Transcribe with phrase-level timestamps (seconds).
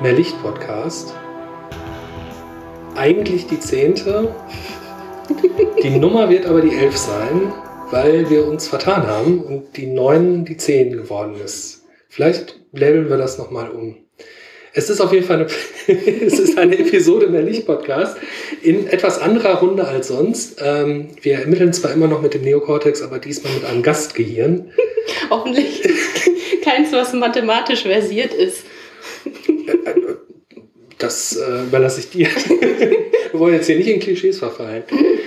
[0.00, 1.12] Mehr Licht Podcast.
[2.94, 4.32] Eigentlich die zehnte.
[5.82, 7.52] Die Nummer wird aber die elf sein,
[7.90, 11.82] weil wir uns vertan haben und die neun die zehn geworden ist.
[12.08, 13.96] Vielleicht labeln wir das nochmal um.
[14.72, 15.46] Es ist auf jeden Fall eine,
[16.26, 18.18] es ist eine Episode mehr Licht-Podcast
[18.62, 20.62] in etwas anderer Runde als sonst.
[20.64, 24.70] Ähm, wir ermitteln zwar immer noch mit dem Neokortex, aber diesmal mit einem Gastgehirn.
[25.30, 25.82] Hoffentlich
[26.62, 28.62] keins, was mathematisch versiert ist.
[30.98, 32.26] Das äh, überlasse ich dir.
[33.30, 34.82] wir wollen jetzt hier nicht in Klischees verfallen.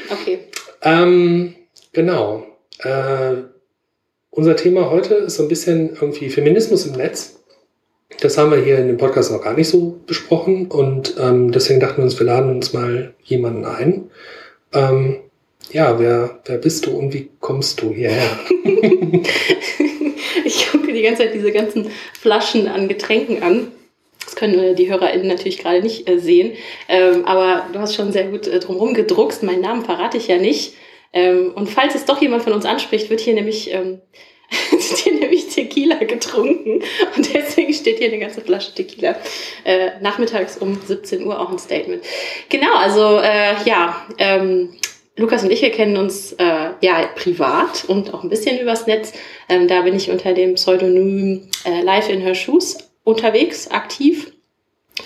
[0.10, 0.40] Okay.
[0.82, 1.56] Ähm,
[1.94, 2.46] genau.
[2.80, 3.36] Äh,
[4.30, 7.42] unser Thema heute ist so ein bisschen irgendwie Feminismus im Netz.
[8.20, 11.80] Das haben wir hier in dem Podcast noch gar nicht so besprochen und ähm, deswegen
[11.80, 14.12] dachten wir uns, wir laden uns mal jemanden ein.
[14.74, 15.18] Ähm,
[15.72, 18.40] ja, wer, wer bist du und wie kommst du hierher?
[20.46, 23.72] ich gucke die ganze Zeit diese ganzen Flaschen an Getränken an.
[24.32, 26.54] Das können die HörerInnen natürlich gerade nicht äh, sehen.
[26.88, 29.44] Ähm, aber du hast schon sehr gut äh, drumherum gedruckst.
[29.44, 30.74] Meinen Namen verrate ich ja nicht.
[31.12, 34.00] Ähm, und falls es doch jemand von uns anspricht, wird hier nämlich ähm,
[34.96, 36.82] hier nämlich Tequila getrunken
[37.16, 39.18] und deswegen steht hier eine ganze Flasche Tequila.
[39.66, 42.02] Äh, nachmittags um 17 Uhr auch ein Statement.
[42.48, 44.70] Genau, also äh, ja, ähm,
[45.18, 49.12] Lukas und ich, wir kennen uns äh, ja privat und auch ein bisschen übers Netz.
[49.50, 54.32] Ähm, da bin ich unter dem Pseudonym äh, Live in Her Shoes unterwegs, aktiv.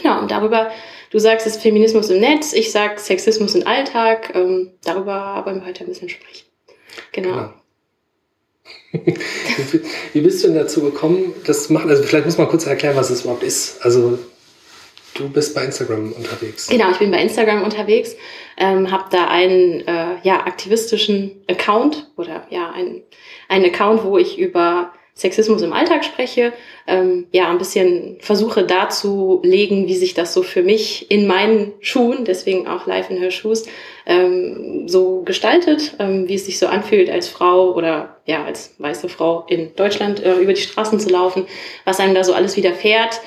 [0.02, 0.72] Genau, und darüber,
[1.12, 4.34] du sagst es Feminismus im Netz, ich sag Sexismus im Alltag.
[4.36, 6.46] Ähm, darüber wollen wir heute ein bisschen sprechen.
[7.12, 7.30] Genau.
[7.30, 7.54] genau.
[10.14, 11.90] Wie bist du denn dazu gekommen, das machen?
[11.90, 13.84] Also vielleicht muss man kurz erklären, was es überhaupt ist.
[13.84, 14.18] Also
[15.14, 16.68] du bist bei Instagram unterwegs.
[16.68, 18.16] Genau, ich bin bei Instagram unterwegs,
[18.58, 23.04] ähm, habe da einen äh, ja, aktivistischen Account oder ja, einen,
[23.50, 26.52] einen Account, wo ich über Sexismus im Alltag spreche,
[26.88, 32.26] ähm, ja, ein bisschen versuche darzulegen, wie sich das so für mich in meinen Schuhen,
[32.26, 33.66] deswegen auch live in her Shoes,
[34.06, 39.08] ähm, so gestaltet, ähm, wie es sich so anfühlt, als Frau oder ja, als weiße
[39.08, 41.48] Frau in Deutschland äh, über die Straßen zu laufen,
[41.86, 43.22] was einem da so alles widerfährt.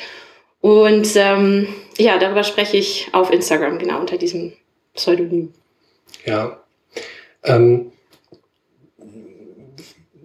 [0.61, 4.53] Und ähm, ja, darüber spreche ich auf Instagram, genau unter diesem
[4.95, 5.55] Pseudonym.
[6.27, 6.61] Ja.
[7.45, 7.93] Ähm,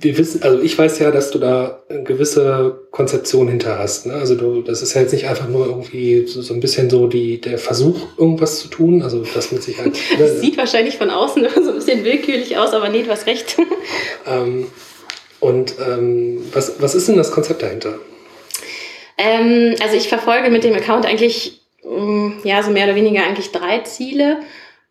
[0.03, 4.05] wir wissen, also ich weiß ja, dass du da eine gewisse Konzeption hinter hast.
[4.05, 4.13] Ne?
[4.13, 7.07] Also du, das ist ja jetzt nicht einfach nur irgendwie so, so ein bisschen so
[7.07, 9.01] die, der Versuch, irgendwas zu tun.
[9.01, 9.93] Also das mit Sicherheit.
[10.19, 13.57] das sieht wahrscheinlich von außen so ein bisschen willkürlich aus, aber nee, du hast recht.
[14.27, 14.67] ähm,
[15.39, 17.95] und ähm, was, was ist denn das Konzept dahinter?
[19.17, 23.51] Ähm, also ich verfolge mit dem Account eigentlich, mm, ja, so mehr oder weniger eigentlich
[23.51, 24.37] drei Ziele.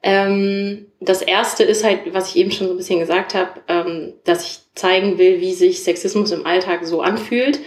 [0.02, 4.14] Ähm, das erste ist halt, was ich eben schon so ein bisschen gesagt habe, ähm,
[4.24, 7.60] dass ich zeigen will, wie sich Sexismus im Alltag so anfühlt.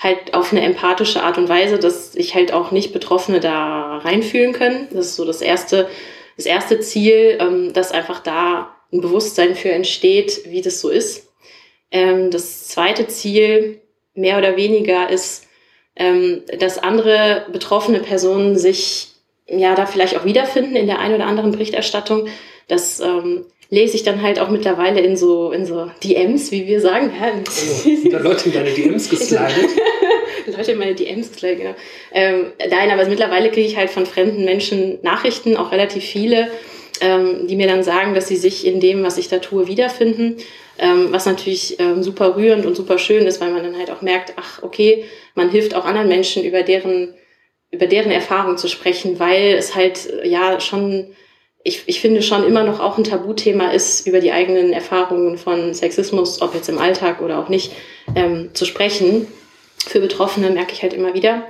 [0.00, 4.52] Halt auf eine empathische Art und Weise, dass sich halt auch nicht Betroffene da reinfühlen
[4.52, 4.88] können.
[4.92, 5.88] Das ist so das erste,
[6.36, 11.28] das erste Ziel, ähm, dass einfach da ein Bewusstsein für entsteht, wie das so ist.
[11.90, 13.82] Ähm, das zweite Ziel,
[14.14, 15.46] mehr oder weniger, ist,
[15.96, 19.09] ähm, dass andere betroffene Personen sich
[19.50, 22.28] ja da vielleicht auch wiederfinden in der einen oder anderen Berichterstattung.
[22.68, 26.80] Das ähm, lese ich dann halt auch mittlerweile in so, in so DMs, wie wir
[26.80, 27.12] sagen.
[27.18, 29.50] Ja, oh, da Leute in deine DMs geslidet.
[30.56, 31.74] Leute in meine DMs geslidet, genau.
[32.12, 36.48] Ähm, nein, aber mittlerweile kriege ich halt von fremden Menschen Nachrichten, auch relativ viele,
[37.00, 40.36] ähm, die mir dann sagen, dass sie sich in dem, was ich da tue, wiederfinden.
[40.78, 44.00] Ähm, was natürlich ähm, super rührend und super schön ist, weil man dann halt auch
[44.00, 45.04] merkt, ach, okay,
[45.34, 47.12] man hilft auch anderen Menschen über deren
[47.70, 51.14] über deren Erfahrung zu sprechen, weil es halt ja schon,
[51.62, 55.72] ich, ich finde schon immer noch auch ein Tabuthema ist, über die eigenen Erfahrungen von
[55.72, 57.72] Sexismus, ob jetzt im Alltag oder auch nicht,
[58.14, 59.28] ähm, zu sprechen.
[59.86, 61.46] Für Betroffene merke ich halt immer wieder.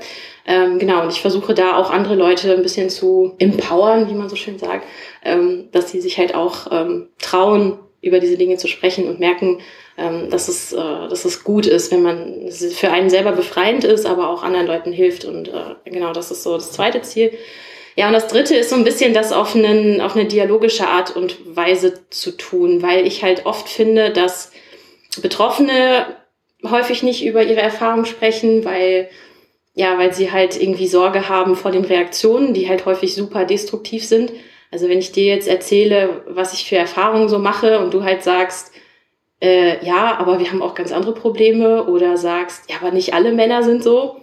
[0.46, 4.28] Ähm, genau, und ich versuche da auch andere Leute ein bisschen zu empowern, wie man
[4.28, 4.86] so schön sagt,
[5.24, 9.60] ähm, dass sie sich halt auch ähm, trauen, über diese Dinge zu sprechen und merken,
[9.98, 14.06] ähm, dass, es, äh, dass es gut ist, wenn man für einen selber befreiend ist,
[14.06, 15.24] aber auch anderen Leuten hilft.
[15.24, 17.32] Und äh, genau, das ist so das zweite Ziel.
[17.96, 21.14] Ja, und das dritte ist so ein bisschen das auf, einen, auf eine dialogische Art
[21.14, 24.52] und Weise zu tun, weil ich halt oft finde, dass
[25.20, 26.06] Betroffene
[26.64, 29.10] häufig nicht über ihre Erfahrungen sprechen, weil
[29.74, 34.04] ja, weil sie halt irgendwie Sorge haben vor den Reaktionen, die halt häufig super destruktiv
[34.04, 34.32] sind.
[34.70, 38.22] Also wenn ich dir jetzt erzähle, was ich für Erfahrungen so mache und du halt
[38.22, 38.72] sagst,
[39.40, 43.32] äh, ja, aber wir haben auch ganz andere Probleme oder sagst, ja, aber nicht alle
[43.32, 44.16] Männer sind so.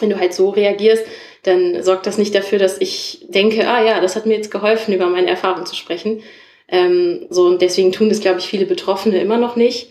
[0.00, 1.04] Wenn du halt so reagierst,
[1.42, 4.94] dann sorgt das nicht dafür, dass ich denke, ah ja, das hat mir jetzt geholfen,
[4.94, 6.22] über meine Erfahrungen zu sprechen.
[6.68, 9.90] Ähm, so, und deswegen tun das, glaube ich, viele Betroffene immer noch nicht.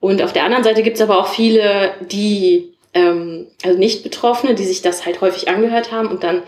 [0.00, 4.54] Und auf der anderen Seite gibt es aber auch viele, die, ähm, also nicht Betroffene,
[4.54, 6.42] die sich das halt häufig angehört haben und dann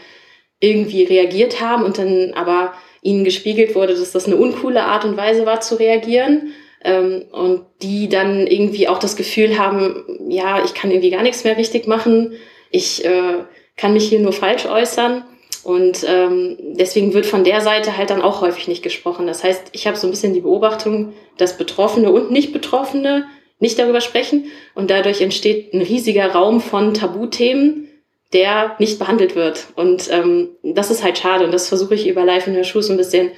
[0.62, 2.72] irgendwie reagiert haben und dann aber
[3.02, 6.52] ihnen gespiegelt wurde, dass das eine uncoole Art und Weise war zu reagieren.
[6.84, 11.44] Ähm, und die dann irgendwie auch das Gefühl haben, ja, ich kann irgendwie gar nichts
[11.44, 12.32] mehr richtig machen,
[12.70, 13.44] ich äh,
[13.76, 15.24] kann mich hier nur falsch äußern.
[15.64, 19.28] Und ähm, deswegen wird von der Seite halt dann auch häufig nicht gesprochen.
[19.28, 23.26] Das heißt, ich habe so ein bisschen die Beobachtung, dass Betroffene und Nicht-Betroffene
[23.60, 27.88] nicht darüber sprechen und dadurch entsteht ein riesiger Raum von Tabuthemen,
[28.32, 29.66] der nicht behandelt wird.
[29.76, 32.82] Und ähm, das ist halt schade und das versuche ich über Live in der Schuhe
[32.82, 33.30] so ein bisschen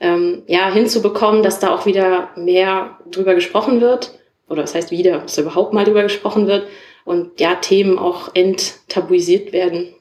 [0.00, 4.18] ähm, ja, hinzubekommen, dass da auch wieder mehr drüber gesprochen wird.
[4.48, 6.66] Oder was heißt wieder, dass da überhaupt mal drüber gesprochen wird
[7.04, 9.94] und ja, Themen auch enttabuisiert werden.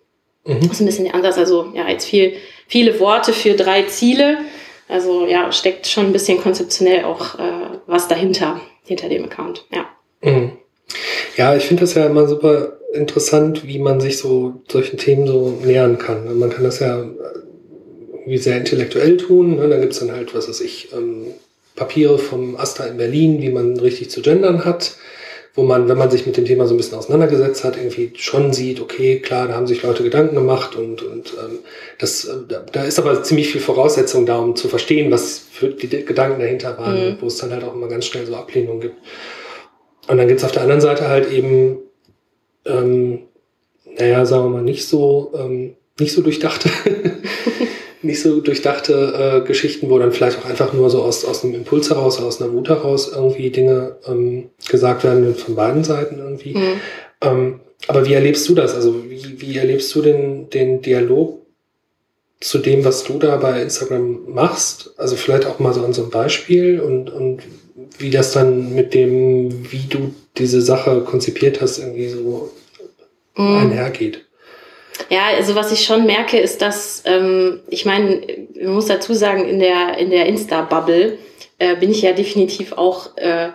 [0.46, 0.62] Mhm.
[0.62, 1.38] Das ist ein bisschen der Ansatz.
[1.38, 2.34] Also ja, jetzt viel,
[2.68, 4.38] viele Worte für drei Ziele.
[4.88, 9.66] Also ja, steckt schon ein bisschen konzeptionell auch äh, was dahinter, hinter dem Account.
[9.72, 9.86] Ja.
[10.22, 10.54] Mhm.
[11.36, 15.60] Ja, ich finde das ja immer super interessant, wie man sich so solchen Themen so
[15.64, 16.38] nähern kann.
[16.38, 17.06] Man kann das ja
[18.28, 19.56] irgendwie sehr intellektuell tun.
[19.56, 19.70] Ne?
[19.70, 21.28] Da gibt's dann halt, was weiß ich, ähm,
[21.76, 24.96] Papiere vom Asta in Berlin, wie man richtig zu gendern hat,
[25.54, 28.52] wo man, wenn man sich mit dem Thema so ein bisschen auseinandergesetzt hat, irgendwie schon
[28.52, 31.60] sieht, okay, klar, da haben sich Leute Gedanken gemacht und, und ähm,
[32.00, 35.70] das, äh, da, da ist aber ziemlich viel Voraussetzung da, um zu verstehen, was für
[35.70, 37.18] die Gedanken dahinter waren, mhm.
[37.22, 38.96] wo es dann halt auch immer ganz schnell so Ablehnung gibt.
[40.08, 41.78] Und dann gibt's auf der anderen Seite halt eben,
[42.68, 43.20] ähm,
[43.98, 46.70] naja, sagen wir mal, nicht so, ähm, nicht so durchdachte
[48.02, 51.56] nicht so durchdachte äh, Geschichten, wo dann vielleicht auch einfach nur so aus, aus einem
[51.56, 56.56] Impuls heraus, aus einer Wut heraus irgendwie Dinge ähm, gesagt werden von beiden Seiten irgendwie.
[56.56, 56.82] Mhm.
[57.22, 58.74] Ähm, aber wie erlebst du das?
[58.74, 61.42] Also wie, wie erlebst du den, den Dialog
[62.40, 64.94] zu dem, was du da bei Instagram machst?
[64.98, 67.42] Also vielleicht auch mal so an so einem Beispiel und, und
[68.00, 72.52] wie das dann mit dem, wie du diese Sache konzipiert hast, irgendwie so
[73.36, 73.58] mhm.
[73.58, 74.26] einhergeht.
[75.10, 78.22] Ja, also was ich schon merke, ist, dass, ähm, ich meine,
[78.60, 81.18] man muss dazu sagen, in der, in der Insta-Bubble
[81.60, 83.50] äh, bin ich ja definitiv auch, äh,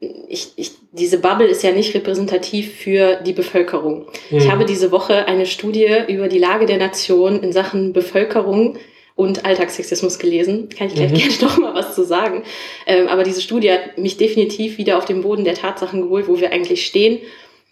[0.00, 4.06] ich, ich, diese Bubble ist ja nicht repräsentativ für die Bevölkerung.
[4.30, 4.38] Mhm.
[4.38, 8.76] Ich habe diese Woche eine Studie über die Lage der Nation in Sachen Bevölkerung
[9.18, 10.68] und Alltagssexismus gelesen.
[10.68, 11.16] Kann ich gleich mhm.
[11.16, 12.44] gerne noch mal was zu sagen.
[12.86, 16.38] Ähm, aber diese Studie hat mich definitiv wieder auf den Boden der Tatsachen geholt, wo
[16.38, 17.18] wir eigentlich stehen.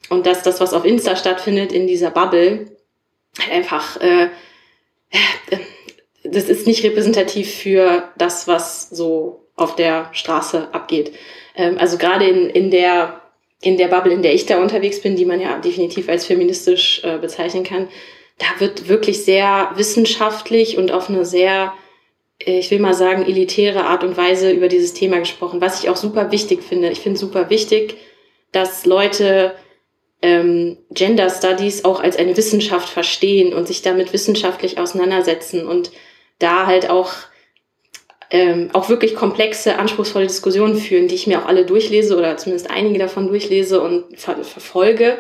[0.09, 2.67] Und dass das, was auf Insta stattfindet, in dieser Bubble,
[3.39, 5.59] halt einfach, äh, äh,
[6.25, 11.13] das ist nicht repräsentativ für das, was so auf der Straße abgeht.
[11.55, 13.23] Ähm, also gerade in, in der
[13.63, 17.03] in der Bubble, in der ich da unterwegs bin, die man ja definitiv als feministisch
[17.05, 17.89] äh, bezeichnen kann,
[18.39, 21.73] da wird wirklich sehr wissenschaftlich und auf eine sehr,
[22.39, 25.89] äh, ich will mal sagen, elitäre Art und Weise über dieses Thema gesprochen, was ich
[25.89, 26.91] auch super wichtig finde.
[26.91, 27.97] Ich finde super wichtig,
[28.53, 29.55] dass Leute
[30.23, 35.91] ähm, Gender Studies auch als eine Wissenschaft verstehen und sich damit wissenschaftlich auseinandersetzen und
[36.39, 37.13] da halt auch
[38.31, 42.71] ähm, auch wirklich komplexe, anspruchsvolle Diskussionen führen, die ich mir auch alle durchlese oder zumindest
[42.71, 45.19] einige davon durchlese und ver verfolge.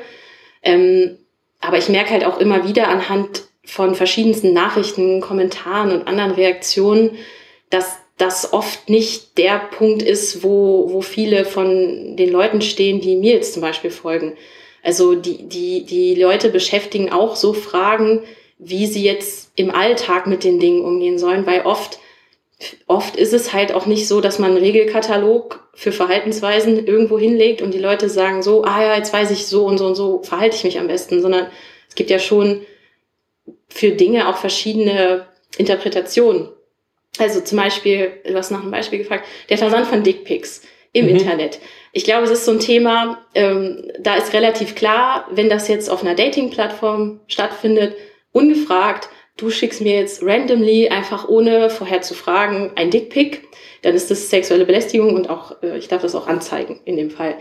[0.62, 1.18] Ähm,
[1.60, 7.16] aber ich merke halt auch immer wieder anhand von verschiedensten Nachrichten, Kommentaren und anderen Reaktionen,
[7.70, 13.16] dass das oft nicht der Punkt ist, wo, wo viele von den Leuten stehen, die
[13.16, 14.34] mir jetzt zum Beispiel folgen.
[14.82, 18.22] Also die, die, die Leute beschäftigen auch so Fragen,
[18.58, 21.98] wie sie jetzt im Alltag mit den Dingen umgehen sollen, weil oft,
[22.86, 27.60] oft ist es halt auch nicht so, dass man einen Regelkatalog für Verhaltensweisen irgendwo hinlegt
[27.60, 30.22] und die Leute sagen so, ah ja, jetzt weiß ich so und so und so
[30.22, 31.48] verhalte ich mich am besten, sondern
[31.88, 32.62] es gibt ja schon
[33.68, 35.26] für Dinge auch verschiedene
[35.58, 36.48] Interpretationen.
[37.18, 41.16] Also zum Beispiel, du hast nach einem Beispiel gefragt, der Versand von Dickpics im mhm.
[41.16, 41.60] Internet.
[41.92, 45.90] Ich glaube, es ist so ein Thema, ähm, da ist relativ klar, wenn das jetzt
[45.90, 47.94] auf einer Dating-Plattform stattfindet,
[48.32, 53.43] ungefragt, du schickst mir jetzt randomly, einfach ohne vorher zu fragen, ein Dickpick,
[53.83, 57.11] dann ist das sexuelle Belästigung und auch, äh, ich darf das auch anzeigen in dem
[57.11, 57.37] Fall.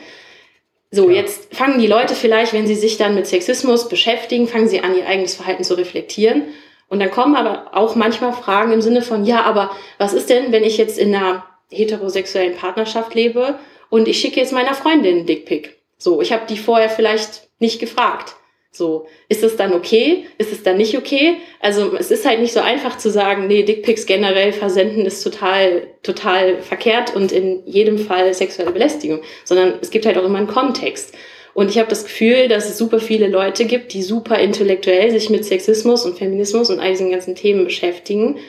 [0.92, 1.18] So, ja.
[1.18, 4.96] jetzt fangen die Leute vielleicht, wenn sie sich dann mit Sexismus beschäftigen, fangen sie an,
[4.96, 6.44] ihr eigenes Verhalten zu reflektieren.
[6.88, 10.52] Und dann kommen aber auch manchmal Fragen im Sinne von, ja, aber was ist denn,
[10.52, 13.58] wenn ich jetzt in einer heterosexuellen Partnerschaft lebe
[13.90, 15.78] und ich schicke jetzt meiner Freundin einen Dickpick.
[15.98, 18.36] So, ich habe die vorher vielleicht nicht gefragt.
[18.76, 20.26] So, ist es dann okay?
[20.38, 21.38] Ist es dann nicht okay?
[21.60, 25.88] Also es ist halt nicht so einfach zu sagen, nee, Dickpics generell versenden ist total,
[26.04, 30.48] total verkehrt und in jedem Fall sexuelle Belästigung, sondern es gibt halt auch immer einen
[30.48, 31.16] Kontext.
[31.54, 35.30] Und ich habe das Gefühl, dass es super viele Leute gibt, die super intellektuell sich
[35.30, 38.40] mit Sexismus und Feminismus und all diesen ganzen Themen beschäftigen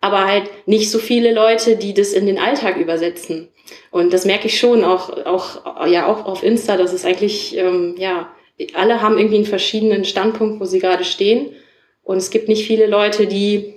[0.00, 3.48] aber halt nicht so viele Leute, die das in den Alltag übersetzen.
[3.90, 7.94] Und das merke ich schon auch, auch, ja, auch auf Insta, dass es eigentlich, ähm,
[7.98, 8.32] ja,
[8.74, 11.50] alle haben irgendwie einen verschiedenen Standpunkt, wo sie gerade stehen.
[12.02, 13.74] Und es gibt nicht viele Leute, die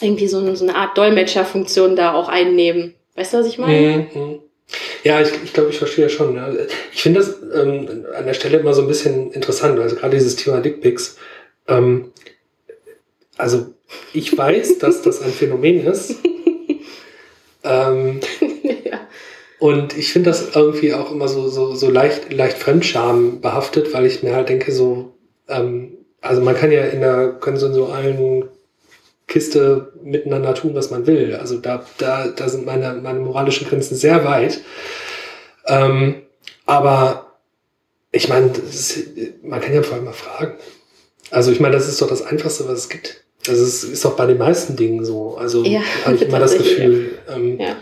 [0.00, 2.94] irgendwie so, so eine Art Dolmetscherfunktion da auch einnehmen.
[3.14, 4.08] Weißt du, was ich meine?
[4.14, 4.40] Mhm.
[5.04, 6.34] Ja, ich, ich glaube, ich verstehe ja schon.
[6.34, 6.52] Ja.
[6.92, 10.36] Ich finde das ähm, an der Stelle immer so ein bisschen interessant, also gerade dieses
[10.36, 11.16] Thema Dickpics.
[11.68, 12.12] Ähm,
[13.36, 13.66] also
[14.12, 16.16] ich weiß, dass das ein Phänomen ist.
[17.64, 18.20] ähm.
[19.58, 24.04] Und ich finde das irgendwie auch immer so, so, so leicht, leicht Fremdscham behaftet, weil
[24.04, 25.14] ich mir halt denke, so,
[25.48, 28.48] ähm, also man kann ja in der konsensualen
[29.26, 31.34] Kiste miteinander tun, was man will.
[31.34, 34.60] Also da, da, da sind meine, meine moralischen Grenzen sehr weit.
[35.66, 36.22] Ähm,
[36.64, 37.38] aber
[38.12, 38.52] ich meine,
[39.42, 40.54] man kann ja vor allem mal fragen.
[41.30, 43.24] Also ich meine, das ist doch das Einfachste, was es gibt.
[43.48, 45.36] Also es ist auch bei den meisten Dingen so.
[45.36, 47.76] Also ja, habe ich immer das Gefühl, ähm, ja.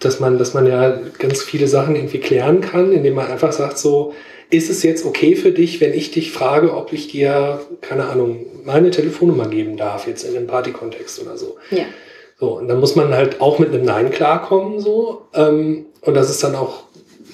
[0.00, 3.78] Dass man, dass man ja ganz viele Sachen irgendwie klären kann, indem man einfach sagt
[3.78, 4.14] so,
[4.50, 8.46] ist es jetzt okay für dich, wenn ich dich frage, ob ich dir, keine Ahnung,
[8.64, 11.56] meine Telefonnummer geben darf, jetzt in einem Partykontext oder so.
[11.70, 11.84] Ja.
[12.38, 15.22] So, und dann muss man halt auch mit einem Nein klarkommen, so.
[15.34, 16.84] Ähm, und das ist dann auch,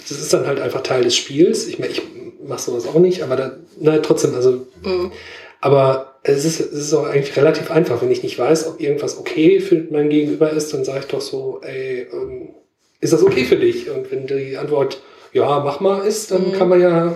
[0.08, 1.68] das ist dann halt einfach Teil des Spiels.
[1.68, 2.02] Ich meine, ich
[2.46, 5.12] mache sowas auch nicht, aber da, na, trotzdem, also, mhm.
[5.60, 8.02] aber es ist, es ist auch eigentlich relativ einfach.
[8.02, 11.20] Wenn ich nicht weiß, ob irgendwas okay für mein Gegenüber ist, dann sage ich doch
[11.20, 12.54] so, ey, ähm,
[13.00, 13.90] ist das okay für dich?
[13.90, 15.00] Und wenn die Antwort
[15.32, 16.52] ja, mach mal ist, dann mhm.
[16.52, 17.14] kann man ja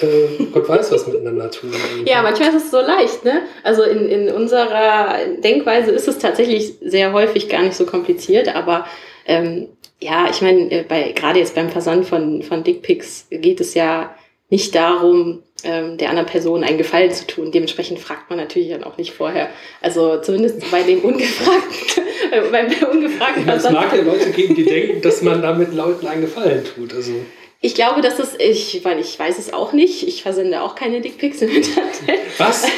[0.00, 1.72] äh, Gott weiß, was miteinander tun.
[2.04, 3.42] Ja, manchmal ist es so leicht, ne?
[3.62, 8.86] Also in, in unserer Denkweise ist es tatsächlich sehr häufig gar nicht so kompliziert, aber
[9.26, 9.68] ähm,
[10.00, 14.14] ja, ich meine, äh, bei, gerade jetzt beim Versand von, von Dickpics geht es ja
[14.54, 17.50] nicht darum, ähm, der anderen Person einen Gefallen zu tun.
[17.50, 19.48] Dementsprechend fragt man natürlich dann auch nicht vorher.
[19.82, 25.02] Also zumindest bei dem ungefragten, äh, beim ungefragten Es mag ja Leute geben, die denken,
[25.02, 26.94] dass man damit Leuten einen Gefallen tut.
[26.94, 27.14] Also.
[27.60, 31.00] Ich glaube, dass es, ich, weil ich weiß es auch nicht, ich versende auch keine
[31.00, 31.90] Dickpics im Internet.
[32.38, 32.68] Was?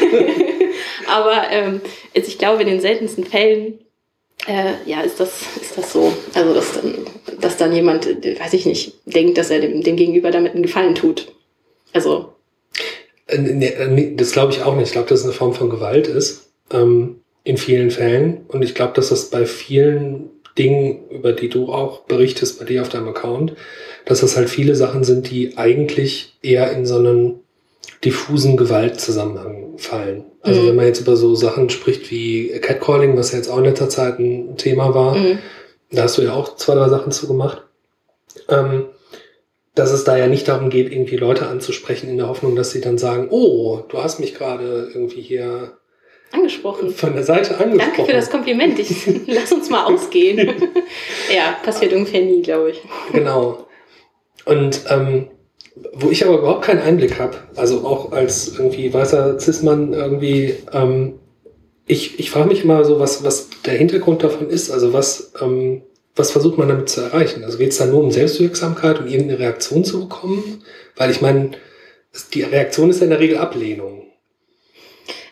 [1.08, 1.82] Aber ähm,
[2.14, 3.80] ich glaube, in den seltensten Fällen
[4.46, 6.10] äh, ja, ist das, ist das so.
[6.32, 6.94] Also, dass dann,
[7.38, 10.94] dass dann jemand, weiß ich nicht, denkt, dass er dem, dem Gegenüber damit einen Gefallen
[10.94, 11.35] tut.
[11.96, 12.34] Also,
[13.26, 14.88] äh, äh, das glaube ich auch nicht.
[14.88, 18.42] Ich glaube, dass es eine Form von Gewalt ist, ähm, in vielen Fällen.
[18.48, 22.82] Und ich glaube, dass das bei vielen Dingen, über die du auch berichtest bei dir
[22.82, 23.54] auf deinem Account,
[24.04, 27.40] dass das halt viele Sachen sind, die eigentlich eher in so einen
[28.04, 30.24] diffusen Gewaltzusammenhang fallen.
[30.42, 30.68] Also mhm.
[30.68, 33.88] wenn man jetzt über so Sachen spricht wie Catcalling, was ja jetzt auch in letzter
[33.88, 35.38] Zeit ein Thema war, mhm.
[35.90, 37.62] da hast du ja auch zwei, drei Sachen zu gemacht.
[38.50, 38.84] Ähm,
[39.76, 42.80] dass es da ja nicht darum geht, irgendwie Leute anzusprechen in der Hoffnung, dass sie
[42.80, 45.76] dann sagen, oh, du hast mich gerade irgendwie hier
[46.32, 46.90] angesprochen.
[46.90, 47.92] Von der Seite angesprochen.
[47.96, 48.78] Danke für das Kompliment.
[48.78, 50.38] Ich, lass uns mal ausgehen.
[51.34, 52.82] ja, passiert ungefähr nie, glaube ich.
[53.12, 53.66] Genau.
[54.46, 55.28] Und ähm,
[55.92, 61.18] wo ich aber überhaupt keinen Einblick habe, also auch als irgendwie weißer Cis-Mann irgendwie, ähm,
[61.86, 65.82] ich, ich frage mich immer so, was, was der Hintergrund davon ist, also was, ähm,
[66.16, 67.44] was versucht man damit zu erreichen?
[67.44, 70.64] Also geht es da nur um Selbstwirksamkeit, um irgendeine Reaktion zu bekommen?
[70.96, 71.52] Weil ich meine,
[72.32, 74.06] die Reaktion ist ja in der Regel Ablehnung.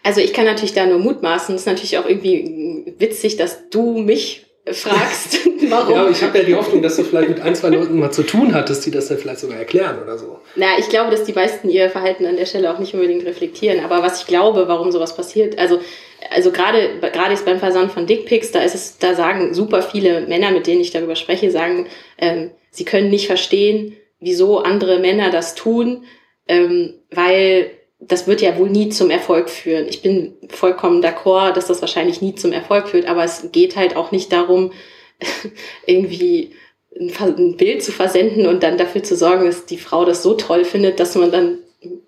[0.03, 1.55] Also ich kann natürlich da nur mutmaßen.
[1.55, 5.39] Es ist natürlich auch irgendwie witzig, dass du mich fragst,
[5.71, 5.95] warum.
[5.95, 8.23] Ja, ich habe ja die Hoffnung, dass du vielleicht mit ein, zwei Leuten mal zu
[8.23, 10.39] tun hattest, die das dann vielleicht sogar erklären oder so.
[10.57, 13.85] Na, ich glaube, dass die meisten ihr Verhalten an der Stelle auch nicht unbedingt reflektieren.
[13.85, 15.81] Aber was ich glaube, warum sowas passiert, also
[16.31, 20.23] also gerade gerade jetzt beim Versand von Dickpics, da ist es, da sagen super viele
[20.23, 21.87] Männer, mit denen ich darüber spreche, sagen,
[22.19, 26.05] ähm, sie können nicht verstehen, wieso andere Männer das tun,
[26.49, 29.87] ähm, weil das wird ja wohl nie zum Erfolg führen.
[29.89, 33.97] Ich bin vollkommen d'accord, dass das wahrscheinlich nie zum Erfolg führt, aber es geht halt
[33.97, 34.73] auch nicht darum,
[35.87, 36.53] irgendwie
[36.99, 40.65] ein Bild zu versenden und dann dafür zu sorgen, dass die Frau das so toll
[40.65, 41.59] findet, dass man dann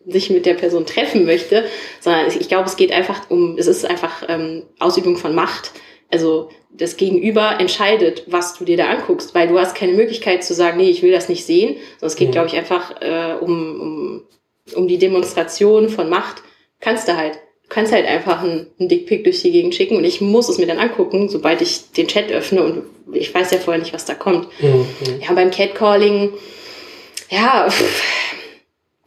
[0.07, 1.65] sich mit der Person treffen möchte,
[2.01, 5.73] sondern ich glaube, es geht einfach um, es ist einfach ähm, Ausübung von Macht.
[6.11, 10.55] Also das Gegenüber entscheidet, was du dir da anguckst, weil du hast keine Möglichkeit zu
[10.55, 12.33] sagen, nee, ich will das nicht sehen, sondern es geht, mhm.
[12.33, 14.23] glaube ich, einfach äh, um, um,
[14.75, 16.43] um die Demonstration von Macht.
[16.81, 17.39] Kannst du halt.
[17.69, 20.59] Du kannst halt einfach einen, einen Dickpick durch die Gegend schicken und ich muss es
[20.59, 22.83] mir dann angucken, sobald ich den Chat öffne und
[23.13, 24.49] ich weiß ja vorher nicht, was da kommt.
[24.61, 24.87] Mhm.
[25.21, 26.33] Ja, beim Catcalling,
[27.29, 27.69] ja,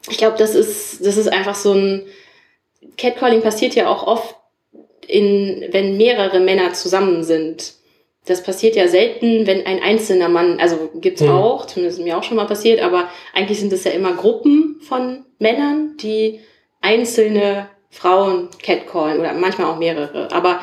[0.10, 2.04] ich glaube, das ist, das ist einfach so ein,
[2.98, 4.36] Catcalling passiert ja auch oft
[5.08, 7.74] in, wenn mehrere Männer zusammen sind.
[8.26, 11.30] Das passiert ja selten, wenn ein einzelner Mann, also gibt's mhm.
[11.30, 15.26] auch, zumindest mir auch schon mal passiert, aber eigentlich sind es ja immer Gruppen von
[15.40, 16.42] Männern, die
[16.82, 20.32] einzelne Frauen catcallen oder manchmal auch mehrere.
[20.32, 20.62] Aber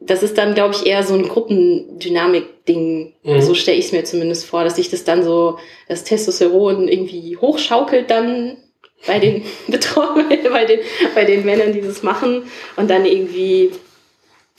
[0.00, 3.14] das ist dann, glaube ich, eher so ein Gruppendynamik-Ding.
[3.22, 3.40] Mhm.
[3.40, 5.58] So stelle ich es mir zumindest vor, dass sich das dann so,
[5.88, 8.56] das Testosteron irgendwie hochschaukelt dann
[9.06, 10.80] bei den Betroffenen, bei den,
[11.14, 13.70] bei den Männern, die das machen und dann irgendwie,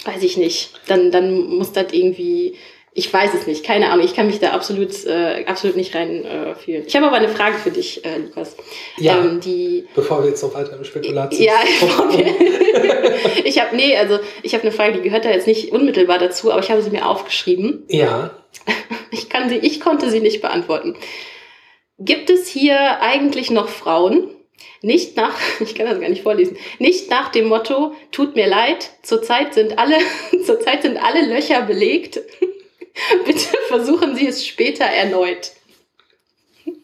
[0.06, 2.56] weiß ich nicht, dann, dann muss das irgendwie
[2.98, 4.04] ich weiß es nicht, keine Ahnung.
[4.04, 6.84] Ich kann mich da absolut, äh, absolut nicht rein äh, fühlen.
[6.88, 8.58] Ich habe aber eine Frage für dich, äh, Lukas.
[8.98, 9.20] Ja.
[9.20, 11.44] Ähm, die, bevor wir jetzt noch weiter im Spekulation.
[11.44, 11.60] Ja,
[12.00, 12.34] okay.
[13.46, 16.52] ich habe nee, also ich habe eine Frage, die gehört da jetzt nicht unmittelbar dazu,
[16.52, 17.86] aber ich habe sie mir aufgeschrieben.
[17.88, 18.32] Ja.
[19.10, 20.96] Ich kann sie, ich konnte sie nicht beantworten.
[21.98, 24.30] Gibt es hier eigentlich noch Frauen?
[24.82, 28.92] Nicht nach, ich kann das gar nicht vorlesen, nicht nach dem Motto, tut mir leid,
[29.04, 29.96] zurzeit sind alle,
[30.46, 32.20] zurzeit sind alle Löcher belegt.
[33.26, 35.52] Bitte versuchen Sie es später erneut.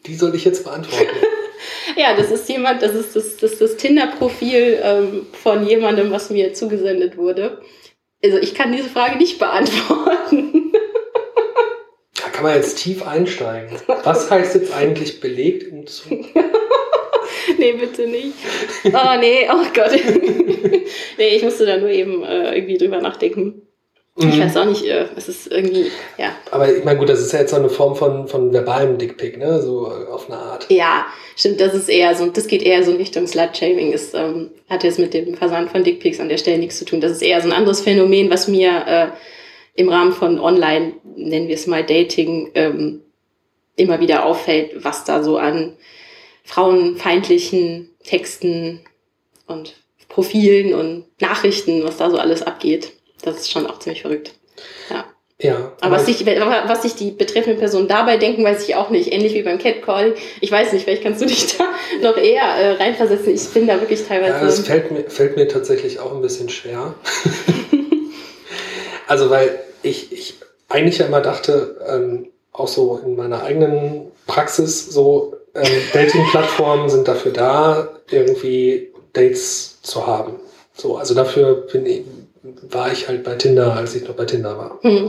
[0.06, 1.16] Die soll ich jetzt beantworten.
[1.96, 6.54] ja, das ist jemand, das ist das, das, das Tinder-Profil ähm, von jemandem, was mir
[6.54, 7.60] zugesendet wurde.
[8.22, 10.72] Also ich kann diese Frage nicht beantworten.
[12.14, 13.78] da kann man jetzt tief einsteigen.
[14.04, 16.24] Was heißt jetzt eigentlich belegt im Zug?
[17.58, 18.34] nee, bitte nicht.
[18.84, 19.92] Oh nee, oh Gott.
[21.18, 23.62] nee, ich musste da nur eben äh, irgendwie drüber nachdenken.
[24.16, 24.28] Mhm.
[24.28, 26.36] Ich weiß auch nicht, äh, es ist irgendwie, ja.
[26.52, 29.38] Aber ich meine, gut, das ist ja jetzt so eine Form von, von verbalem Dickpick,
[29.38, 29.60] ne?
[29.60, 30.66] So äh, auf eine Art.
[30.70, 33.92] Ja, stimmt, das ist eher so, das geht eher so in Richtung Slut-Shaming.
[33.92, 37.00] Es ähm, hat jetzt mit dem Versand von Dickpics an der Stelle nichts zu tun.
[37.00, 39.06] Das ist eher so ein anderes Phänomen, was mir äh,
[39.74, 43.00] im Rahmen von Online, nennen wir es mal Dating, ähm,
[43.74, 45.72] immer wieder auffällt, was da so an
[46.44, 48.80] frauenfeindlichen Texten
[49.48, 49.74] und
[50.08, 52.92] Profilen und Nachrichten, was da so alles abgeht.
[53.24, 54.32] Das ist schon auch ziemlich verrückt.
[54.90, 55.04] Ja.
[55.40, 55.72] Ja.
[55.80, 59.12] Aber was sich, was sich die betreffenden Personen dabei denken, weiß ich auch nicht.
[59.12, 60.14] Ähnlich wie beim Catcall.
[60.40, 61.64] Ich weiß nicht, vielleicht kannst du dich da
[62.02, 63.34] noch eher äh, reinversetzen.
[63.34, 64.34] Ich bin da wirklich teilweise.
[64.34, 66.94] Ja, das fällt mir, fällt mir tatsächlich auch ein bisschen schwer.
[69.08, 70.34] also, weil ich, ich
[70.68, 77.08] eigentlich ja immer dachte, ähm, auch so in meiner eigenen Praxis, so ähm, Dating-Plattformen sind
[77.08, 80.36] dafür da, irgendwie Dates zu haben.
[80.76, 82.02] So, also dafür bin ich,
[82.70, 84.78] war ich halt bei Tinder, als ich noch bei Tinder war.
[84.82, 85.08] Mhm.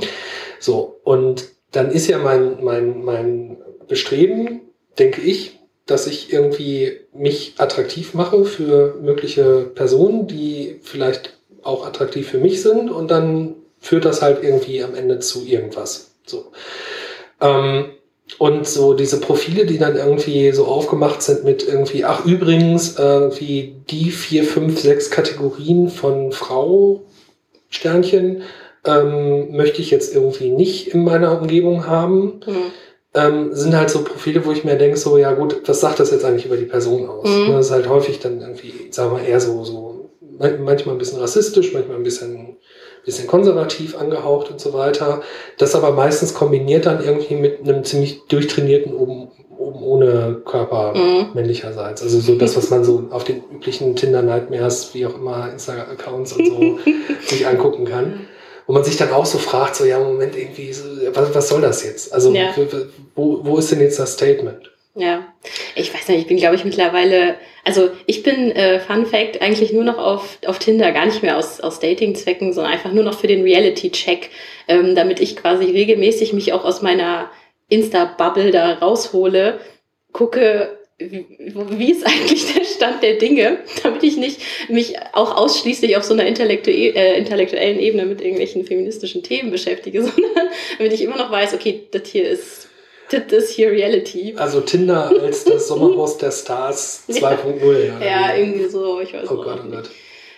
[0.59, 4.61] So, und dann ist ja mein, mein, mein Bestreben,
[4.97, 12.27] denke ich, dass ich irgendwie mich attraktiv mache für mögliche Personen, die vielleicht auch attraktiv
[12.29, 16.15] für mich sind und dann führt das halt irgendwie am Ende zu irgendwas.
[16.25, 16.51] So.
[17.41, 17.91] Ähm,
[18.39, 23.75] und so diese Profile, die dann irgendwie so aufgemacht sind mit irgendwie, ach übrigens, irgendwie
[23.89, 27.03] die vier, fünf, sechs Kategorien von Frau
[27.75, 28.43] Sternchen
[28.85, 32.41] ähm, möchte ich jetzt irgendwie nicht in meiner Umgebung haben.
[32.45, 32.71] Mhm.
[33.13, 36.11] Ähm, sind halt so Profile, wo ich mir denke, so, ja gut, was sagt das
[36.11, 37.29] jetzt eigentlich über die Person aus?
[37.29, 37.53] Mhm.
[37.53, 41.73] Das ist halt häufig dann irgendwie, sagen wir eher so, so manchmal ein bisschen rassistisch,
[41.73, 42.57] manchmal ein bisschen,
[43.05, 45.21] bisschen konservativ angehaucht und so weiter.
[45.57, 49.31] Das aber meistens kombiniert dann irgendwie mit einem ziemlich durchtrainierten oben,
[49.65, 51.29] oben ohne Körper mhm.
[51.33, 52.01] männlicherseits.
[52.01, 56.33] Also so das, was man so auf den üblichen Tinder Nightmares, wie auch immer, Instagram-Accounts
[56.33, 56.79] und so
[57.25, 58.27] sich angucken kann.
[58.67, 61.61] Wo man sich dann auch so fragt, so ja, Moment, irgendwie, so, was, was soll
[61.61, 62.11] das jetzt?
[62.11, 62.49] Also ja.
[63.13, 64.71] wo, wo ist denn jetzt das Statement?
[64.95, 65.25] Ja,
[65.75, 69.73] ich weiß nicht, ich bin, glaube ich, mittlerweile, also ich bin, äh, Fun Fact, eigentlich
[69.73, 73.19] nur noch auf, auf Tinder, gar nicht mehr aus, aus Dating-Zwecken, sondern einfach nur noch
[73.19, 74.29] für den Reality-Check,
[74.69, 77.29] ähm, damit ich quasi regelmäßig mich auch aus meiner
[77.69, 79.59] Insta-Bubble da raushole,
[80.11, 86.03] gucke, wie, ist eigentlich der Stand der Dinge, damit ich nicht mich auch ausschließlich auf
[86.03, 91.17] so einer intellektu äh, intellektuellen Ebene mit irgendwelchen feministischen Themen beschäftige, sondern damit ich immer
[91.17, 92.69] noch weiß, okay, das hier ist
[93.11, 94.33] das ist hier Reality.
[94.35, 97.87] Also Tinder als das Sommerhaus der Stars 2.0.
[97.87, 99.89] Ja, ja, irgendwie so, ich weiß oh Gott, oh Gott.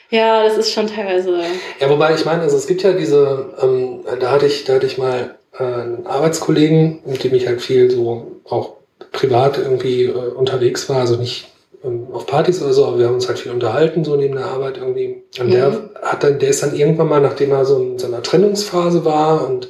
[0.09, 1.39] Ja, das ist schon teilweise.
[1.79, 4.85] Ja, wobei ich meine, also es gibt ja diese, ähm, da hatte ich, da hatte
[4.85, 8.73] ich mal einen Arbeitskollegen, mit dem ich halt viel so auch
[9.11, 11.51] privat irgendwie äh, unterwegs war, also nicht
[11.83, 14.45] ähm, auf Partys oder so, aber wir haben uns halt viel unterhalten, so neben der
[14.45, 15.23] Arbeit irgendwie.
[15.39, 15.51] Und mhm.
[15.51, 19.47] der hat dann, der ist dann irgendwann mal, nachdem er so in seiner Trennungsphase war
[19.47, 19.69] und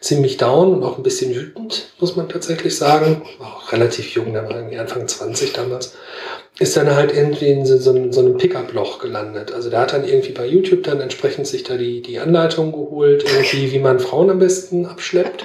[0.00, 4.32] ziemlich down und auch ein bisschen wütend, muss man tatsächlich sagen, war auch relativ jung,
[4.32, 5.94] der war irgendwie Anfang 20 damals,
[6.58, 9.52] ist dann halt irgendwie in so, so, so einem Pickup-Loch gelandet.
[9.52, 13.24] Also der hat dann irgendwie bei YouTube dann entsprechend sich da die, die Anleitung geholt,
[13.24, 15.44] irgendwie, wie man Frauen am besten abschleppt.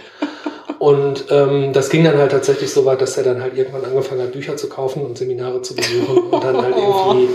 [0.79, 4.21] Und ähm, das ging dann halt tatsächlich so weit, dass er dann halt irgendwann angefangen
[4.21, 7.29] hat, Bücher zu kaufen und Seminare zu besuchen und dann halt irgendwie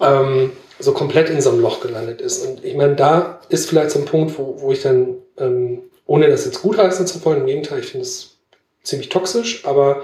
[0.00, 2.46] ähm, so komplett in so einem Loch gelandet ist.
[2.46, 6.28] Und ich meine, da ist vielleicht so ein Punkt, wo, wo ich dann, ähm, ohne
[6.28, 8.36] das jetzt gutheißen zu wollen, im Gegenteil, ich finde es
[8.82, 10.02] ziemlich toxisch, aber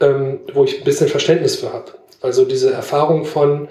[0.00, 1.92] ähm, wo ich ein bisschen Verständnis für habe.
[2.20, 3.68] Also diese Erfahrung von,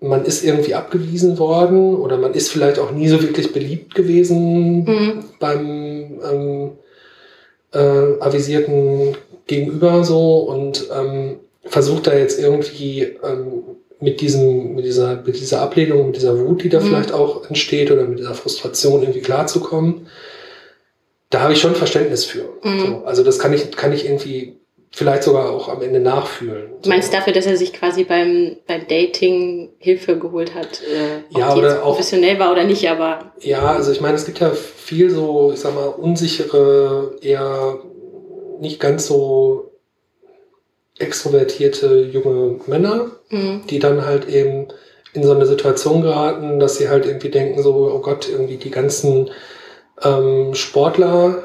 [0.00, 4.84] man ist irgendwie abgewiesen worden oder man ist vielleicht auch nie so wirklich beliebt gewesen
[4.84, 5.24] mhm.
[5.38, 6.70] beim ähm,
[7.72, 13.62] äh, avisierten Gegenüber so und ähm, versucht da jetzt irgendwie ähm,
[14.00, 16.84] mit diesem, mit dieser, mit dieser Ablehnung, mit dieser Wut, die da mhm.
[16.84, 20.06] vielleicht auch entsteht oder mit dieser Frustration irgendwie klarzukommen.
[21.30, 22.44] Da habe ich schon Verständnis für.
[22.62, 22.80] Mhm.
[22.80, 24.60] So, also das kann ich, kann ich irgendwie
[24.92, 26.72] vielleicht sogar auch am Ende nachfühlen.
[26.82, 31.54] Du meinst dafür, dass er sich quasi beim, beim Dating Hilfe geholt hat, äh, ja,
[31.54, 33.32] oder auch professionell war oder nicht, aber.
[33.40, 37.78] Ja, also ich meine, es gibt ja viel so, ich sag mal, unsichere, eher
[38.58, 39.70] nicht ganz so
[40.98, 43.62] extrovertierte junge Männer, mhm.
[43.70, 44.68] die dann halt eben
[45.12, 48.70] in so eine Situation geraten, dass sie halt irgendwie denken, so, oh Gott, irgendwie die
[48.70, 49.30] ganzen
[50.02, 51.42] ähm, Sportler,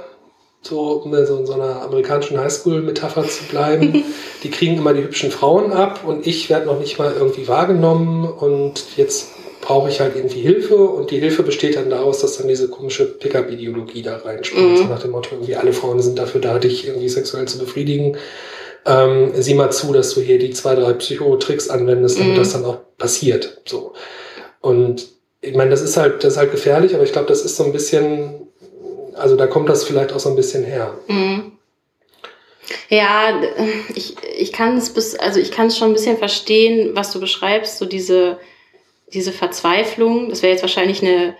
[0.61, 4.03] so um so in so einer amerikanischen Highschool-Metapher zu bleiben,
[4.43, 8.25] die kriegen immer die hübschen Frauen ab und ich werde noch nicht mal irgendwie wahrgenommen
[8.25, 9.29] und jetzt
[9.61, 13.05] brauche ich halt irgendwie Hilfe und die Hilfe besteht dann daraus, dass dann diese komische
[13.05, 14.71] Pickup-Ideologie da reinspielt.
[14.71, 14.77] Mhm.
[14.77, 18.17] So nach dem Motto, irgendwie alle Frauen sind dafür da, dich irgendwie sexuell zu befriedigen.
[18.85, 22.37] Ähm, sieh mal zu, dass du hier die zwei, drei Psychotricks anwendest, damit mhm.
[22.37, 23.61] das dann auch passiert.
[23.65, 23.93] So.
[24.61, 25.07] Und
[25.41, 27.63] ich meine, das ist halt, das ist halt gefährlich, aber ich glaube, das ist so
[27.63, 28.44] ein bisschen
[29.15, 30.97] also da kommt das vielleicht auch so ein bisschen her.
[31.07, 31.51] Mhm.
[32.89, 33.41] Ja,
[33.93, 37.19] ich, ich kann es bis, also ich kann es schon ein bisschen verstehen, was du
[37.19, 38.39] beschreibst, so diese,
[39.13, 40.29] diese Verzweiflung.
[40.29, 41.35] Das wäre jetzt wahrscheinlich eine,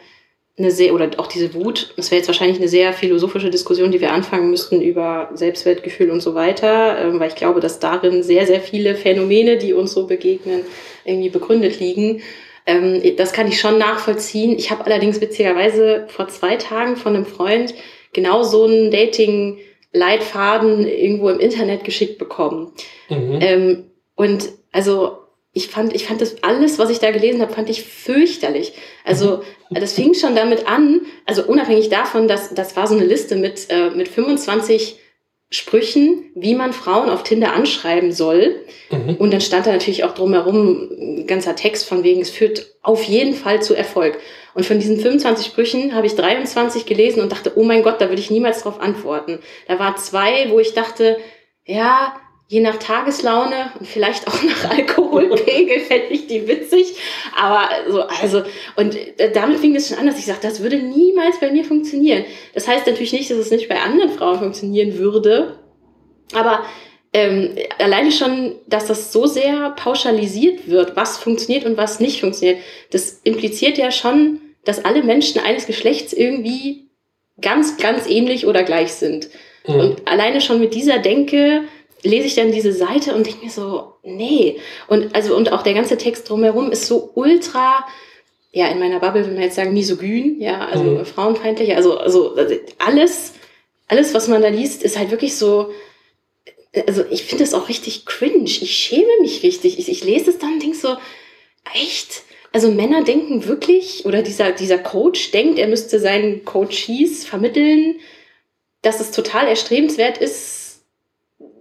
[0.58, 4.02] eine sehr, oder auch diese Wut, das wäre jetzt wahrscheinlich eine sehr philosophische Diskussion, die
[4.02, 8.46] wir anfangen müssten über Selbstwertgefühl und so weiter, ähm, weil ich glaube, dass darin sehr,
[8.46, 10.62] sehr viele Phänomene, die uns so begegnen,
[11.04, 12.22] irgendwie begründet liegen.
[12.66, 14.58] Ähm, das kann ich schon nachvollziehen.
[14.58, 17.74] Ich habe allerdings witzigerweise vor zwei Tagen von einem Freund
[18.14, 22.72] genau so einen Dating-Leitfaden irgendwo im Internet geschickt bekommen.
[23.10, 23.38] Mhm.
[23.42, 23.84] Ähm,
[24.16, 25.20] und also
[25.54, 28.74] ich fand, ich fand das alles, was ich da gelesen habe, fand ich fürchterlich.
[29.06, 29.76] Also mhm.
[29.76, 33.68] das fing schon damit an, also unabhängig davon, dass das war so eine Liste mit,
[33.70, 35.00] äh, mit 25
[35.52, 38.56] Sprüchen, wie man Frauen auf Tinder anschreiben soll.
[38.90, 39.16] Mhm.
[39.16, 43.04] Und dann stand da natürlich auch drumherum ein ganzer Text von wegen, es führt auf
[43.04, 44.18] jeden Fall zu Erfolg.
[44.54, 48.10] Und von diesen 25 Sprüchen habe ich 23 gelesen und dachte, oh mein Gott, da
[48.10, 49.40] würde ich niemals drauf antworten.
[49.68, 51.18] Da war zwei, wo ich dachte,
[51.66, 52.16] ja,
[52.48, 56.96] je nach Tageslaune und vielleicht auch nach Alkoholpegel fände ich die witzig.
[57.36, 58.44] Aber so, also,
[58.76, 58.98] und
[59.34, 62.26] damit fing es schon an, dass ich sagte, das würde niemals bei mir funktionieren.
[62.54, 65.60] Das heißt natürlich nicht, dass es nicht bei anderen Frauen funktionieren würde.
[66.34, 66.64] Aber
[67.14, 72.60] ähm, alleine schon, dass das so sehr pauschalisiert wird, was funktioniert und was nicht funktioniert,
[72.92, 76.90] das impliziert ja schon, dass alle Menschen eines Geschlechts irgendwie
[77.42, 79.30] ganz, ganz ähnlich oder gleich sind.
[79.66, 79.76] Mhm.
[79.76, 81.64] Und alleine schon mit dieser Denke
[82.06, 84.60] lese ich dann diese Seite und denke mir so, nee.
[84.88, 87.86] Und also, und auch der ganze Text drumherum ist so ultra,
[88.52, 91.06] ja, in meiner Bubble will man jetzt sagen, misogyn, ja, also mhm.
[91.06, 93.34] frauenfeindlich, also, also, also alles,
[93.88, 95.72] alles, was man da liest, ist halt wirklich so,
[96.88, 98.44] also ich finde das auch richtig cringe.
[98.46, 99.80] Ich schäme mich richtig.
[99.80, 100.96] Ich, ich lese es dann und denke so,
[101.74, 102.24] echt?
[102.52, 108.00] Also Männer denken wirklich, oder dieser, dieser Coach denkt, er müsste seinen Coaches vermitteln,
[108.82, 110.65] dass es total erstrebenswert ist,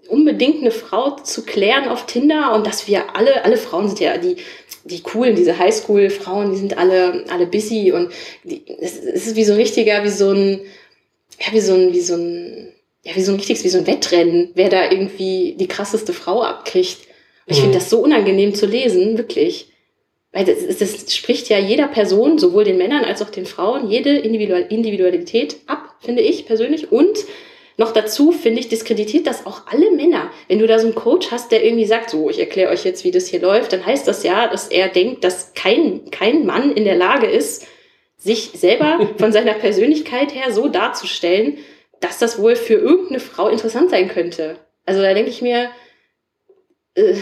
[0.09, 4.17] unbedingt eine Frau zu klären auf Tinder und dass wir alle, alle Frauen sind ja
[4.19, 4.37] die,
[4.85, 8.11] die coolen, diese Highschool-Frauen, die sind alle, alle busy und
[8.45, 10.61] die, es, es ist wie so ein richtiger, wie so ein,
[11.41, 13.87] ja, wie so ein, wie so ein, ja, wie so ein richtiges, wie so ein
[13.87, 17.01] Wettrennen, wer da irgendwie die krasseste Frau abkriegt.
[17.47, 17.63] Und ich mhm.
[17.63, 19.69] finde das so unangenehm zu lesen, wirklich.
[20.33, 24.17] Weil das, das spricht ja jeder Person, sowohl den Männern als auch den Frauen, jede
[24.17, 26.91] Individualität ab, finde ich persönlich.
[26.91, 27.19] Und
[27.77, 30.31] noch dazu, finde ich, diskreditiert das auch alle Männer.
[30.49, 33.05] Wenn du da so einen Coach hast, der irgendwie sagt, so, ich erkläre euch jetzt,
[33.05, 36.73] wie das hier läuft, dann heißt das ja, dass er denkt, dass kein, kein Mann
[36.73, 37.67] in der Lage ist,
[38.17, 41.59] sich selber von seiner Persönlichkeit her so darzustellen,
[42.01, 44.57] dass das wohl für irgendeine Frau interessant sein könnte.
[44.87, 45.71] Also da denke ich mir,
[46.95, 47.15] äh,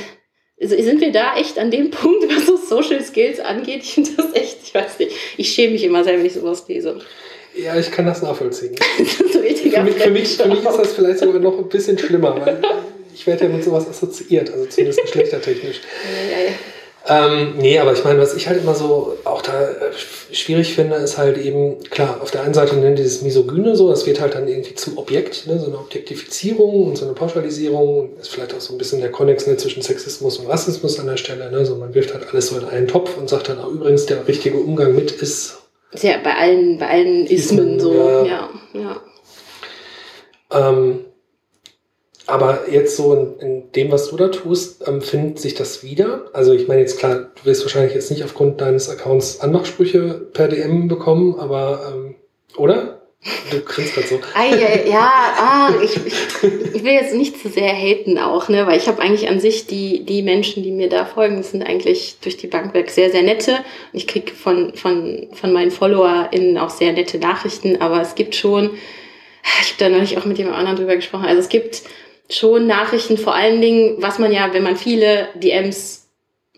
[0.59, 3.83] sind wir da echt an dem Punkt, was so Social Skills angeht?
[3.83, 6.67] Ich finde das echt, ich weiß nicht, ich schäme mich immer sehr, wenn ich sowas
[6.69, 7.01] lese.
[7.55, 8.75] Ja, ich kann das nachvollziehen.
[8.99, 12.41] das für, mich, für, mich, für mich ist das vielleicht sogar noch ein bisschen schlimmer,
[12.41, 12.63] weil
[13.15, 15.81] ich werde ja mit sowas assoziiert, also zumindest geschlechtertechnisch.
[16.05, 16.53] Ja, ja, ja.
[17.09, 19.91] Ähm, nee, aber ich meine, was ich halt immer so auch da äh,
[20.33, 24.07] schwierig finde, ist halt eben, klar, auf der einen Seite nennt dieses Misogyne so, das
[24.07, 28.29] wird halt dann irgendwie zum Objekt, ne, so eine Objektifizierung und so eine Pauschalisierung, ist
[28.29, 31.51] vielleicht auch so ein bisschen der Konnex ne, zwischen Sexismus und Rassismus an der Stelle,
[31.51, 34.07] ne, so man wirft halt alles so in einen Topf und sagt dann auch übrigens,
[34.07, 35.62] der richtige Umgang mit ist
[35.93, 38.25] ist ja bei allen, bei allen Ismen, Ismen so, ja.
[38.25, 39.01] ja, ja.
[40.51, 41.05] Ähm,
[42.27, 46.31] Aber jetzt so in, in, dem, was du da tust, ähm, findet sich das wieder?
[46.33, 50.49] Also ich meine jetzt klar, du wirst wahrscheinlich jetzt nicht aufgrund deines Accounts Anmachsprüche per
[50.49, 52.15] DM bekommen, aber ähm,
[52.57, 53.02] oder?
[53.53, 54.21] Du grinst gerade so.
[54.35, 58.89] Ei, ja, ah, ich, ich, will jetzt nicht zu sehr haten auch, ne, weil ich
[58.89, 62.49] habe eigentlich an sich die, die Menschen, die mir da folgen, sind eigentlich durch die
[62.49, 63.53] Bank weg sehr, sehr nette.
[63.93, 68.35] Und ich kriege von, von, von meinen FollowerInnen auch sehr nette Nachrichten, aber es gibt
[68.35, 68.71] schon,
[69.45, 71.83] ich habe da neulich auch mit jemand anderem drüber gesprochen, also es gibt
[72.29, 76.02] schon Nachrichten, vor allen Dingen, was man ja, wenn man viele DMs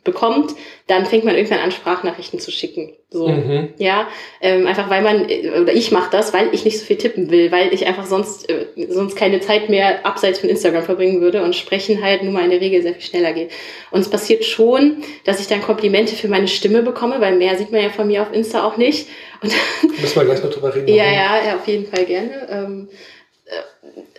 [0.05, 0.55] bekommt,
[0.87, 2.93] dann fängt man irgendwann an, Sprachnachrichten zu schicken.
[3.11, 3.69] So, mhm.
[3.79, 4.09] ja,
[4.41, 7.31] ähm, einfach weil man äh, oder ich mache das, weil ich nicht so viel tippen
[7.31, 11.43] will, weil ich einfach sonst äh, sonst keine Zeit mehr abseits von Instagram verbringen würde
[11.43, 13.51] und sprechen halt nun mal in der Regel sehr viel schneller geht.
[13.93, 17.71] Und es passiert schon, dass ich dann Komplimente für meine Stimme bekomme, weil mehr sieht
[17.71, 19.09] man ja von mir auf Insta auch nicht.
[19.43, 19.53] Und
[20.01, 20.89] Müssen wir gleich noch drüber reden.
[20.95, 22.49] ja, ja, ja, auf jeden Fall gerne.
[22.51, 23.14] Ähm, äh,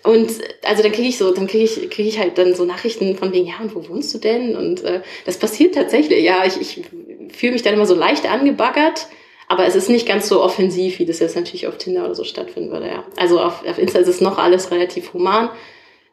[0.06, 0.32] und
[0.64, 3.34] also dann kriege ich so, dann kriege ich, kriege ich halt dann so Nachrichten von
[3.34, 4.56] wegen, ja, und wo wohnst du denn?
[4.56, 6.24] Und äh, das passiert tatsächlich.
[6.24, 6.86] Ja, ich, ich
[7.34, 9.08] fühle mich dann immer so leicht angebaggert,
[9.48, 12.24] aber es ist nicht ganz so offensiv, wie das jetzt natürlich auf Tinder oder so
[12.24, 12.88] stattfinden würde.
[12.88, 13.04] Ja.
[13.18, 15.50] Also auf, auf Insta ist es noch alles relativ human.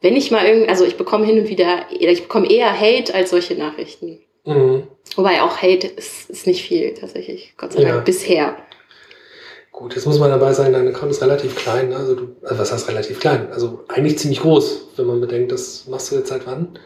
[0.01, 3.31] Wenn ich mal irgendwie, also ich bekomme hin und wieder, ich bekomme eher Hate als
[3.31, 4.21] solche Nachrichten.
[4.45, 4.85] Mhm.
[5.17, 8.01] Wobei auch Hate ist, ist nicht viel tatsächlich, Gott sei Dank, ja.
[8.01, 8.57] bisher.
[9.83, 11.89] Gut, jetzt muss man dabei sagen, dein Account ist relativ klein.
[11.89, 11.97] Ne?
[11.97, 13.49] Also du, also was heißt relativ klein?
[13.51, 16.79] Also eigentlich ziemlich groß, wenn man bedenkt, das machst du jetzt seit wann?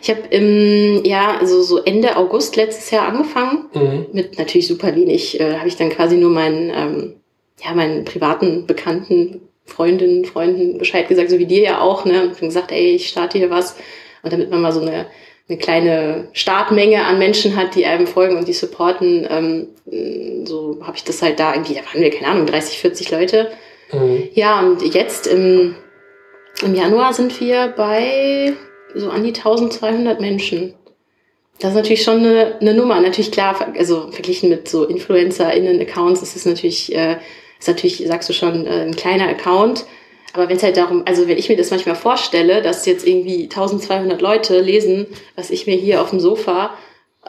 [0.00, 4.06] Ich habe im ja also so Ende August letztes Jahr angefangen mhm.
[4.12, 5.38] mit natürlich super wenig.
[5.38, 7.14] Äh, habe ich dann quasi nur meinen ähm,
[7.62, 12.22] ja meinen privaten Bekannten, Freundinnen, Freunden Bescheid gesagt, so wie dir ja auch, ne?
[12.22, 13.76] Und gesagt, ey, ich starte hier was
[14.22, 15.04] und damit man mal so eine
[15.48, 20.96] eine kleine Startmenge an Menschen hat, die einem folgen und die supporten, ähm, so habe
[20.96, 23.50] ich das halt da irgendwie, da waren wir, keine Ahnung, 30, 40 Leute.
[23.92, 24.28] Mhm.
[24.34, 25.74] Ja, und jetzt im,
[26.62, 28.52] im Januar sind wir bei
[28.94, 30.74] so an die 1200 Menschen.
[31.60, 33.00] Das ist natürlich schon eine, eine Nummer.
[33.00, 37.16] Natürlich klar, also verglichen mit so InfluencerInnen-Accounts ist es natürlich, äh,
[37.58, 39.86] ist natürlich, sagst du schon, äh, ein kleiner Account.
[40.32, 43.44] Aber wenn es halt darum, also wenn ich mir das manchmal vorstelle, dass jetzt irgendwie
[43.44, 46.74] 1200 Leute lesen, was ich mir hier auf dem Sofa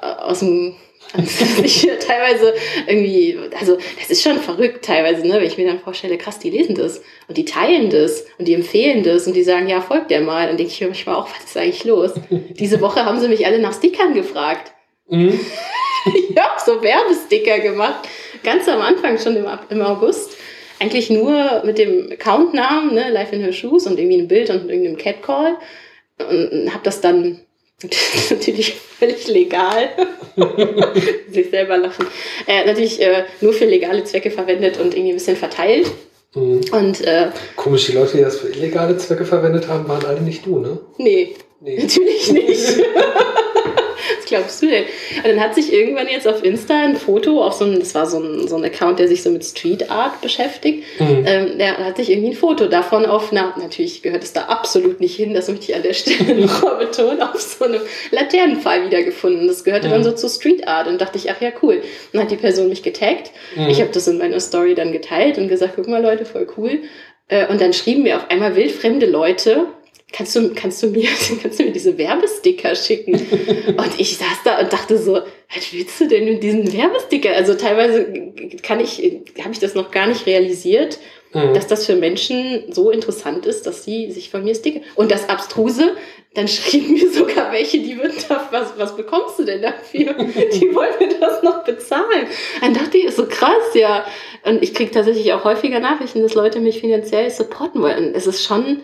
[0.01, 0.75] äh, aus dem
[1.63, 2.53] ich teilweise
[2.85, 6.51] irgendwie, also das ist schon verrückt teilweise, ne, wenn ich mir dann vorstelle, krass, die
[6.51, 10.11] lesen das und die teilen das und die empfehlen das und die sagen, ja, folgt
[10.11, 10.47] der mal.
[10.47, 12.11] Dann denke ich mir manchmal auch, was ist eigentlich los?
[12.29, 14.71] Diese Woche haben sie mich alle nach Stickern gefragt.
[15.07, 15.39] Mhm.
[16.05, 18.07] ich habe so Werbesticker gemacht,
[18.43, 20.37] ganz am Anfang schon im, im August
[20.79, 24.69] eigentlich nur mit dem Accountnamen, ne, Life in Her Shoes und irgendwie ein Bild und
[24.69, 25.57] irgendeinem Catcall.
[26.17, 27.39] Und habe das dann
[28.29, 29.89] natürlich völlig legal,
[31.31, 32.07] sich selber lachen,
[32.47, 35.89] äh, natürlich äh, nur für legale Zwecke verwendet und irgendwie ein bisschen verteilt.
[36.35, 36.61] Mhm.
[36.71, 40.45] Und, äh, Komisch, die Leute, die das für illegale Zwecke verwendet haben, waren alle nicht
[40.45, 40.79] du, ne?
[40.97, 41.77] Nee, nee.
[41.81, 42.83] natürlich nicht.
[44.17, 44.85] Was glaubst du denn?
[45.17, 48.05] Und dann hat sich irgendwann jetzt auf Insta ein Foto, auf so ein, das war
[48.05, 51.23] so ein, so ein Account, der sich so mit Street Art beschäftigt, mhm.
[51.25, 54.99] ähm, der hat sich irgendwie ein Foto davon auf, na, natürlich gehört es da absolut
[54.99, 59.47] nicht hin, das möchte ich an der Stelle noch betonen, auf so einem Laternenpfahl wiedergefunden.
[59.47, 59.91] Das gehörte mhm.
[59.91, 61.81] dann so zu Street Art und dachte ich, ach ja, cool.
[62.11, 63.31] Dann hat die Person mich getaggt.
[63.55, 63.69] Mhm.
[63.69, 66.83] Ich habe das in meiner Story dann geteilt und gesagt, guck mal Leute, voll cool.
[67.27, 69.67] Äh, und dann schrieben mir auf einmal wildfremde Leute,
[70.11, 71.09] kannst du, kannst du mir,
[71.41, 73.13] kannst du mir diese Werbesticker schicken?
[73.13, 75.21] und ich saß da und dachte so,
[75.53, 77.35] was willst du denn mit diesen Werbesticker?
[77.35, 79.01] Also teilweise kann ich,
[79.39, 80.99] habe ich das noch gar nicht realisiert,
[81.33, 81.53] mhm.
[81.53, 84.83] dass das für Menschen so interessant ist, dass sie sich von mir sticken.
[84.95, 85.95] Und das Abstruse,
[86.35, 90.13] dann schrieben mir sogar welche, die würden da, was, was bekommst du denn dafür?
[90.53, 92.27] Die wollen mir das noch bezahlen.
[92.61, 94.05] Dann dachte ich, ist so krass, ja.
[94.43, 98.13] Und ich kriege tatsächlich auch häufiger Nachrichten, dass Leute mich finanziell supporten wollen.
[98.13, 98.81] Es ist schon,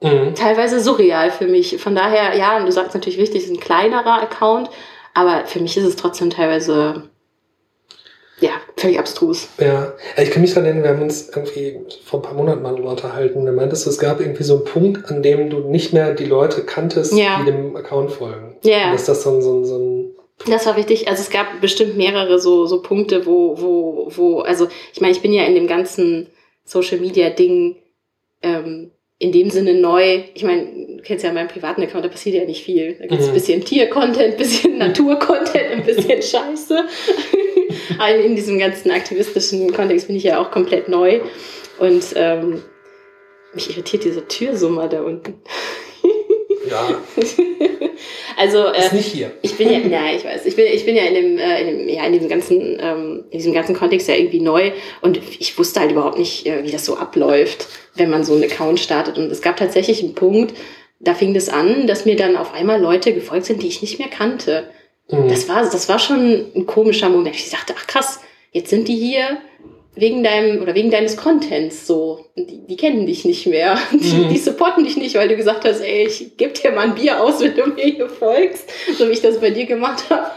[0.00, 0.34] Mhm.
[0.34, 1.78] Teilweise surreal für mich.
[1.78, 4.70] Von daher, ja, du sagst natürlich richtig, es ist ein kleinerer Account,
[5.14, 7.04] aber für mich ist es trotzdem teilweise
[8.40, 9.48] ja, völlig abstrus.
[9.58, 12.72] Ja, ich kann mich daran erinnern, wir haben uns irgendwie vor ein paar Monaten mal
[12.72, 13.46] darüber unterhalten.
[13.46, 16.26] Da meintest du, es gab irgendwie so einen Punkt, an dem du nicht mehr die
[16.26, 17.38] Leute kanntest, ja.
[17.40, 18.56] die dem Account folgen.
[18.62, 18.90] Ja.
[18.90, 21.08] Und ist das so ein, so ein, so ein das war wichtig.
[21.08, 25.22] Also es gab bestimmt mehrere so, so Punkte, wo, wo, wo, also ich meine, ich
[25.22, 26.28] bin ja in dem ganzen
[26.64, 27.76] Social Media Ding
[28.42, 30.24] ähm, in dem Sinne neu.
[30.34, 30.64] Ich meine,
[30.96, 32.94] du kennst ja meinen privaten Account, da passiert ja nicht viel.
[32.94, 33.32] Da gibt es mhm.
[33.32, 36.84] ein bisschen Tier-Content, ein bisschen Natur-Content, ein bisschen Scheiße.
[37.98, 41.20] Aber in diesem ganzen aktivistischen Kontext bin ich ja auch komplett neu.
[41.78, 42.62] Und ähm,
[43.54, 45.34] mich irritiert diese Türsummer da unten.
[46.68, 47.00] Ja.
[48.36, 49.32] also äh, ist nicht hier.
[49.42, 51.78] Ich bin ja, na, ich weiß, ich bin, ich bin ja in dem, äh, in
[51.78, 55.56] dem, ja, in diesem ganzen, ähm, in diesem ganzen Kontext ja irgendwie neu und ich
[55.58, 59.18] wusste halt überhaupt nicht, äh, wie das so abläuft, wenn man so einen Account startet.
[59.18, 60.54] Und es gab tatsächlich einen Punkt,
[60.98, 63.98] da fing das an, dass mir dann auf einmal Leute gefolgt sind, die ich nicht
[63.98, 64.70] mehr kannte.
[65.10, 65.28] Mhm.
[65.28, 67.36] Das, war, das war schon ein komischer Moment.
[67.36, 68.20] Ich dachte, ach krass,
[68.52, 69.38] jetzt sind die hier
[69.96, 72.26] wegen deinem oder wegen deines Contents so.
[72.36, 73.78] Die, die kennen dich nicht mehr.
[73.92, 74.28] Die, mhm.
[74.28, 77.20] die, supporten dich nicht, weil du gesagt hast, ey, ich geb dir mal ein Bier
[77.20, 78.68] aus, wenn du mir hier folgst.
[78.96, 80.30] So wie ich das bei dir gemacht habe.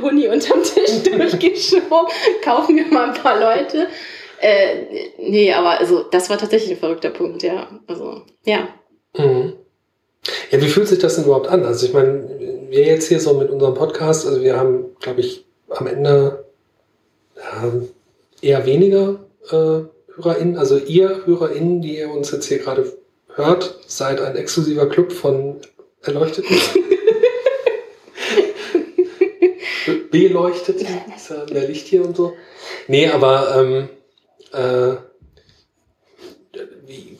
[0.00, 3.88] Huni unterm Tisch durchgeschoben, kaufen mir mal ein paar Leute.
[4.40, 7.68] Äh, nee, aber also das war tatsächlich ein verrückter Punkt, ja.
[7.86, 8.68] Also, ja.
[9.16, 9.54] Mhm.
[10.50, 11.64] Ja, wie fühlt sich das denn überhaupt an?
[11.64, 12.28] Also ich meine,
[12.70, 16.44] wir jetzt hier so mit unserem Podcast, also wir haben, glaube ich, am Ende
[17.36, 17.72] ja,
[18.40, 19.20] eher weniger
[19.50, 19.82] äh,
[20.14, 22.92] HörerInnen, also ihr HörerInnen, die ihr uns jetzt hier gerade
[23.34, 25.56] hört, seid ein exklusiver Club von
[26.02, 26.56] Erleuchteten.
[30.10, 32.34] Beleuchtet, ist ja mehr Licht hier und so.
[32.88, 33.88] Nee, aber ähm,
[34.52, 34.96] äh,
[36.86, 37.18] wie,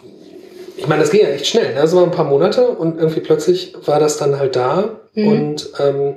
[0.77, 1.75] ich meine, das ging ja echt schnell.
[1.75, 1.81] Ne?
[1.81, 5.01] Das waren ein paar Monate und irgendwie plötzlich war das dann halt da.
[5.15, 5.29] Mhm.
[5.29, 6.17] Und ähm,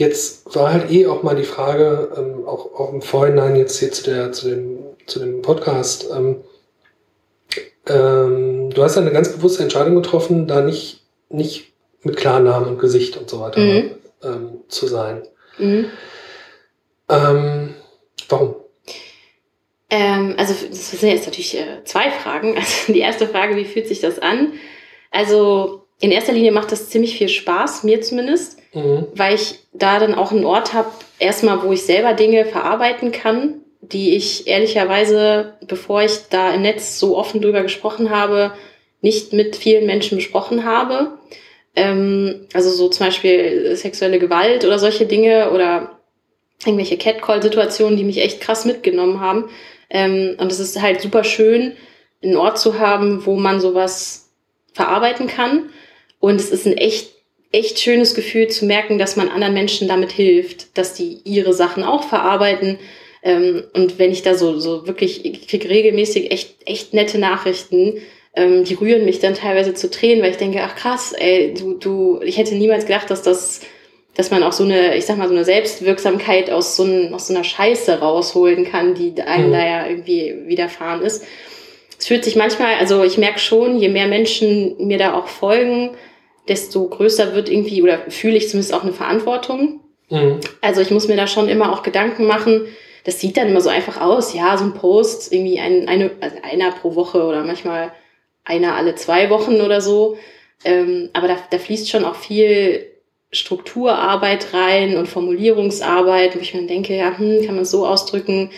[0.00, 3.92] jetzt war halt eh auch mal die Frage, ähm, auch, auch im Vorhinein jetzt hier
[3.92, 6.08] zu, der, zu, dem, zu dem Podcast.
[6.12, 6.36] Ähm,
[7.86, 13.16] ähm, du hast eine ganz bewusste Entscheidung getroffen, da nicht, nicht mit Klarnamen und Gesicht
[13.18, 13.90] und so weiter mhm.
[14.22, 15.22] ähm, zu sein.
[15.58, 15.86] Mhm.
[17.10, 17.74] Ähm,
[18.28, 18.56] warum?
[19.90, 22.54] Ähm, also das sind jetzt natürlich äh, zwei Fragen.
[22.56, 24.54] Also die erste Frage, wie fühlt sich das an?
[25.10, 29.06] Also in erster Linie macht das ziemlich viel Spaß, mir zumindest, mhm.
[29.14, 33.60] weil ich da dann auch einen Ort habe, erstmal, wo ich selber Dinge verarbeiten kann,
[33.80, 38.52] die ich ehrlicherweise, bevor ich da im Netz so offen drüber gesprochen habe,
[39.00, 41.18] nicht mit vielen Menschen besprochen habe.
[41.74, 45.98] Ähm, also so zum Beispiel sexuelle Gewalt oder solche Dinge oder
[46.64, 49.48] irgendwelche Catcall-Situationen, die mich echt krass mitgenommen haben.
[49.88, 51.72] Ähm, und es ist halt super schön,
[52.22, 54.30] einen Ort zu haben, wo man sowas
[54.72, 55.70] verarbeiten kann.
[56.18, 57.12] Und es ist ein echt,
[57.52, 61.82] echt schönes Gefühl zu merken, dass man anderen Menschen damit hilft, dass die ihre Sachen
[61.82, 62.78] auch verarbeiten.
[63.22, 67.94] Ähm, und wenn ich da so, so wirklich, ich kriege regelmäßig echt, echt nette Nachrichten,
[68.34, 71.74] ähm, die rühren mich dann teilweise zu Tränen, weil ich denke, ach krass, ey, du,
[71.74, 73.60] du, ich hätte niemals gedacht, dass das
[74.14, 77.28] dass man auch so eine, ich sag mal, so eine Selbstwirksamkeit aus so, ein, aus
[77.28, 79.52] so einer Scheiße rausholen kann, die einem mhm.
[79.52, 81.24] da ja irgendwie widerfahren ist.
[81.98, 85.90] Es fühlt sich manchmal, also ich merke schon, je mehr Menschen mir da auch folgen,
[86.48, 89.80] desto größer wird irgendwie, oder fühle ich zumindest auch eine Verantwortung.
[90.08, 90.40] Mhm.
[90.60, 92.66] Also ich muss mir da schon immer auch Gedanken machen.
[93.04, 96.36] Das sieht dann immer so einfach aus, ja, so ein Post, irgendwie ein, eine, also
[96.42, 97.92] einer pro Woche oder manchmal
[98.44, 100.18] einer alle zwei Wochen oder so.
[100.64, 102.86] Ähm, aber da, da fließt schon auch viel
[103.32, 108.50] Strukturarbeit rein und Formulierungsarbeit, wo ich mir denke, ja, hm, kann man es so ausdrücken?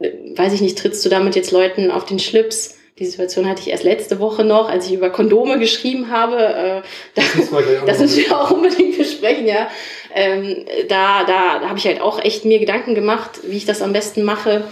[0.00, 2.77] Äh, weiß ich nicht, trittst du damit jetzt Leuten auf den Schlips?
[2.98, 6.36] Die Situation hatte ich erst letzte Woche noch, als ich über Kondome geschrieben habe.
[6.36, 6.82] Äh,
[7.14, 7.22] da,
[7.86, 9.68] das müssen wir auch unbedingt besprechen, ja.
[10.14, 13.82] Ähm, da da, da habe ich halt auch echt mir Gedanken gemacht, wie ich das
[13.82, 14.64] am besten mache.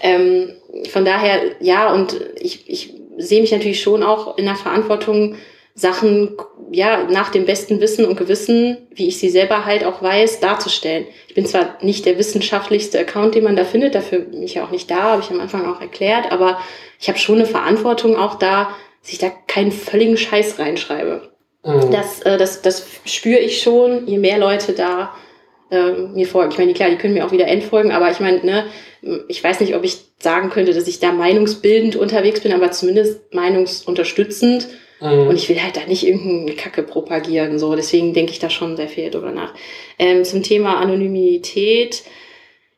[0.00, 0.54] Ähm,
[0.90, 5.36] von daher, ja, und ich, ich sehe mich natürlich schon auch in der Verantwortung,
[5.78, 6.36] Sachen
[6.72, 11.06] ja nach dem besten Wissen und Gewissen, wie ich sie selber halt auch weiß, darzustellen.
[11.28, 14.64] Ich bin zwar nicht der wissenschaftlichste Account, den man da findet, dafür bin ich ja
[14.64, 16.58] auch nicht da, habe ich am Anfang auch erklärt, aber
[17.00, 21.30] ich habe schon eine Verantwortung auch da, dass ich da keinen völligen Scheiß reinschreibe.
[21.64, 21.92] Mhm.
[21.92, 25.14] Das, äh, das, das spüre ich schon, je mehr Leute da
[25.70, 26.50] äh, mir folgen.
[26.50, 28.64] Ich meine, klar, die können mir auch wieder entfolgen, aber ich meine, ne,
[29.28, 33.32] ich weiß nicht, ob ich sagen könnte, dass ich da meinungsbildend unterwegs bin, aber zumindest
[33.32, 34.66] meinungsunterstützend
[35.00, 35.28] Mhm.
[35.28, 37.58] Und ich will halt da nicht irgendeine Kacke propagieren.
[37.58, 39.54] So, deswegen denke ich da schon sehr viel drüber nach.
[39.98, 42.02] Ähm, zum Thema Anonymität.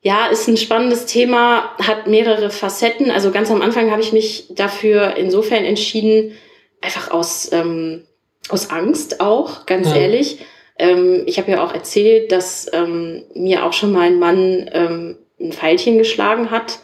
[0.02, 3.11] Ja, ist ein spannendes Thema, hat mehrere Facetten.
[3.11, 6.37] Also ganz am Anfang habe ich mich dafür insofern entschieden,
[6.81, 8.04] einfach aus, ähm,
[8.48, 9.96] aus Angst auch, ganz mhm.
[9.96, 10.38] ehrlich.
[10.79, 15.18] Ähm, ich habe ja auch erzählt, dass ähm, mir auch schon mal ein Mann ähm,
[15.38, 16.79] ein Pfeilchen geschlagen hat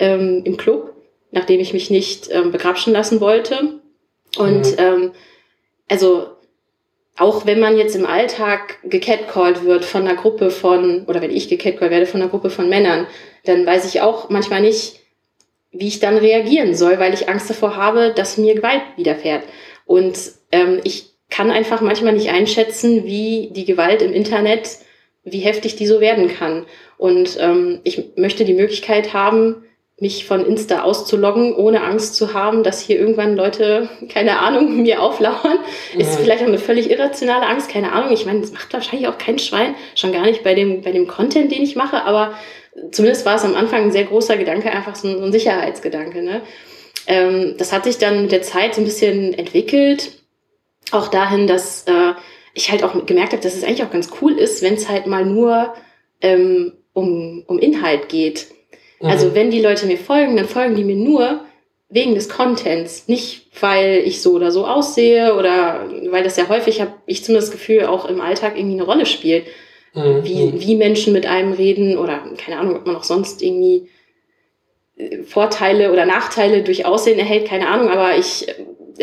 [0.00, 0.94] ähm, im Club,
[1.30, 3.77] nachdem ich mich nicht ähm, begrapschen lassen wollte.
[4.36, 4.76] Und mhm.
[4.78, 5.12] ähm,
[5.88, 6.26] also
[7.16, 11.48] auch wenn man jetzt im Alltag gecatcalled wird von einer Gruppe von, oder wenn ich
[11.48, 13.06] gecatcalled werde von einer Gruppe von Männern,
[13.44, 15.00] dann weiß ich auch manchmal nicht,
[15.72, 19.42] wie ich dann reagieren soll, weil ich Angst davor habe, dass mir Gewalt widerfährt.
[19.84, 20.16] Und
[20.52, 24.78] ähm, ich kann einfach manchmal nicht einschätzen, wie die Gewalt im Internet,
[25.24, 26.66] wie heftig die so werden kann.
[26.96, 29.64] Und ähm, ich möchte die Möglichkeit haben,
[30.00, 35.02] mich von Insta auszuloggen, ohne Angst zu haben, dass hier irgendwann Leute, keine Ahnung, mir
[35.02, 35.58] auflauern.
[35.94, 36.00] Ja.
[36.00, 38.12] Ist vielleicht auch eine völlig irrationale Angst, keine Ahnung.
[38.12, 41.08] Ich meine, das macht wahrscheinlich auch kein Schwein, schon gar nicht bei dem, bei dem
[41.08, 42.34] Content, den ich mache, aber
[42.92, 46.22] zumindest war es am Anfang ein sehr großer Gedanke, einfach so ein, so ein Sicherheitsgedanke.
[46.22, 46.42] Ne?
[47.08, 50.12] Ähm, das hat sich dann mit der Zeit so ein bisschen entwickelt.
[50.92, 52.14] auch dahin, dass äh,
[52.54, 55.06] ich halt auch gemerkt habe, dass es eigentlich auch ganz cool ist, wenn es halt
[55.06, 55.74] mal nur
[56.20, 58.46] ähm, um, um Inhalt geht.
[59.00, 59.10] Also mhm.
[59.10, 61.40] Also wenn die Leute mir folgen, dann folgen die mir nur
[61.90, 66.80] wegen des Contents, nicht weil ich so oder so aussehe oder weil das ja häufig,
[66.80, 69.46] habe ich zumindest das Gefühl, auch im Alltag irgendwie eine Rolle spielt.
[69.94, 70.24] Mhm.
[70.24, 73.88] Wie, wie Menschen mit einem reden oder keine Ahnung, ob man auch sonst irgendwie
[74.96, 78.54] äh, Vorteile oder Nachteile durch Aussehen erhält, keine Ahnung, aber ich äh,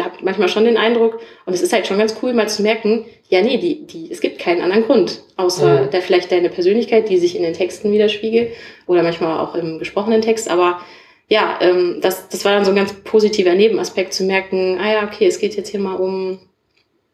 [0.04, 3.06] habe manchmal schon den Eindruck, und es ist halt schon ganz cool, mal zu merken,
[3.30, 5.90] ja, nee, die, die, es gibt keinen anderen Grund, außer mhm.
[5.92, 8.52] da vielleicht deine Persönlichkeit, die sich in den Texten widerspiegelt
[8.88, 10.82] oder manchmal auch im gesprochenen Text, aber
[11.28, 15.04] ja, ähm, das, das war dann so ein ganz positiver Nebenaspekt zu merken, ah ja,
[15.04, 16.40] okay, es geht jetzt hier mal um,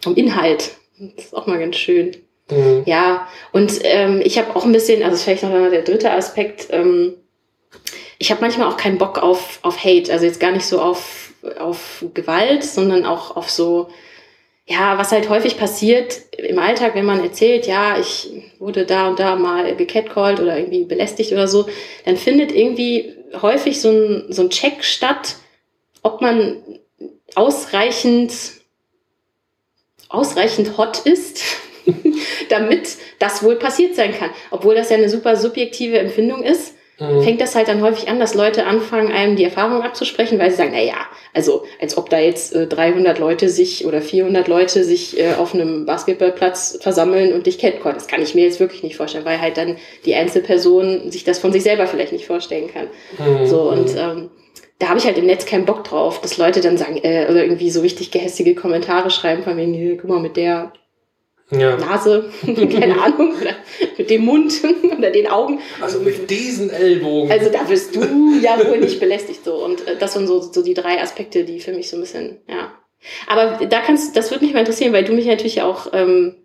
[0.06, 0.72] um Inhalt.
[1.00, 2.18] Das ist auch mal ganz schön.
[2.50, 2.84] Mhm.
[2.86, 7.14] Ja, und ähm, ich habe auch ein bisschen, also vielleicht noch der dritte Aspekt, ähm,
[8.20, 11.21] ich habe manchmal auch keinen Bock auf, auf Hate, also jetzt gar nicht so auf,
[11.60, 13.90] auf Gewalt, sondern auch auf so,
[14.66, 18.30] ja, was halt häufig passiert im Alltag, wenn man erzählt, ja, ich
[18.60, 21.68] wurde da und da mal gecatcalled oder irgendwie belästigt oder so,
[22.06, 25.36] dann findet irgendwie häufig so ein, so ein Check statt,
[26.04, 26.62] ob man
[27.36, 28.34] ausreichend,
[30.10, 31.42] ausreichend hot ist,
[32.50, 34.30] damit das wohl passiert sein kann.
[34.52, 37.24] Obwohl das ja eine super subjektive Empfindung ist mhm.
[37.24, 40.58] fängt das halt dann häufig an, dass Leute anfangen, einem die Erfahrung abzusprechen, weil sie
[40.58, 40.96] sagen, na ja,
[41.34, 45.54] also als ob da jetzt äh, 300 Leute sich oder 400 Leute sich äh, auf
[45.54, 47.96] einem Basketballplatz versammeln und dich catcallen.
[47.98, 51.40] Das kann ich mir jetzt wirklich nicht vorstellen, weil halt dann die Einzelperson sich das
[51.40, 52.88] von sich selber vielleicht nicht vorstellen kann.
[53.18, 53.48] Mhm.
[53.48, 54.30] So und ähm,
[54.80, 57.44] da habe ich halt im Netz keinen Bock drauf, dass Leute dann sagen, äh, oder
[57.44, 60.74] irgendwie so richtig gehässige Kommentare schreiben von wegen, guck mal, mit der
[61.52, 61.78] ja.
[61.78, 63.56] Nase, keine Ahnung, oder
[63.98, 64.54] mit dem Mund
[64.98, 65.60] oder den Augen.
[65.82, 67.32] Also mit diesen Ellbogen.
[67.32, 68.02] Also da wirst du
[68.42, 69.64] ja wohl nicht belästigt so.
[69.64, 72.38] Und äh, das sind so, so die drei Aspekte, die für mich so ein bisschen,
[72.48, 72.74] ja.
[73.28, 76.36] Aber da kannst, das würde mich mal interessieren, weil du mich natürlich auch ähm,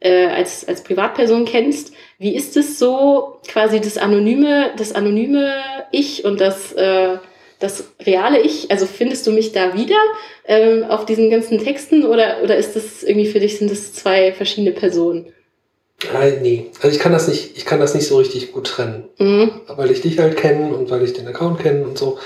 [0.00, 1.92] äh, als, als Privatperson kennst.
[2.18, 5.54] Wie ist es so, quasi das anonyme, das anonyme
[5.92, 7.18] Ich und das äh,
[7.58, 8.70] das reale Ich?
[8.70, 9.96] Also findest du mich da wieder
[10.46, 14.32] ähm, auf diesen ganzen Texten oder, oder ist das irgendwie für dich, sind das zwei
[14.32, 15.32] verschiedene Personen?
[16.12, 16.66] Nein, nee.
[16.82, 19.04] Also ich kann das nicht, ich kann das nicht so richtig gut trennen.
[19.18, 19.50] Mhm.
[19.68, 22.18] Weil ich dich halt kenne und weil ich den Account kenne und so.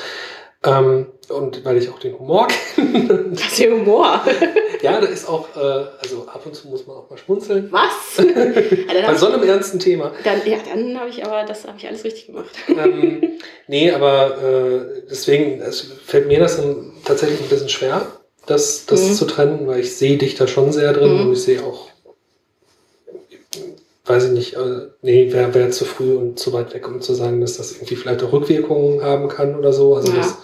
[0.64, 3.26] Ähm, und weil ich auch den Humor kenne.
[3.30, 4.20] Was ist der Humor?
[4.82, 5.60] ja, da ist auch, äh,
[6.02, 7.68] also ab und zu muss man auch mal schmunzeln.
[7.70, 8.24] Was?
[9.06, 10.12] Bei so einem ernsten Thema.
[10.24, 12.50] Dann, ja, dann habe ich aber, das habe ich alles richtig gemacht.
[12.68, 18.06] ähm, nee, aber äh, deswegen es fällt mir das dann tatsächlich ein bisschen schwer,
[18.46, 19.14] das, das mhm.
[19.14, 21.20] zu trennen, weil ich sehe dich da schon sehr drin mhm.
[21.26, 21.90] und ich sehe auch
[24.10, 27.14] weiß ich nicht, äh, nee, wäre wär zu früh und zu weit weg, um zu
[27.14, 29.94] sagen, dass das irgendwie vielleicht auch Rückwirkungen haben kann oder so.
[29.94, 30.18] Also ja.
[30.18, 30.36] das,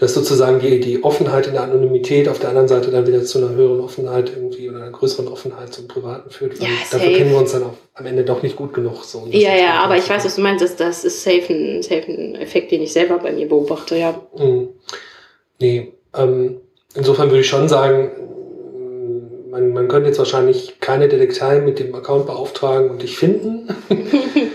[0.00, 3.38] dass sozusagen die, die Offenheit in der Anonymität auf der anderen Seite dann wieder zu
[3.38, 6.60] einer höheren Offenheit irgendwie oder einer größeren Offenheit zum Privaten führt.
[6.60, 9.02] Weil ja, dafür kennen wir uns dann auch am Ende doch nicht gut genug.
[9.04, 10.64] So, ja, ja, aber ich weiß, was du meinst.
[10.64, 14.20] Das, das ist safe ein, safe ein Effekt, den ich selber bei mir beobachte, ja.
[14.38, 14.68] Mhm.
[15.58, 16.60] Nee, ähm,
[16.94, 18.12] insofern würde ich schon sagen,
[19.50, 23.66] man, man könnte jetzt wahrscheinlich keine Detektei mit dem Account beauftragen und dich finden.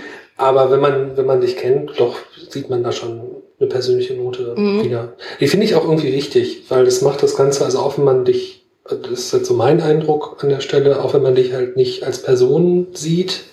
[0.44, 2.18] Aber wenn man, wenn man dich kennt, doch
[2.50, 3.22] sieht man da schon
[3.60, 4.84] eine persönliche Note mhm.
[4.84, 5.14] wieder.
[5.40, 8.26] Die finde ich auch irgendwie wichtig, weil das macht das Ganze, also auch wenn man
[8.26, 11.78] dich, das ist jetzt so mein Eindruck an der Stelle, auch wenn man dich halt
[11.78, 13.46] nicht als Person sieht,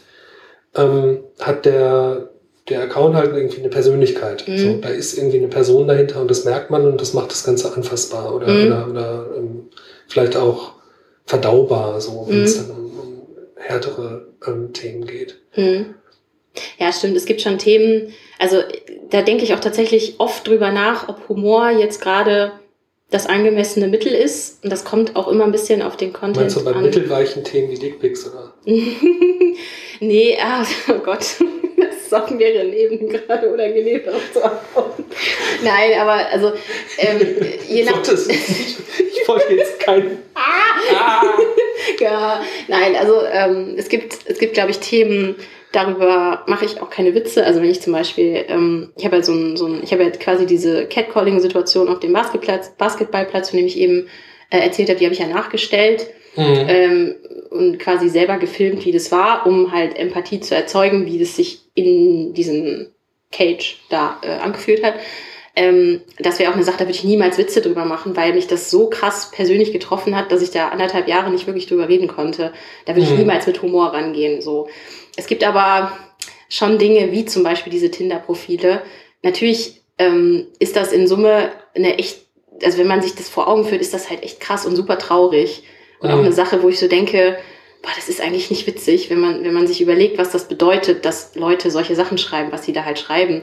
[0.75, 2.31] ähm, hat der,
[2.69, 4.49] der Account halt irgendwie eine Persönlichkeit.
[4.49, 4.59] Mhm.
[4.59, 7.45] So, da ist irgendwie eine Person dahinter und das merkt man und das macht das
[7.45, 8.67] Ganze anfassbar oder, mhm.
[8.67, 9.69] oder, oder ähm,
[10.09, 10.73] vielleicht auch
[11.25, 12.69] verdaubar, so wenn es mhm.
[12.69, 15.37] dann um, um härtere ähm, Themen geht.
[15.55, 15.95] Mhm.
[16.79, 17.17] Ja, stimmt.
[17.17, 18.63] Es gibt schon Themen, also
[19.11, 22.53] da denke ich auch tatsächlich oft drüber nach, ob Humor jetzt gerade
[23.11, 24.63] das angemessene Mittel ist.
[24.63, 26.83] Und das kommt auch immer ein bisschen auf den Content Meinst du bei an.
[26.83, 28.55] mittelweichen Themen wie Dickpics, oder?
[30.01, 31.25] nee, ah, oh Gott.
[31.81, 35.05] Das ist auf mehreren Ebenen gerade unangenehm darauf zu antworten.
[35.63, 36.53] Nein, aber also
[36.99, 37.21] ähm,
[37.69, 37.95] je nach...
[37.95, 40.19] Gottes, ich, ich wollte jetzt keinen...
[40.35, 40.41] ah!
[40.95, 41.23] ah.
[42.01, 45.37] ja, nein, also ähm, es gibt, es gibt glaube ich, Themen,
[45.73, 47.47] Darüber mache ich auch keine Witze.
[47.47, 50.03] Also wenn ich zum Beispiel, ähm, ich habe ja so ein, so ein, ich habe
[50.03, 54.09] ja quasi diese Catcalling-Situation auf dem Basketballplatz, Basketballplatz, von dem ich eben
[54.51, 56.65] äh, erzählt habe, die habe ich ja nachgestellt mhm.
[56.69, 57.15] ähm,
[57.51, 61.61] und quasi selber gefilmt, wie das war, um halt Empathie zu erzeugen, wie das sich
[61.75, 62.89] in diesem
[63.31, 64.95] Cage da äh, angefühlt hat.
[65.57, 68.47] Ähm, das wäre auch eine Sache, da würde ich niemals Witze drüber machen, weil mich
[68.47, 72.09] das so krass persönlich getroffen hat, dass ich da anderthalb Jahre nicht wirklich drüber reden
[72.09, 72.53] konnte.
[72.87, 73.19] Da würde ich mhm.
[73.19, 74.41] niemals mit Humor rangehen.
[74.41, 74.69] So.
[75.17, 75.93] Es gibt aber
[76.49, 78.83] schon Dinge wie zum Beispiel diese Tinder-Profile.
[79.23, 82.21] Natürlich ähm, ist das in Summe eine echt
[82.63, 84.99] also wenn man sich das vor Augen führt, ist das halt echt krass und super
[84.99, 85.63] traurig.
[86.01, 86.25] Und auch Mhm.
[86.27, 87.39] eine Sache, wo ich so denke,
[87.83, 91.05] boah, das ist eigentlich nicht witzig, wenn man, wenn man sich überlegt, was das bedeutet,
[91.05, 93.43] dass Leute solche Sachen schreiben, was sie da halt schreiben.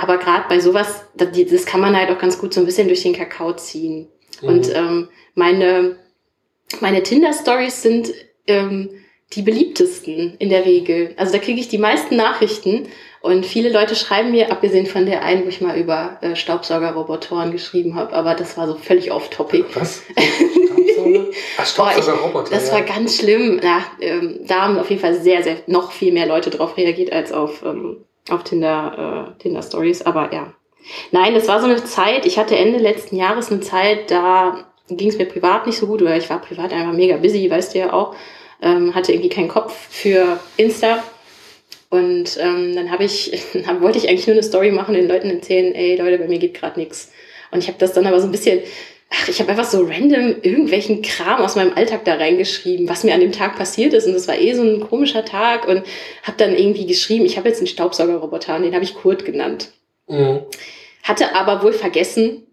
[0.00, 3.02] Aber gerade bei sowas, das, kann man halt auch ganz gut so ein bisschen durch
[3.02, 4.08] den Kakao ziehen.
[4.40, 4.74] Und Mhm.
[4.74, 5.96] ähm, meine,
[6.80, 8.12] meine Tinder-Stories sind
[8.46, 8.88] ähm,
[9.34, 11.14] die beliebtesten in der Regel.
[11.16, 12.88] Also da kriege ich die meisten Nachrichten
[13.20, 17.52] und viele Leute schreiben mir, abgesehen von der einen, wo ich mal über äh, Staubsaugerrobotoren
[17.52, 19.66] geschrieben habe, aber das war so völlig off-topic.
[19.74, 20.02] Was?
[20.94, 21.26] Staubsauger?
[21.58, 22.50] Ach, Staubsaugerroboter.
[22.50, 22.74] Das ja.
[22.74, 23.60] war ganz schlimm.
[23.62, 27.12] Ja, ähm, da haben auf jeden Fall sehr, sehr noch viel mehr Leute drauf reagiert
[27.12, 30.02] als auf, ähm, auf Tinder, äh, Tinder Stories.
[30.02, 30.52] Aber ja.
[31.12, 35.08] Nein, das war so eine Zeit, ich hatte Ende letzten Jahres eine Zeit, da ging
[35.08, 37.78] es mir privat nicht so gut, weil ich war privat einfach mega busy, weißt du
[37.78, 38.14] ja auch.
[38.62, 41.02] Ähm, hatte irgendwie keinen Kopf für Insta.
[41.90, 43.32] Und ähm, dann habe ich,
[43.66, 46.38] hab, wollte ich eigentlich nur eine Story machen, den Leuten erzählen, ey Leute, bei mir
[46.38, 47.12] geht gerade nichts.
[47.50, 48.60] Und ich habe das dann aber so ein bisschen,
[49.10, 53.14] ach, ich habe einfach so random irgendwelchen Kram aus meinem Alltag da reingeschrieben, was mir
[53.14, 54.06] an dem Tag passiert ist.
[54.06, 55.82] Und das war eh so ein komischer Tag und
[56.22, 59.72] habe dann irgendwie geschrieben, ich habe jetzt einen Staubsaugerroboter, und den habe ich Kurt genannt.
[60.08, 60.40] Mhm.
[61.02, 62.46] Hatte aber wohl vergessen,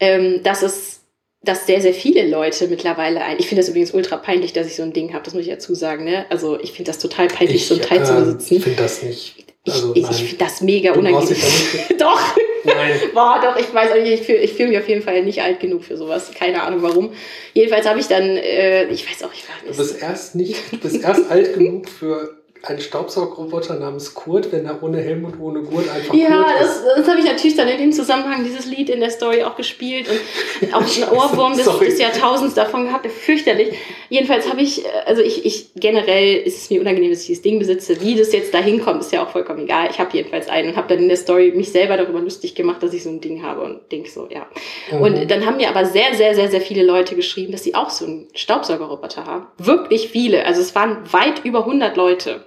[0.00, 1.00] ähm, dass es
[1.44, 3.38] dass sehr, sehr viele Leute mittlerweile ein.
[3.38, 5.50] Ich finde das übrigens ultra peinlich, dass ich so ein Ding habe, das muss ich
[5.50, 6.04] dazu sagen.
[6.04, 6.24] Ne?
[6.30, 8.60] Also ich finde das total peinlich, so ein Teil zu äh, besitzen.
[8.62, 9.44] finde das nicht.
[9.64, 11.36] Ich, Also, ich, ich finde das mega Du unangenehm.
[11.98, 13.00] Doch, Nein.
[13.14, 15.42] boah, doch, ich weiß auch nicht, ich fühle ich fühl mich auf jeden Fall nicht
[15.42, 16.30] alt genug für sowas.
[16.32, 17.12] Keine Ahnung warum.
[17.52, 20.78] Jedenfalls habe ich dann, äh, ich weiß auch, ich war Du bist erst nicht, du
[20.78, 25.62] bist erst alt genug für einen Staubsaugerroboter namens Kurt, wenn er ohne Helm und ohne
[25.62, 28.90] Gurt einfach Ja, Kurt das, das habe ich natürlich dann in dem Zusammenhang dieses Lied
[28.90, 33.06] in der Story auch gespielt und auch einen Ohrwurm des, des Jahrtausends davon gehabt.
[33.06, 33.74] Fürchterlich.
[34.08, 37.42] Jedenfalls habe ich, äh, also ich, ich generell ist es mir unangenehm, dass ich dieses
[37.42, 38.00] Ding besitze.
[38.00, 39.88] Wie das jetzt da hinkommt, ist ja auch vollkommen egal.
[39.90, 42.82] Ich habe jedenfalls einen und habe dann in der Story mich selber darüber lustig gemacht,
[42.82, 44.46] dass ich so ein Ding habe und denk so, ja.
[44.90, 45.00] Mhm.
[45.00, 47.90] Und dann haben mir aber sehr, sehr, sehr, sehr viele Leute geschrieben, dass sie auch
[47.90, 49.46] so einen Staubsaugerroboter haben.
[49.58, 50.44] Wirklich viele.
[50.44, 52.44] Also es waren weit über 100 Leute,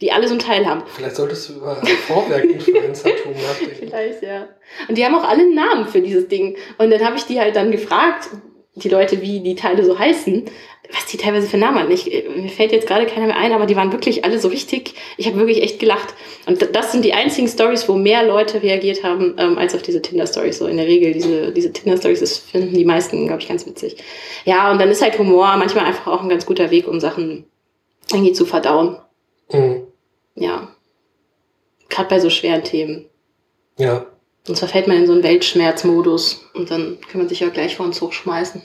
[0.00, 0.82] die alle so einen Teil haben.
[0.94, 1.76] Vielleicht solltest du über
[2.06, 3.76] Vorwerk-Influencertum nachdenken.
[3.78, 4.48] Vielleicht, ja.
[4.88, 6.56] Und die haben auch alle einen Namen für dieses Ding.
[6.78, 8.28] Und dann habe ich die halt dann gefragt,
[8.76, 10.44] die Leute, wie die Teile so heißen,
[10.92, 11.90] was die teilweise für Namen hatten.
[11.90, 14.48] Ich, äh, mir fällt jetzt gerade keiner mehr ein, aber die waren wirklich alle so
[14.48, 14.94] richtig.
[15.16, 16.14] Ich habe wirklich echt gelacht.
[16.46, 20.00] Und das sind die einzigen Stories, wo mehr Leute reagiert haben, ähm, als auf diese
[20.00, 20.58] Tinder-Stories.
[20.58, 23.96] So in der Regel, diese, diese Tinder-Stories, finden die meisten, glaube ich, ganz witzig.
[24.44, 27.44] Ja, und dann ist halt Humor manchmal einfach auch ein ganz guter Weg, um Sachen
[28.10, 28.96] irgendwie zu verdauen.
[29.52, 29.87] Mhm.
[30.38, 30.68] Ja.
[31.88, 33.06] Gerade bei so schweren Themen.
[33.78, 34.06] Ja.
[34.44, 37.86] Sonst verfällt man in so einen Weltschmerzmodus und dann kann man sich ja gleich vor
[37.86, 38.62] uns hochschmeißen.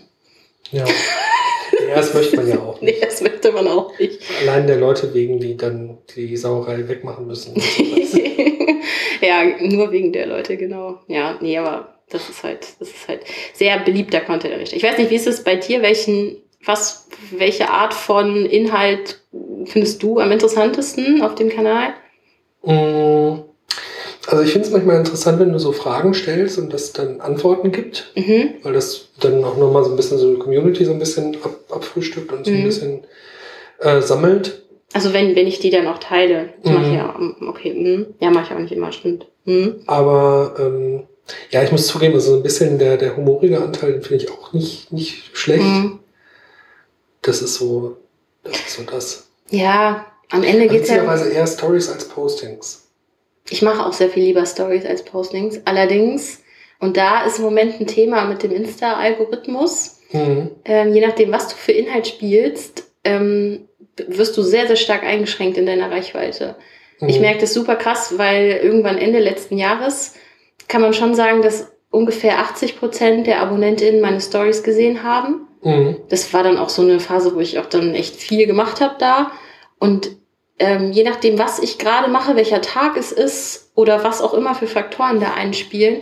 [0.72, 0.86] Ja.
[0.86, 3.04] ja, das möchte man ja auch Nee, nicht.
[3.04, 4.20] das möchte man auch nicht.
[4.42, 7.56] Allein der Leute wegen, die dann die Sauerei wegmachen müssen.
[9.22, 11.00] ja, nur wegen der Leute, genau.
[11.08, 13.22] Ja, nee, aber das ist halt, das ist halt
[13.54, 14.78] sehr beliebter Content errichtet.
[14.78, 15.82] Ich weiß nicht, wie ist es bei dir?
[15.82, 19.22] Welchen, was, welche Art von Inhalt
[19.66, 21.94] findest du am interessantesten auf dem Kanal?
[22.64, 23.42] Mm,
[24.28, 27.74] Also ich finde es manchmal interessant, wenn du so Fragen stellst und das dann Antworten
[27.74, 28.52] gibt, Mhm.
[28.64, 31.56] weil das dann auch nochmal so ein bisschen so die Community so ein bisschen ab,
[31.70, 32.64] abfrühstückt und so ein Mhm.
[32.64, 33.04] bisschen
[33.80, 34.62] äh, sammelt.
[34.94, 36.54] Also wenn, wenn ich die dann auch teile.
[36.64, 36.94] Das mach ich Mhm.
[36.94, 37.16] ja,
[37.50, 37.74] okay.
[37.74, 38.06] Mhm.
[38.22, 39.26] Ja, mache ich auch nicht immer, stimmt.
[39.44, 39.82] Mhm.
[39.88, 41.04] Aber ähm,
[41.52, 44.32] ja, ich muss zugeben, also so ein bisschen der, der humorige Anteil, den finde ich
[44.32, 45.64] auch nicht, nicht schlecht.
[45.64, 46.00] Mhm.
[47.24, 47.98] Das ist so,
[48.44, 49.28] das ist so das.
[49.50, 50.96] Ja, am Ende geht's ja.
[50.96, 52.88] Witzigerweise eher Stories als Postings.
[53.50, 55.60] Ich mache auch sehr viel lieber Stories als Postings.
[55.66, 56.40] Allerdings,
[56.80, 60.00] und da ist im Moment ein Thema mit dem Insta-Algorithmus.
[60.12, 60.52] Mhm.
[60.66, 63.68] Ähm, je nachdem, was du für Inhalt spielst, ähm,
[64.08, 66.56] wirst du sehr, sehr stark eingeschränkt in deiner Reichweite.
[67.06, 67.22] Ich Mhm.
[67.22, 70.14] merke das super krass, weil irgendwann Ende letzten Jahres
[70.68, 75.43] kann man schon sagen, dass ungefähr 80 Prozent der AbonnentInnen meine Stories gesehen haben.
[75.64, 75.98] Mhm.
[76.10, 78.96] Das war dann auch so eine Phase, wo ich auch dann echt viel gemacht habe
[79.00, 79.32] da.
[79.80, 80.12] Und
[80.60, 84.56] ähm, je nachdem, was ich gerade mache, welcher Tag es ist oder was auch immer
[84.56, 86.02] für Faktoren da einspielen,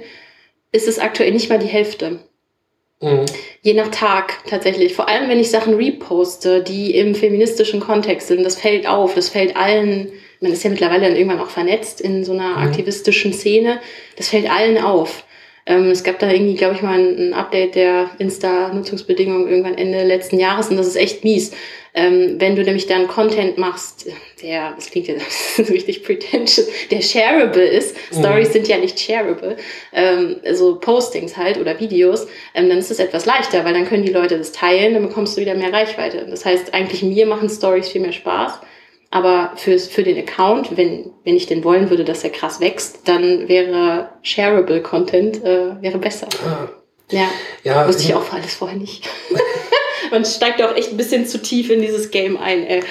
[0.72, 2.20] ist es aktuell nicht mal die Hälfte.
[3.01, 3.26] Mhm.
[3.62, 4.93] Je nach Tag tatsächlich.
[4.93, 8.43] Vor allem, wenn ich Sachen reposte, die im feministischen Kontext sind.
[8.43, 9.16] Das fällt auf.
[9.16, 10.12] Das fällt allen.
[10.39, 12.64] Man ist ja mittlerweile dann irgendwann auch vernetzt in so einer Mhm.
[12.68, 13.80] aktivistischen Szene.
[14.18, 15.24] Das fällt allen auf.
[15.72, 20.38] Ähm, es gab da irgendwie, glaube ich, mal ein, Update der Insta-Nutzungsbedingungen irgendwann Ende letzten
[20.38, 21.52] Jahres und das ist echt mies.
[21.94, 24.08] Ähm, wenn du nämlich dann Content machst,
[24.42, 25.16] der, das klingt ja
[25.56, 28.20] so richtig pretentious, der shareable ist, Mhm.
[28.20, 29.56] Stories sind ja nicht shareable,
[29.94, 34.04] ähm, also Postings halt oder Videos, ähm, dann ist es etwas leichter, weil dann können
[34.04, 36.26] die Leute das teilen, dann bekommst du wieder mehr Reichweite.
[36.30, 38.60] Das heißt, eigentlich mir machen Stories viel mehr Spaß.
[39.12, 43.01] Aber fürs, für den Account, wenn, wenn ich denn wollen würde, dass er krass wächst,
[43.05, 46.28] dann wäre shareable Content äh, wäre besser.
[46.45, 46.70] Ah.
[47.12, 47.28] Ja,
[47.64, 49.07] ja wusste ich auch alles vorher nicht.
[50.12, 52.84] Man steigt auch echt ein bisschen zu tief in dieses Game ein, ey.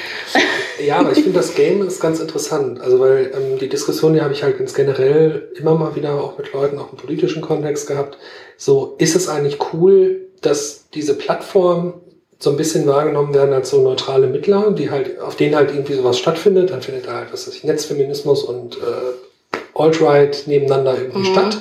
[0.84, 2.80] Ja, aber ich finde, das Game ist ganz interessant.
[2.80, 6.38] Also, weil ähm, die Diskussion, die habe ich halt ganz generell immer mal wieder auch
[6.38, 8.16] mit Leuten, auch im politischen Kontext gehabt.
[8.56, 12.00] So, ist es eigentlich cool, dass diese Plattform
[12.43, 15.93] so ein bisschen wahrgenommen werden als so neutrale Mittler, die halt, auf denen halt irgendwie
[15.93, 16.70] sowas stattfindet.
[16.70, 21.32] Dann findet da halt, was weiß ich, Netzfeminismus und äh, Alt-Right nebeneinander irgendwie mhm.
[21.32, 21.59] statt.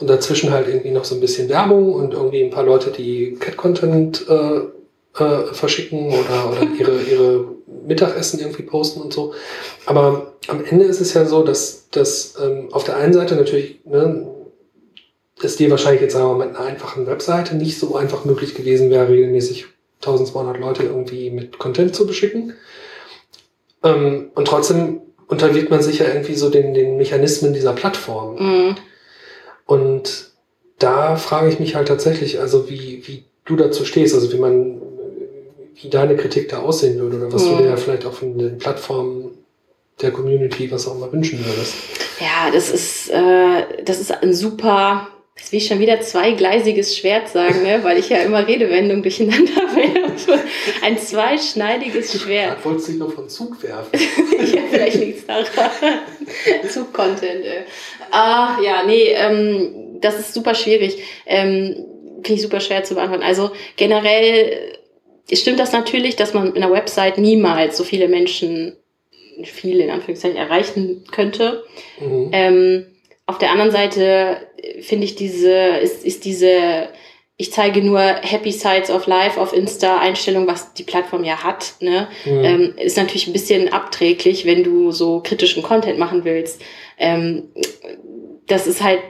[0.00, 3.36] Und dazwischen halt irgendwie noch so ein bisschen Werbung und irgendwie ein paar Leute, die
[3.38, 7.44] Cat-Content äh, äh, verschicken oder, oder ihre, ihre
[7.86, 9.34] Mittagessen irgendwie posten und so.
[9.84, 13.80] Aber am Ende ist es ja so, dass, dass ähm, auf der einen Seite natürlich
[13.84, 14.26] ne,
[15.42, 18.54] es dir wahrscheinlich jetzt sagen wir mal mit einer einfachen Webseite nicht so einfach möglich
[18.54, 19.66] gewesen wäre, regelmäßig
[20.00, 22.54] 1200 Leute irgendwie mit Content zu beschicken.
[23.82, 28.36] Ähm, und trotzdem unterliegt man sich ja irgendwie so den, den Mechanismen dieser Plattform.
[28.36, 28.76] Mhm.
[29.66, 30.30] Und
[30.78, 34.80] da frage ich mich halt tatsächlich, also wie, wie du dazu stehst, also wie man,
[35.74, 37.50] wie deine Kritik da aussehen würde oder was mhm.
[37.50, 39.38] du dir ja vielleicht auch von den Plattformen
[40.00, 41.74] der Community, was auch immer wünschen würdest.
[42.20, 47.28] Ja, das ist, äh, das ist ein super das will ich schon wieder zweigleisiges Schwert
[47.28, 47.80] sagen, ne?
[47.82, 50.40] weil ich ja immer Redewendungen durcheinander werfe.
[50.82, 52.58] Ein zweischneidiges Schwert.
[52.58, 53.90] Du wolltest dich noch von Zug werfen.
[54.54, 55.70] ja, vielleicht nichts daran.
[56.68, 57.44] Zug-Content.
[57.44, 57.62] Äh.
[58.10, 61.02] Ah, ja, nee, ähm, das ist super schwierig.
[61.24, 61.86] Ähm,
[62.16, 63.22] Finde ich super schwer zu beantworten.
[63.22, 64.76] Also generell
[65.32, 68.76] stimmt das natürlich, dass man in einer Website niemals so viele Menschen,
[69.44, 71.64] viele in Anführungszeichen, erreichen könnte.
[72.00, 72.30] Mhm.
[72.32, 72.86] Ähm,
[73.26, 74.47] auf der anderen Seite äh,
[74.80, 76.88] finde ich diese, ist, ist diese,
[77.36, 81.74] ich zeige nur Happy Sides of Life auf Insta Einstellung, was die Plattform ja hat,
[81.80, 82.08] ne?
[82.24, 82.44] Mhm.
[82.44, 86.60] Ähm, ist natürlich ein bisschen abträglich, wenn du so kritischen Content machen willst.
[86.98, 87.44] Ähm,
[88.48, 89.00] das ist halt,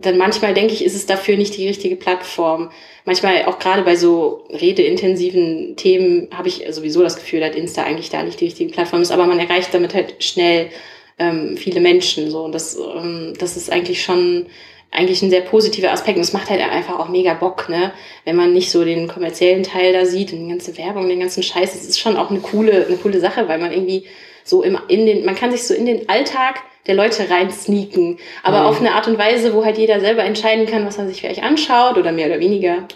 [0.00, 2.70] dann manchmal denke ich, ist es dafür nicht die richtige Plattform.
[3.04, 8.08] Manchmal auch gerade bei so redeintensiven Themen habe ich sowieso das Gefühl, dass Insta eigentlich
[8.08, 10.70] da nicht die richtige Plattform ist, aber man erreicht damit halt schnell
[11.18, 12.30] ähm, viele Menschen.
[12.30, 12.44] So.
[12.44, 14.46] Und das, ähm, das ist eigentlich schon
[14.94, 16.16] eigentlich ein sehr positiver Aspekt.
[16.16, 17.92] Und es macht halt einfach auch mega Bock, ne?
[18.24, 21.42] Wenn man nicht so den kommerziellen Teil da sieht und die ganze Werbung, den ganzen
[21.42, 21.74] Scheiß.
[21.74, 24.06] Es ist schon auch eine coole, eine coole Sache, weil man irgendwie
[24.44, 28.18] so im, in den, man kann sich so in den Alltag der Leute rein sneaken.
[28.42, 28.66] Aber mhm.
[28.66, 31.42] auf eine Art und Weise, wo halt jeder selber entscheiden kann, was er sich vielleicht
[31.42, 32.86] anschaut oder mehr oder weniger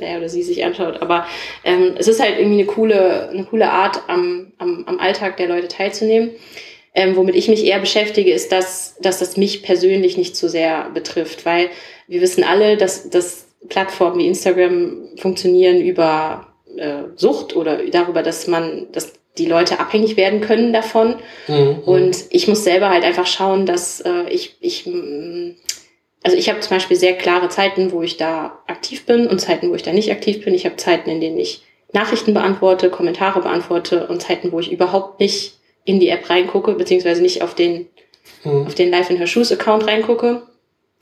[0.00, 1.02] er oder sie sich anschaut.
[1.02, 1.26] Aber
[1.64, 5.48] ähm, es ist halt irgendwie eine coole, eine coole Art, am, am, am Alltag der
[5.48, 6.30] Leute teilzunehmen.
[6.94, 10.90] Ähm, womit ich mich eher beschäftige, ist, dass, dass das mich persönlich nicht so sehr
[10.90, 11.70] betrifft, weil
[12.06, 18.46] wir wissen alle, dass, dass Plattformen wie Instagram funktionieren über äh, Sucht oder darüber, dass
[18.46, 21.16] man, dass die Leute abhängig werden können davon.
[21.48, 21.78] Mhm.
[21.86, 25.52] Und ich muss selber halt einfach schauen, dass äh, ich, ich mm,
[26.22, 29.70] also ich habe zum Beispiel sehr klare Zeiten, wo ich da aktiv bin und Zeiten,
[29.70, 30.54] wo ich da nicht aktiv bin.
[30.54, 31.62] Ich habe Zeiten, in denen ich
[31.92, 37.22] Nachrichten beantworte, Kommentare beantworte und Zeiten, wo ich überhaupt nicht in die App reingucke, beziehungsweise
[37.22, 37.88] nicht auf den,
[38.44, 38.66] mhm.
[38.66, 40.42] auf den Live in Her Shoes Account reingucke.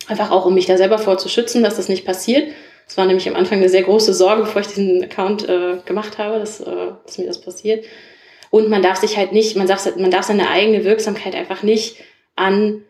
[0.06, 2.48] Einfach auch, um mich da selber vorzuschützen, dass das nicht passiert.
[2.86, 6.18] Das war nämlich am Anfang eine sehr große Sorge, bevor ich diesen Account äh, gemacht
[6.18, 7.84] habe, dass, äh, dass mir das passiert.
[8.50, 11.96] Und man darf sich halt nicht, man darf, man darf seine eigene Wirksamkeit einfach nicht
[12.34, 12.82] an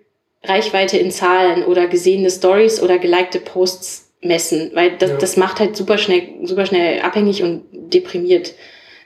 [0.43, 5.17] Reichweite in Zahlen oder gesehene Stories oder gelikte Posts messen, weil das, ja.
[5.19, 8.55] das macht halt super schnell, super schnell abhängig und deprimiert.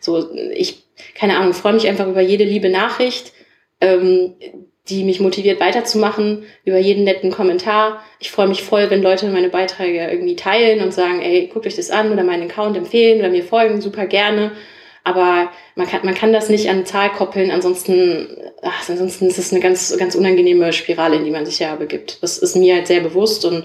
[0.00, 0.83] So, ich
[1.14, 3.32] keine Ahnung, freue mich einfach über jede liebe Nachricht,
[3.80, 4.34] ähm,
[4.88, 8.02] die mich motiviert weiterzumachen, über jeden netten Kommentar.
[8.20, 11.76] Ich freue mich voll, wenn Leute meine Beiträge irgendwie teilen und sagen, ey, guckt euch
[11.76, 14.52] das an oder meinen Account empfehlen oder mir folgen, super gerne.
[15.02, 18.28] Aber man kann, man kann das nicht an Zahl koppeln, ansonsten,
[18.62, 22.22] ach, ansonsten ist es eine ganz, ganz unangenehme Spirale, in die man sich ja begibt.
[22.22, 23.64] Das ist mir halt sehr bewusst und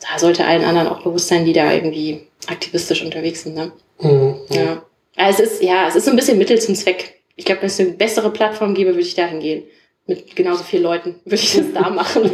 [0.00, 3.54] da sollte allen anderen auch bewusst sein, die da irgendwie aktivistisch unterwegs sind.
[3.54, 3.72] Ne?
[4.00, 4.36] Mhm.
[4.50, 4.82] Ja.
[5.16, 7.20] Es ist, ja, es ist so ein bisschen Mittel zum Zweck.
[7.36, 9.64] Ich glaube, wenn es eine bessere Plattform gäbe, würde ich dahin gehen.
[10.06, 12.30] Mit genauso vielen Leuten würde ich das da machen.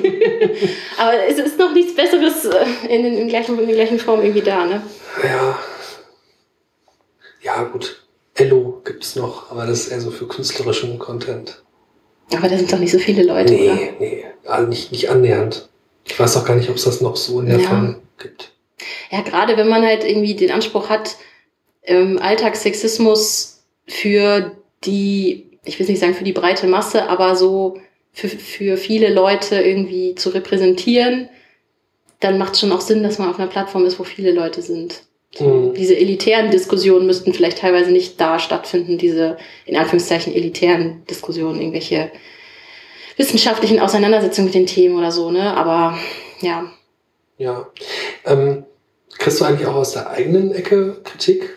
[0.99, 4.21] Aber es ist noch nichts Besseres äh, in, in, in, gleichen, in der gleichen Form
[4.23, 4.83] irgendwie da, ne?
[5.23, 5.59] Ja.
[7.43, 8.03] Ja, gut.
[8.35, 11.63] Ello gibt es noch, aber das ist eher so für künstlerischen Content.
[12.35, 13.79] Aber da sind doch nicht so viele Leute, nee, oder?
[13.99, 15.69] Nee, also nicht, nicht annähernd.
[16.05, 17.69] Ich weiß auch gar nicht, ob es das noch so in der ja.
[17.69, 18.53] Form gibt.
[19.11, 21.17] Ja, gerade wenn man halt irgendwie den Anspruch hat,
[21.87, 24.53] ähm, Alltagssexismus für
[24.85, 27.79] die, ich will nicht sagen für die breite Masse, aber so
[28.13, 31.29] für, für viele Leute irgendwie zu repräsentieren,
[32.21, 34.63] dann macht es schon auch Sinn, dass man auf einer Plattform ist, wo viele Leute
[34.63, 35.03] sind.
[35.39, 35.75] Mhm.
[35.75, 42.11] Diese elitären Diskussionen müssten vielleicht teilweise nicht da stattfinden, diese in Anführungszeichen elitären Diskussionen, irgendwelche
[43.17, 45.57] wissenschaftlichen Auseinandersetzungen mit den Themen oder so, ne?
[45.57, 45.99] Aber
[46.41, 46.71] ja.
[47.39, 47.67] Ja.
[48.25, 48.65] Ähm,
[49.19, 51.51] Kriegst du eigentlich auch aus der eigenen Ecke Kritik?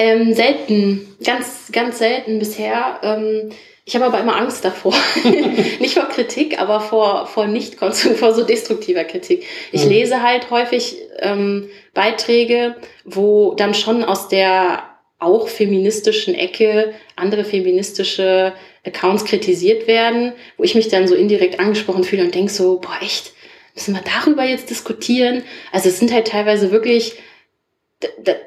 [0.00, 3.00] Ähm, selten, ganz, ganz selten bisher.
[3.02, 3.50] Ähm,
[3.84, 4.94] ich habe aber immer Angst davor.
[5.78, 7.92] nicht vor Kritik, aber vor, vor nicht vor
[8.32, 9.44] so destruktiver Kritik.
[9.72, 9.90] Ich mhm.
[9.90, 14.84] lese halt häufig ähm, Beiträge, wo dann schon aus der
[15.18, 18.54] auch feministischen Ecke andere feministische
[18.86, 22.96] Accounts kritisiert werden, wo ich mich dann so indirekt angesprochen fühle und denke so, boah,
[23.02, 23.34] echt,
[23.74, 25.42] müssen wir darüber jetzt diskutieren?
[25.72, 27.16] Also es sind halt teilweise wirklich,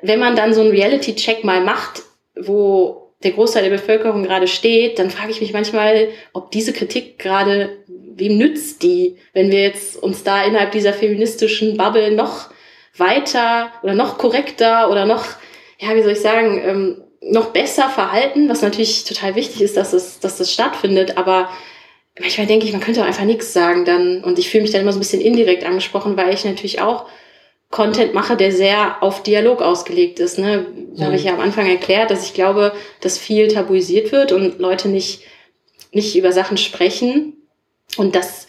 [0.01, 2.04] wenn man dann so einen Reality-Check mal macht,
[2.36, 7.20] wo der Großteil der Bevölkerung gerade steht, dann frage ich mich manchmal, ob diese Kritik
[7.20, 12.49] gerade, wem nützt die, wenn wir jetzt uns da innerhalb dieser feministischen Bubble noch
[12.97, 15.26] weiter oder noch korrekter oder noch,
[15.80, 19.93] ja, wie soll ich sagen, ähm, noch besser verhalten, was natürlich total wichtig ist, dass
[19.93, 21.49] es, dass das stattfindet, aber
[22.20, 24.24] manchmal denke ich, man könnte auch einfach nichts sagen dann.
[24.24, 27.08] Und ich fühle mich dann immer so ein bisschen indirekt angesprochen, weil ich natürlich auch
[27.74, 30.38] Content mache, der sehr auf Dialog ausgelegt ist.
[30.38, 30.67] Ne?
[30.95, 31.05] Da mhm.
[31.07, 32.71] habe ich ja am Anfang erklärt, dass ich glaube,
[33.01, 35.24] dass viel tabuisiert wird und Leute nicht,
[35.91, 37.34] nicht über Sachen sprechen
[37.97, 38.45] und dass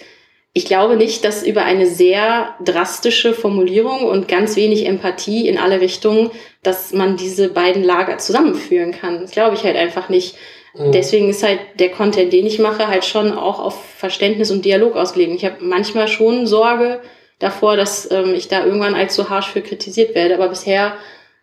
[0.53, 5.81] ich glaube nicht, dass über eine sehr drastische Formulierung und ganz wenig Empathie in alle
[5.81, 6.31] Richtungen,
[6.63, 9.23] dass man diese beiden Lager zusammenführen kann.
[9.23, 10.37] Das glaube ich halt einfach nicht.
[10.75, 10.93] Mhm.
[10.93, 14.97] Deswegen ist halt der Content, den ich mache, halt schon auch auf Verständnis und Dialog
[14.97, 15.33] ausgelegt.
[15.35, 17.01] Ich habe manchmal schon Sorge
[17.45, 20.95] davor, dass ähm, ich da irgendwann so harsch für kritisiert werde, aber bisher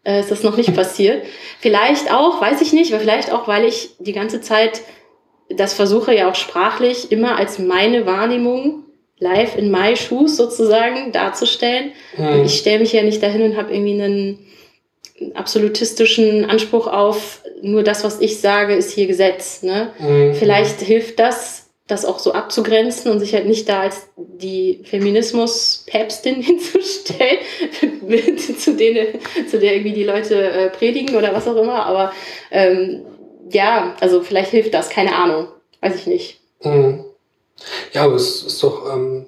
[0.03, 1.23] äh, ist das noch nicht passiert.
[1.59, 4.81] Vielleicht auch, weiß ich nicht, aber vielleicht auch, weil ich die ganze Zeit
[5.55, 8.83] das versuche ja auch sprachlich immer als meine Wahrnehmung
[9.19, 11.91] live in my shoes sozusagen darzustellen.
[12.17, 12.43] Mhm.
[12.45, 14.39] Ich stelle mich ja nicht dahin und habe irgendwie einen
[15.35, 19.61] absolutistischen Anspruch auf, nur das, was ich sage, ist hier Gesetz.
[19.61, 19.91] Ne?
[19.99, 20.33] Mhm.
[20.33, 21.60] Vielleicht hilft das,
[21.91, 27.39] das auch so abzugrenzen und sich halt nicht da als die Feminismus-Päpstin hinzustellen,
[28.57, 29.19] zu, denen,
[29.49, 31.85] zu der irgendwie die Leute äh, predigen oder was auch immer.
[31.85, 32.13] Aber
[32.49, 33.01] ähm,
[33.49, 35.47] ja, also vielleicht hilft das, keine Ahnung.
[35.81, 36.39] Weiß ich nicht.
[36.63, 37.03] Mhm.
[37.93, 39.25] Ja, aber es ist doch, ähm,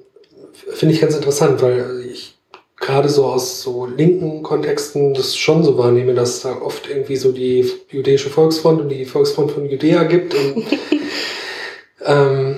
[0.73, 2.35] finde ich ganz interessant, weil ich
[2.77, 7.15] gerade so aus so linken Kontexten das schon so wahrnehme, dass es da oft irgendwie
[7.15, 10.65] so die jüdische Volksfront und die Volksfront von Judäa gibt und
[12.05, 12.55] ähm,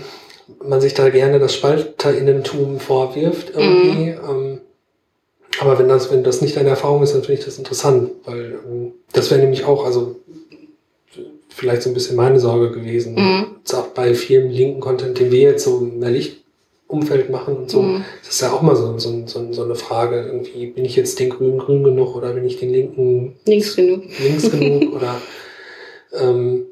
[0.63, 4.11] man sich da gerne das Spalterinnentum vorwirft irgendwie.
[4.11, 4.29] Mm.
[4.29, 4.61] Ähm,
[5.59, 8.59] aber wenn das, wenn das nicht deine Erfahrung ist, dann finde ich das interessant, weil
[8.65, 10.17] ähm, das wäre nämlich auch, also
[11.49, 13.15] vielleicht so ein bisschen meine Sorge gewesen.
[13.15, 13.45] Mhm.
[13.73, 18.03] Auch bei vielen linken Content, den wir jetzt so der Lichtumfeld machen und so, mhm.
[18.23, 21.19] das ist ja auch mal so, so, so, so, eine Frage, irgendwie, bin ich jetzt
[21.19, 24.03] den Grünen grün genug oder bin ich den Linken links genug?
[24.19, 25.21] Links genug oder
[26.13, 26.65] ähm,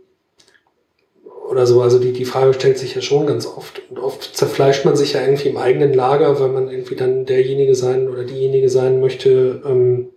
[1.53, 1.81] oder so.
[1.81, 3.81] Also die, die Frage stellt sich ja schon ganz oft.
[3.89, 7.75] Und oft zerfleischt man sich ja irgendwie im eigenen Lager, weil man irgendwie dann derjenige
[7.75, 10.09] sein oder diejenige sein möchte, ähm,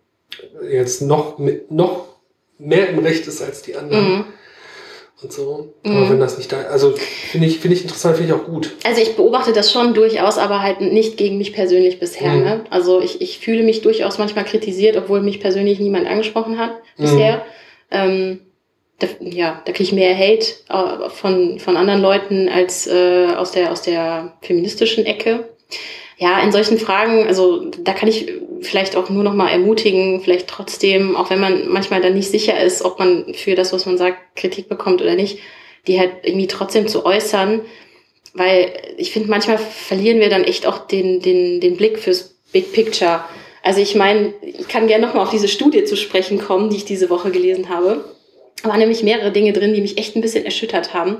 [0.70, 2.06] jetzt noch, mit, noch
[2.58, 4.04] mehr im Recht ist als die anderen.
[4.04, 4.24] Mhm
[5.22, 5.72] und so.
[5.84, 6.10] Aber mhm.
[6.10, 8.74] wenn das nicht da, also finde ich, finde ich interessant, finde ich auch gut.
[8.84, 12.32] Also ich beobachte das schon durchaus, aber halt nicht gegen mich persönlich bisher.
[12.32, 12.44] Mhm.
[12.44, 12.64] Ne?
[12.70, 17.36] Also ich, ich fühle mich durchaus manchmal kritisiert, obwohl mich persönlich niemand angesprochen hat bisher.
[17.36, 17.42] Mhm.
[17.90, 18.40] Ähm,
[18.98, 23.52] da, ja, da kriege ich mehr Hate äh, von, von anderen Leuten als äh, aus,
[23.52, 25.48] der, aus der feministischen Ecke
[26.18, 28.32] ja, in solchen Fragen, also da kann ich
[28.62, 32.58] vielleicht auch nur noch mal ermutigen, vielleicht trotzdem, auch wenn man manchmal dann nicht sicher
[32.58, 35.38] ist, ob man für das, was man sagt, Kritik bekommt oder nicht,
[35.86, 37.60] die halt irgendwie trotzdem zu äußern,
[38.32, 42.72] weil ich finde, manchmal verlieren wir dann echt auch den, den, den Blick fürs Big
[42.72, 43.22] Picture.
[43.62, 46.76] Also ich meine, ich kann gerne noch mal auf diese Studie zu sprechen kommen, die
[46.76, 48.15] ich diese Woche gelesen habe.
[48.62, 51.18] Da waren nämlich mehrere Dinge drin, die mich echt ein bisschen erschüttert haben.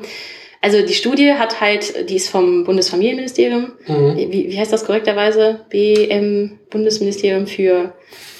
[0.63, 3.73] Also die Studie hat halt, die ist vom Bundesfamilienministerium.
[3.87, 4.17] Mhm.
[4.17, 5.61] Wie, wie heißt das korrekterweise?
[5.69, 7.95] BM Bundesministerium für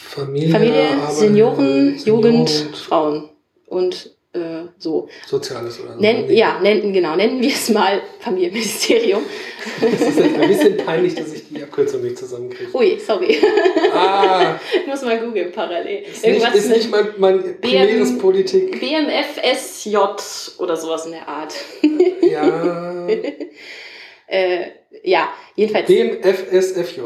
[0.09, 3.29] Familie, Familie Senioren, Senioren, Jugend, Frauen
[3.67, 5.09] und äh, so.
[5.27, 6.01] Soziales oder so.
[6.01, 9.23] Nenn, ja, nennen, genau, nennen wir es mal Familienministerium.
[9.81, 12.75] Es ist ein bisschen peinlich, dass ich die Abkürzung nicht zusammenkriege.
[12.75, 13.39] Ui, sorry.
[13.93, 14.61] Ah.
[14.81, 16.05] ich muss mal googeln parallel.
[16.05, 18.81] Ist Irgendwas nicht, ist nicht mein, mein primäres Politik.
[18.81, 19.97] BMFSJ
[20.59, 21.55] oder sowas in der Art.
[22.21, 23.07] ja.
[24.27, 24.67] äh,
[25.03, 25.87] ja, jedenfalls.
[25.87, 27.01] BMFSFJ.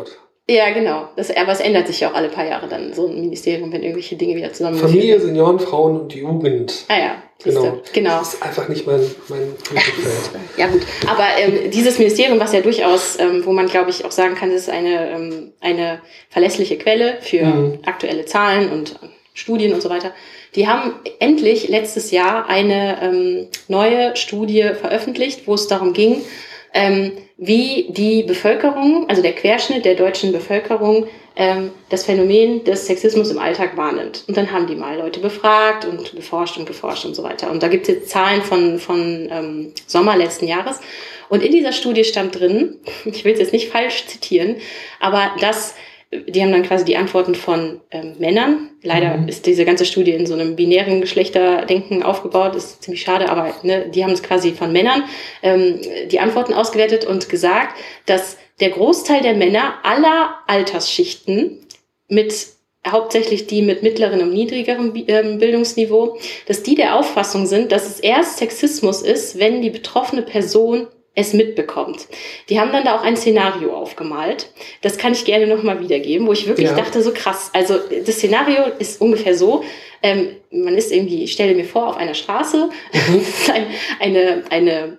[0.50, 1.08] Ja, genau.
[1.14, 3.84] Das, aber es ändert sich ja auch alle paar Jahre dann so ein Ministerium, wenn
[3.84, 4.78] irgendwelche Dinge wieder zusammen.
[4.78, 6.86] Familie, Senioren, Frauen und Jugend.
[6.88, 7.80] Ah ja, genau.
[7.92, 8.18] genau.
[8.18, 10.40] Das ist einfach nicht mein, mein Politikfeld.
[10.56, 14.10] Ja gut, aber ähm, dieses Ministerium, was ja durchaus, ähm, wo man glaube ich auch
[14.10, 17.78] sagen kann, das ist eine, ähm, eine verlässliche Quelle für mhm.
[17.86, 18.98] aktuelle Zahlen und
[19.34, 20.12] Studien und so weiter.
[20.56, 26.22] Die haben endlich letztes Jahr eine ähm, neue Studie veröffentlicht, wo es darum ging,
[26.72, 31.06] ähm, wie die Bevölkerung, also der Querschnitt der deutschen Bevölkerung,
[31.36, 34.24] ähm, das Phänomen des Sexismus im Alltag wahrnimmt.
[34.28, 37.50] Und dann haben die mal Leute befragt und geforscht und geforscht und so weiter.
[37.50, 40.80] Und da gibt es jetzt Zahlen von, von ähm, Sommer letzten Jahres.
[41.28, 44.56] Und in dieser Studie stand drin, ich will es jetzt nicht falsch zitieren,
[45.00, 45.74] aber dass
[46.12, 48.70] die haben dann quasi die Antworten von ähm, Männern.
[48.82, 49.28] Leider mhm.
[49.28, 53.88] ist diese ganze Studie in so einem binären Geschlechterdenken aufgebaut, ist ziemlich schade, aber ne,
[53.90, 55.04] die haben es quasi von Männern
[55.42, 55.80] ähm,
[56.10, 61.58] die Antworten ausgewertet und gesagt, dass der Großteil der Männer aller Altersschichten
[62.08, 62.48] mit
[62.88, 68.00] hauptsächlich die mit mittlerem und niedrigerem ähm, Bildungsniveau, dass die der Auffassung sind, dass es
[68.00, 72.06] erst Sexismus ist, wenn die betroffene Person es mitbekommt.
[72.48, 74.52] Die haben dann da auch ein Szenario aufgemalt.
[74.80, 76.76] Das kann ich gerne nochmal wiedergeben, wo ich wirklich ja.
[76.76, 77.50] dachte, so krass.
[77.52, 79.64] Also das Szenario ist ungefähr so,
[80.02, 83.26] ähm, man ist irgendwie, ich stelle mir vor, auf einer Straße, mhm.
[84.00, 84.98] eine, eine,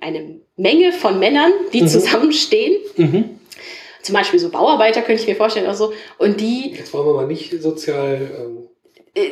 [0.00, 1.88] eine Menge von Männern, die mhm.
[1.88, 2.78] zusammenstehen.
[2.96, 3.38] Mhm.
[4.02, 5.92] Zum Beispiel so Bauarbeiter könnte ich mir vorstellen, auch so.
[6.18, 6.74] Und die.
[6.74, 8.30] Jetzt wollen wir mal nicht sozial.
[8.38, 8.68] Ähm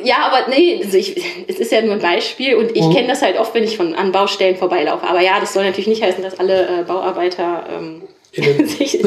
[0.03, 1.15] ja, aber nee, also ich,
[1.47, 2.93] es ist ja nur ein Beispiel und ich mhm.
[2.93, 5.05] kenne das halt oft, wenn ich von, an Baustellen vorbeilaufe.
[5.07, 8.67] Aber ja, das soll natürlich nicht heißen, dass alle äh, Bauarbeiter ähm, innen.
[8.67, 9.03] sich,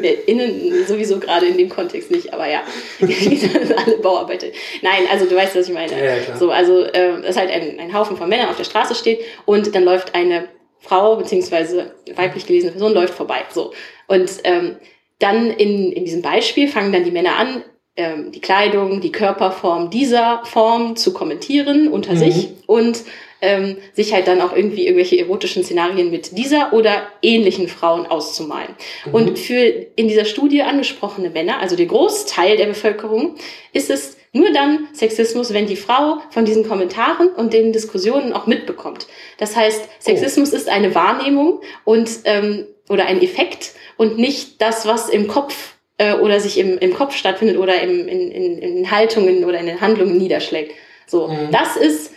[0.00, 2.62] nee, innen sowieso gerade in dem Kontext nicht, aber ja,
[3.00, 4.48] alle Bauarbeiter.
[4.82, 5.92] Nein, also du weißt, was ich meine.
[5.92, 6.38] Ja, klar.
[6.38, 9.20] so, also äh, es ist halt ein, ein Haufen von Männern auf der Straße steht
[9.46, 13.42] und dann läuft eine Frau beziehungsweise weiblich gelesene Person läuft vorbei.
[13.50, 13.72] So
[14.06, 14.76] und ähm,
[15.20, 17.62] dann in, in diesem Beispiel fangen dann die Männer an,
[18.00, 22.18] ähm, die Kleidung, die Körperform dieser Form zu kommentieren unter mhm.
[22.18, 23.02] sich und
[23.42, 28.74] ähm, sich halt dann auch irgendwie irgendwelche erotischen Szenarien mit dieser oder ähnlichen Frauen auszumalen.
[29.06, 29.14] Mhm.
[29.14, 29.60] Und für
[29.96, 33.36] in dieser Studie angesprochene Männer, also der Großteil der Bevölkerung,
[33.72, 38.46] ist es nur dann Sexismus, wenn die Frau von diesen Kommentaren und den Diskussionen auch
[38.46, 39.08] mitbekommt.
[39.38, 40.56] Das heißt, Sexismus oh.
[40.56, 46.14] ist eine Wahrnehmung und ähm, oder ein Effekt und nicht das, was im Kopf äh,
[46.14, 49.80] oder sich im, im Kopf stattfindet oder im, in, in, in Haltungen oder in den
[49.82, 50.72] Handlungen niederschlägt.
[51.06, 51.50] So, mhm.
[51.52, 52.14] das ist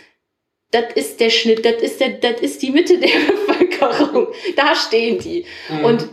[0.70, 4.28] das ist der Schnitt, das ist der, das ist die Mitte der Bevölkerung.
[4.56, 5.44] Da stehen die.
[5.68, 5.84] Mhm.
[5.84, 6.08] Und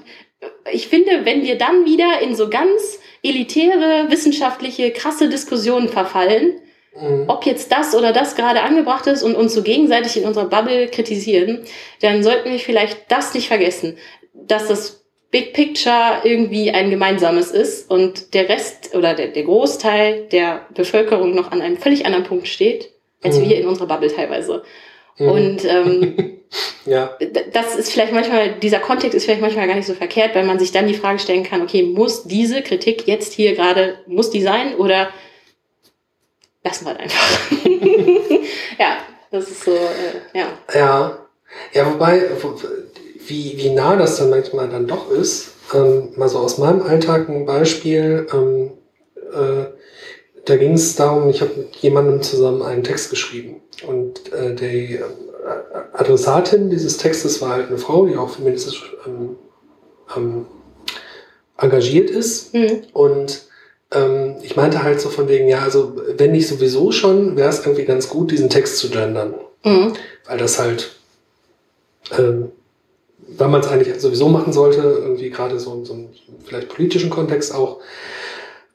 [0.71, 6.59] ich finde, wenn wir dann wieder in so ganz elitäre, wissenschaftliche, krasse Diskussionen verfallen,
[6.99, 7.23] mhm.
[7.27, 10.89] ob jetzt das oder das gerade angebracht ist und uns so gegenseitig in unserer Bubble
[10.89, 11.63] kritisieren,
[12.01, 13.97] dann sollten wir vielleicht das nicht vergessen,
[14.33, 15.00] dass das
[15.31, 21.33] Big Picture irgendwie ein gemeinsames ist und der Rest oder der, der Großteil der Bevölkerung
[21.33, 22.91] noch an einem völlig anderen Punkt steht,
[23.23, 23.49] als mhm.
[23.49, 24.63] wir in unserer Bubble teilweise.
[25.17, 25.27] Mhm.
[25.29, 26.39] Und ähm,
[26.85, 27.17] ja.
[27.53, 30.59] das ist vielleicht manchmal, dieser Kontext ist vielleicht manchmal gar nicht so verkehrt, weil man
[30.59, 34.41] sich dann die Frage stellen kann, okay, muss diese Kritik jetzt hier gerade, muss die
[34.41, 35.09] sein oder
[36.63, 37.51] lassen wir halt einfach.
[38.79, 38.97] ja,
[39.31, 40.47] das ist so, äh, ja.
[40.73, 41.17] Ja,
[41.73, 42.21] ja, wobei,
[43.27, 45.51] wie, wie nah das dann manchmal dann doch ist.
[45.73, 48.27] Ähm, mal so aus meinem Alltag ein Beispiel.
[48.33, 48.71] Ähm,
[49.33, 49.65] äh,
[50.45, 53.61] da ging es darum, ich habe mit jemandem zusammen einen Text geschrieben.
[53.87, 55.03] Und äh, die äh,
[55.93, 59.35] Adressatin dieses Textes war halt eine Frau, die auch feministisch ähm,
[60.15, 60.45] ähm,
[61.57, 62.53] engagiert ist.
[62.53, 62.83] Mhm.
[62.93, 63.43] Und
[63.91, 67.59] ähm, ich meinte halt so von wegen, ja, also wenn nicht sowieso schon, wäre es
[67.59, 69.35] irgendwie ganz gut, diesen Text zu gendern.
[69.63, 69.93] Mhm.
[70.25, 70.95] Weil das halt
[72.17, 72.51] ähm,
[73.37, 76.09] weil man es eigentlich sowieso machen sollte, irgendwie gerade so, so einen
[76.43, 77.79] vielleicht politischen Kontext auch.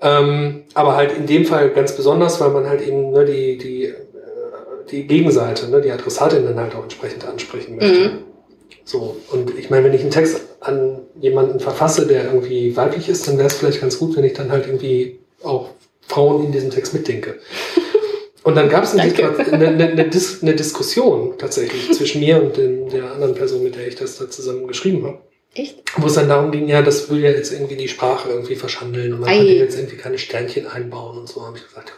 [0.01, 3.85] Ähm, aber halt in dem Fall ganz besonders, weil man halt eben ne, die, die,
[3.85, 3.95] äh,
[4.91, 8.09] die Gegenseite, ne, die Adressatin dann halt auch entsprechend ansprechen möchte.
[8.09, 8.19] Mhm.
[8.85, 13.27] So, und ich meine, wenn ich einen Text an jemanden verfasse, der irgendwie weiblich ist,
[13.27, 15.71] dann wäre es vielleicht ganz gut, wenn ich dann halt irgendwie auch
[16.07, 17.39] Frauen in diesem Text mitdenke.
[18.47, 22.89] Und dann gab es eine, eine, eine, Dis eine, Diskussion tatsächlich zwischen mir und den,
[22.89, 25.19] der anderen Person, mit der ich das da zusammen geschrieben habe.
[25.53, 25.83] Echt?
[25.97, 29.15] Wo es dann darum ging, ja, das will ja jetzt irgendwie die Sprache irgendwie verschandeln
[29.15, 29.39] und man Ei.
[29.39, 31.45] kann jetzt irgendwie keine Sternchen einbauen und so.
[31.45, 31.93] habe ich gesagt,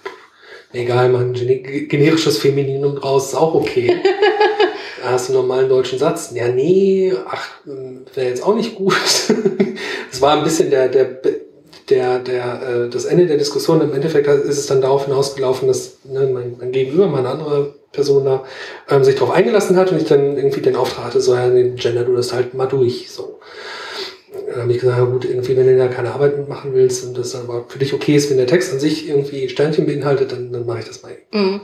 [0.73, 3.99] egal, man generisches Femininum draus ist auch okay.
[5.03, 6.31] da hast du einen normalen deutschen Satz.
[6.33, 7.47] Ja, nee, ach,
[8.15, 8.95] wäre jetzt auch nicht gut.
[10.11, 11.21] das war ein bisschen der, der
[11.91, 15.99] der, der, äh, das Ende der Diskussion im Endeffekt ist es dann darauf hinausgelaufen, dass
[16.05, 18.45] ne, mein, mein Gegenüber, meine andere Person da,
[18.89, 21.77] ähm, sich darauf eingelassen hat und ich dann irgendwie den Auftrag hatte, so, ja, den
[21.77, 23.41] Gender du das halt mal durch, so.
[24.51, 27.17] Dann habe ich gesagt, ja gut, irgendwie, wenn du da keine Arbeit mitmachen willst und
[27.17, 30.33] das dann aber für dich okay ist, wenn der Text an sich irgendwie Sternchen beinhaltet,
[30.33, 31.17] dann, dann mache ich das mal.
[31.33, 31.61] Mhm.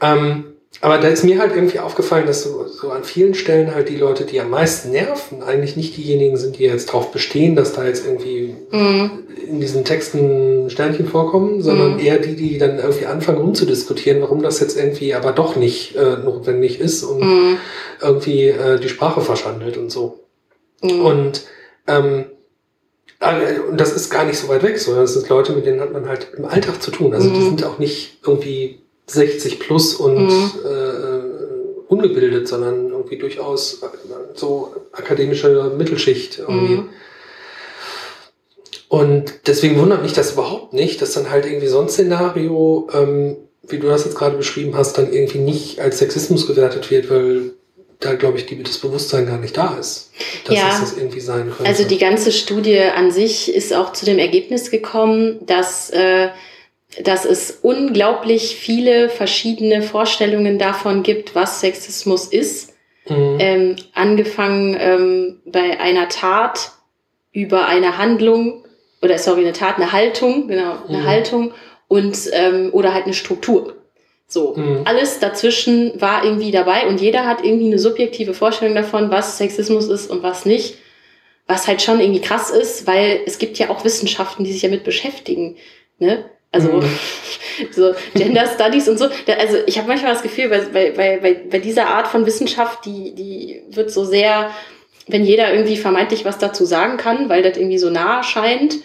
[0.00, 0.51] Ähm,
[0.82, 3.96] aber da ist mir halt irgendwie aufgefallen, dass so, so an vielen Stellen halt die
[3.96, 7.86] Leute, die am meisten nerven, eigentlich nicht diejenigen sind, die jetzt darauf bestehen, dass da
[7.86, 9.10] jetzt irgendwie mm.
[9.48, 12.00] in diesen Texten Sternchen vorkommen, sondern mm.
[12.00, 16.16] eher die, die dann irgendwie anfangen rumzudiskutieren, warum das jetzt irgendwie aber doch nicht äh,
[16.16, 17.58] notwendig ist und mm.
[18.02, 20.24] irgendwie äh, die Sprache verschandelt und so.
[20.82, 21.00] Mhm.
[21.04, 21.42] Und,
[21.86, 22.24] ähm,
[23.20, 25.80] äh, und das ist gar nicht so weit weg, sondern das sind Leute, mit denen
[25.80, 27.14] hat man halt im Alltag zu tun.
[27.14, 27.34] Also mhm.
[27.34, 28.81] die sind auch nicht irgendwie
[29.12, 30.50] 60 plus und mhm.
[30.64, 33.80] äh, ungebildet, sondern irgendwie durchaus
[34.34, 36.76] so akademische Mittelschicht irgendwie.
[36.76, 36.88] Mhm.
[38.88, 43.36] Und deswegen wundert mich das überhaupt nicht, dass dann halt irgendwie so ein Szenario, ähm,
[43.66, 47.52] wie du das jetzt gerade beschrieben hast, dann irgendwie nicht als Sexismus gewertet wird, weil
[48.00, 50.10] da, glaube ich, das Bewusstsein gar nicht da ist,
[50.44, 51.64] dass ja, es das irgendwie sein könnte.
[51.64, 56.28] Also die ganze Studie an sich ist auch zu dem Ergebnis gekommen, dass, äh,
[57.00, 62.74] dass es unglaublich viele verschiedene Vorstellungen davon gibt, was Sexismus ist.
[63.08, 63.36] Mhm.
[63.40, 66.72] Ähm, angefangen ähm, bei einer Tat
[67.32, 68.64] über eine Handlung
[69.00, 71.06] oder sorry, eine Tat, eine Haltung, genau, eine mhm.
[71.06, 71.54] Haltung
[71.88, 73.74] und ähm, oder halt eine Struktur.
[74.28, 74.82] So, mhm.
[74.84, 79.88] alles dazwischen war irgendwie dabei und jeder hat irgendwie eine subjektive Vorstellung davon, was Sexismus
[79.88, 80.76] ist und was nicht.
[81.48, 84.84] Was halt schon irgendwie krass ist, weil es gibt ja auch Wissenschaften, die sich damit
[84.84, 85.56] beschäftigen.
[85.98, 86.24] Ne?
[86.52, 86.98] Also mhm.
[87.72, 89.06] so Gender Studies und so.
[89.38, 93.14] Also ich habe manchmal das Gefühl, bei, bei, bei, bei dieser Art von Wissenschaft, die,
[93.14, 94.50] die wird so sehr,
[95.08, 98.76] wenn jeder irgendwie vermeintlich was dazu sagen kann, weil das irgendwie so nah scheint,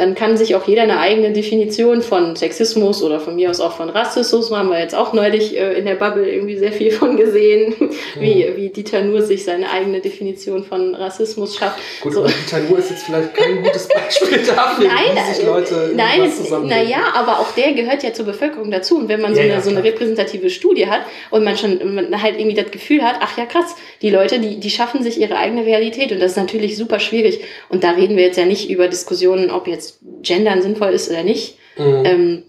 [0.00, 3.76] dann kann sich auch jeder eine eigene Definition von Sexismus oder von mir aus auch
[3.76, 7.18] von Rassismus, haben wir jetzt auch neulich äh, in der Bubble irgendwie sehr viel von
[7.18, 7.74] gesehen,
[8.18, 11.78] wie, wie Dieter Nuhr sich seine eigene Definition von Rassismus schafft.
[12.00, 12.20] Gut, so.
[12.20, 16.22] aber Dieter Nuhr ist jetzt vielleicht kein gutes Beispiel dafür, nein, wie sich Leute nein,
[16.22, 18.96] es, naja, aber auch der gehört ja zur Bevölkerung dazu.
[18.96, 21.94] Und wenn man so, ja, eine, ja, so eine repräsentative Studie hat und man schon
[21.94, 25.20] man halt irgendwie das Gefühl hat, ach ja krass, die Leute, die, die schaffen sich
[25.20, 26.10] ihre eigene Realität.
[26.10, 27.40] Und das ist natürlich super schwierig.
[27.68, 29.89] Und da reden wir jetzt ja nicht über Diskussionen, ob jetzt
[30.22, 31.58] Gendern sinnvoll ist oder nicht.
[31.76, 32.02] Mhm.
[32.04, 32.42] Ähm,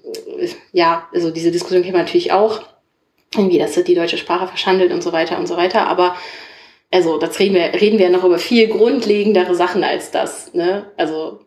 [0.72, 2.62] ja, also diese Diskussion kennt man natürlich auch.
[3.34, 5.88] Irgendwie, dass die deutsche Sprache verschandelt und so weiter und so weiter.
[5.88, 6.16] Aber
[6.92, 10.54] also, das reden wir, reden wir ja noch über viel grundlegendere Sachen als das.
[10.54, 10.92] Ne?
[10.98, 11.40] Also,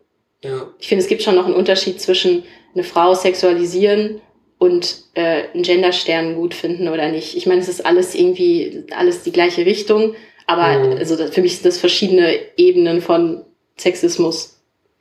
[0.43, 0.73] ja.
[0.79, 2.43] ich finde, es gibt schon noch einen Unterschied zwischen
[2.73, 4.21] eine Frau sexualisieren
[4.57, 7.37] und äh, einen Genderstern gut finden oder nicht.
[7.37, 10.15] Ich meine, es ist alles irgendwie, alles die gleiche Richtung.
[10.47, 10.97] Aber mhm.
[10.97, 13.45] also, für mich sind das verschiedene Ebenen von
[13.77, 14.54] Sexismus.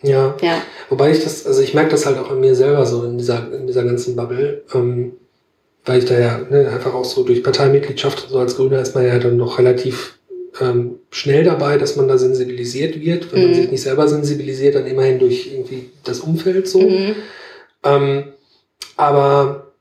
[0.05, 0.37] Ja.
[0.43, 0.63] ja.
[0.91, 3.53] Wobei ich das, also ich merke das halt auch an mir selber so in dieser,
[3.53, 5.13] in dieser ganzen Bubble, ähm,
[5.85, 8.95] weil ich da ja ne, einfach auch so durch Parteimitgliedschaft und so als Grüner ist
[8.95, 10.19] man ja dann noch relativ
[10.61, 13.33] ähm, schnell dabei, dass man da sensibilisiert wird.
[13.33, 13.47] Wenn mhm.
[13.47, 16.81] man sich nicht selber sensibilisiert, dann immerhin durch irgendwie das Umfeld so.
[16.81, 17.17] Mhm.
[17.83, 18.25] Ähm,
[18.97, 19.73] aber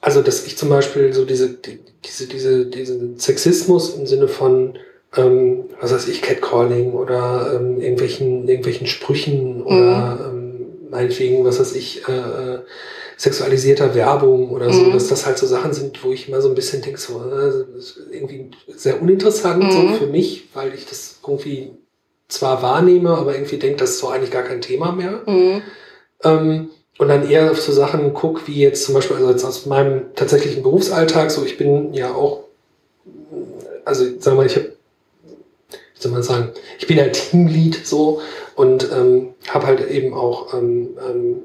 [0.00, 4.78] also, dass ich zum Beispiel so diese, die, diese, diese, diesen Sexismus im Sinne von
[5.16, 10.38] ähm, was weiß ich, Catcalling oder ähm, irgendwelchen, irgendwelchen Sprüchen oder mhm.
[10.38, 12.58] ähm, meinetwegen, was weiß ich, äh, äh,
[13.16, 14.92] sexualisierter Werbung oder so, mhm.
[14.92, 17.64] dass das halt so Sachen sind, wo ich immer so ein bisschen denke, so, äh,
[18.12, 19.70] irgendwie sehr uninteressant mhm.
[19.70, 21.70] so für mich, weil ich das irgendwie
[22.28, 25.22] zwar wahrnehme, aber irgendwie denke, das ist so eigentlich gar kein Thema mehr.
[25.26, 25.62] Mhm.
[26.24, 29.66] Ähm, und dann eher auf so Sachen guck, wie jetzt zum Beispiel, also jetzt aus
[29.66, 32.44] meinem tatsächlichen Berufsalltag, so ich bin ja auch,
[33.84, 34.73] also sagen wir mal, ich habe
[36.04, 38.20] soll man sagen, ich bin halt Teamlead so
[38.54, 41.36] und ähm, habe halt eben auch ähm, ähm,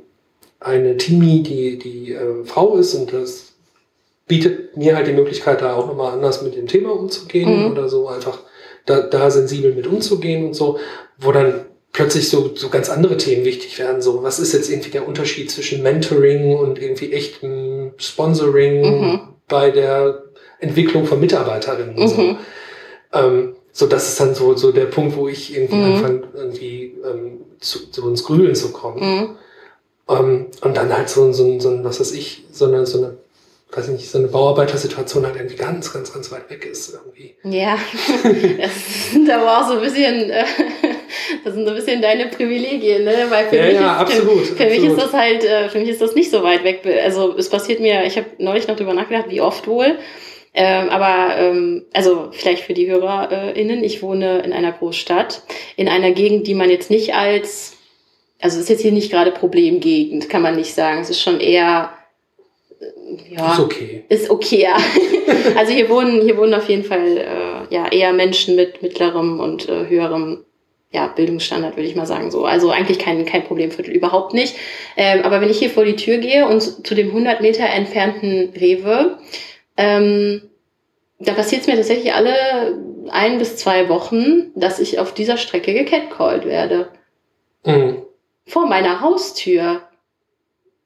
[0.60, 3.53] eine Teamie, die, die äh, Frau ist und das
[4.28, 7.72] bietet mir halt die Möglichkeit, da auch nochmal anders mit dem Thema umzugehen mhm.
[7.72, 8.39] oder so einfach
[8.86, 10.78] da, da sensibel mit umzugehen und so,
[11.18, 14.01] wo dann plötzlich so, so ganz andere Themen wichtig werden.
[14.01, 19.20] So, was ist jetzt irgendwie der Unterschied zwischen Mentoring und irgendwie echtem Sponsoring mhm.
[19.47, 20.24] bei der
[20.60, 21.95] Entwicklung von Mitarbeiterinnen?
[21.95, 22.07] Mhm.
[22.07, 22.38] So.
[23.14, 25.96] Ähm, so, das ist dann so, so der Punkt, wo ich irgendwie mhm.
[25.96, 29.00] anfange, irgendwie ähm, zu, zu uns Grübeln zu kommen.
[29.00, 29.30] Mhm.
[30.10, 33.18] Ähm, und dann halt so, so, so, was weiß ich, so eine, so eine,
[33.72, 37.36] weiß ich nicht, so eine Bauarbeitersituation halt irgendwie ganz, ganz, ganz weit weg ist irgendwie.
[37.44, 37.78] Ja,
[38.58, 40.44] das sind aber auch so ein bisschen, äh,
[41.46, 43.28] das sind so ein bisschen deine Privilegien, ne?
[43.30, 44.82] Weil für ja, mich ja, ist, absolut, für, für absolut.
[44.82, 46.82] mich ist das halt, äh, für mich ist das nicht so weit weg.
[47.02, 50.00] Also es passiert mir, ich habe neulich noch drüber nachgedacht, wie oft wohl.
[50.54, 55.43] Ähm, aber ähm, also vielleicht für die HörerInnen, ich wohne in einer Großstadt,
[55.76, 57.78] in einer Gegend, die man jetzt nicht als,
[58.41, 61.02] also es ist jetzt hier nicht gerade Problemgegend, kann man nicht sagen.
[61.02, 61.91] Es ist schon eher
[62.80, 64.04] äh, ja, ist okay.
[64.10, 64.78] Ist okay, ja.
[65.56, 69.70] also hier wohnen, hier wohnen auf jeden Fall äh, ja eher Menschen mit mittlerem und
[69.70, 70.45] äh, höherem
[70.91, 72.45] ja, Bildungsstandard, würde ich mal sagen so.
[72.45, 74.56] Also eigentlich kein, kein Problemviertel, überhaupt nicht.
[74.97, 78.50] Ähm, aber wenn ich hier vor die Tür gehe und zu dem 100 Meter entfernten
[78.60, 79.18] Rewe,
[79.80, 80.42] ähm,
[81.20, 82.78] da passiert es mir tatsächlich alle
[83.12, 86.90] ein bis zwei Wochen, dass ich auf dieser Strecke gecatcalled werde.
[87.66, 88.04] Mhm.
[88.46, 89.82] Vor meiner Haustür.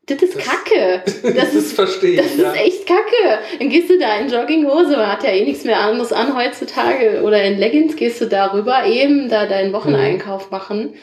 [0.06, 1.02] Das ist Kacke.
[1.24, 2.18] Das, das ist, verstehe ich.
[2.18, 2.52] Das ja.
[2.52, 3.40] ist echt Kacke.
[3.58, 7.24] Dann gehst du da in Jogginghose, man hat ja eh nichts mehr anderes an heutzutage.
[7.24, 10.94] Oder in Leggings gehst du da rüber eben, da deinen Wocheneinkauf machen.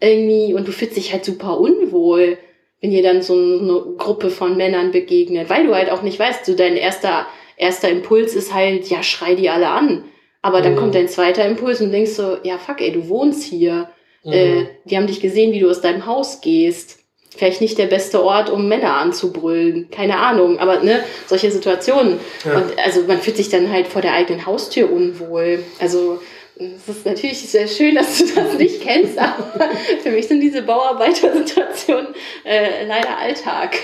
[0.00, 2.38] Irgendwie, und du fühlst dich halt super unwohl,
[2.80, 5.50] wenn dir dann so eine Gruppe von Männern begegnet.
[5.50, 7.26] Weil du halt auch nicht weißt, so dein erster,
[7.56, 10.04] erster Impuls ist halt, ja, schrei die alle an.
[10.42, 10.78] Aber dann Mhm.
[10.78, 13.88] kommt dein zweiter Impuls und denkst so, ja, fuck, ey, du wohnst hier.
[14.24, 14.32] Mhm.
[14.32, 17.00] Äh, die haben dich gesehen, wie du aus deinem Haus gehst.
[17.36, 19.90] Vielleicht nicht der beste Ort, um Männer anzubrüllen.
[19.90, 20.58] Keine Ahnung.
[20.58, 22.18] Aber ne, solche Situationen.
[22.44, 22.56] Ja.
[22.58, 25.62] Und also man fühlt sich dann halt vor der eigenen Haustür unwohl.
[25.80, 26.20] Also
[26.58, 29.70] es ist natürlich sehr schön, dass du das nicht kennst, aber
[30.02, 32.08] für mich sind diese Bauarbeitersituationen
[32.44, 33.76] äh, leider Alltag.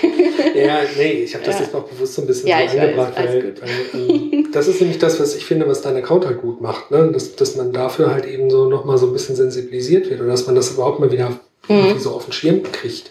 [0.55, 1.65] Ja, nee, ich habe das Ja.
[1.65, 4.67] jetzt auch bewusst so ein bisschen Ja, so weiß, eingebracht, alles weil, weil ähm, das
[4.67, 7.09] ist nämlich das, was ich finde, was dein Account halt gut macht, ne?
[7.11, 10.45] dass, dass man dafür halt eben so nochmal so ein bisschen sensibilisiert wird oder dass
[10.45, 11.97] man das überhaupt mal wieder Mhm.
[11.97, 13.09] so auf den Schirm kriegt.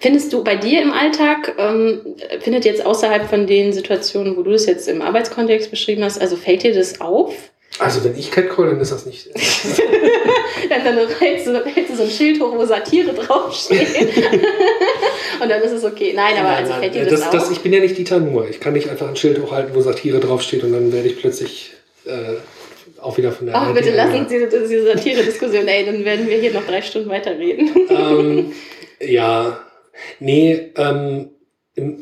[0.00, 2.00] Findest du bei dir im Alltag, ähm,
[2.40, 6.36] findet jetzt außerhalb von den Situationen, wo du das jetzt im Arbeitskontext beschrieben hast, also
[6.36, 7.49] fällt dir das auf?
[7.78, 9.28] Also wenn ich Catcall, dann ist das nicht.
[10.68, 13.88] dann, dann hältst, du, hältst du so ein Schild hoch, wo Satire draufsteht.
[15.42, 16.12] Und dann ist es okay.
[16.14, 18.48] Nein, aber also fällt dir das, das, das, ich bin ja nicht Dieter Nuhr.
[18.48, 21.72] Ich kann nicht einfach ein Schild hochhalten, wo Satire draufsteht und dann werde ich plötzlich
[22.04, 22.34] äh,
[23.00, 24.60] auch wieder von der Ach, bitte lass eingeladen.
[24.60, 27.70] uns diese, Satire-Diskussion, ey, dann werden wir hier noch drei Stunden weiterreden.
[27.88, 28.52] ähm,
[29.00, 29.60] ja,
[30.18, 31.30] nee, ähm,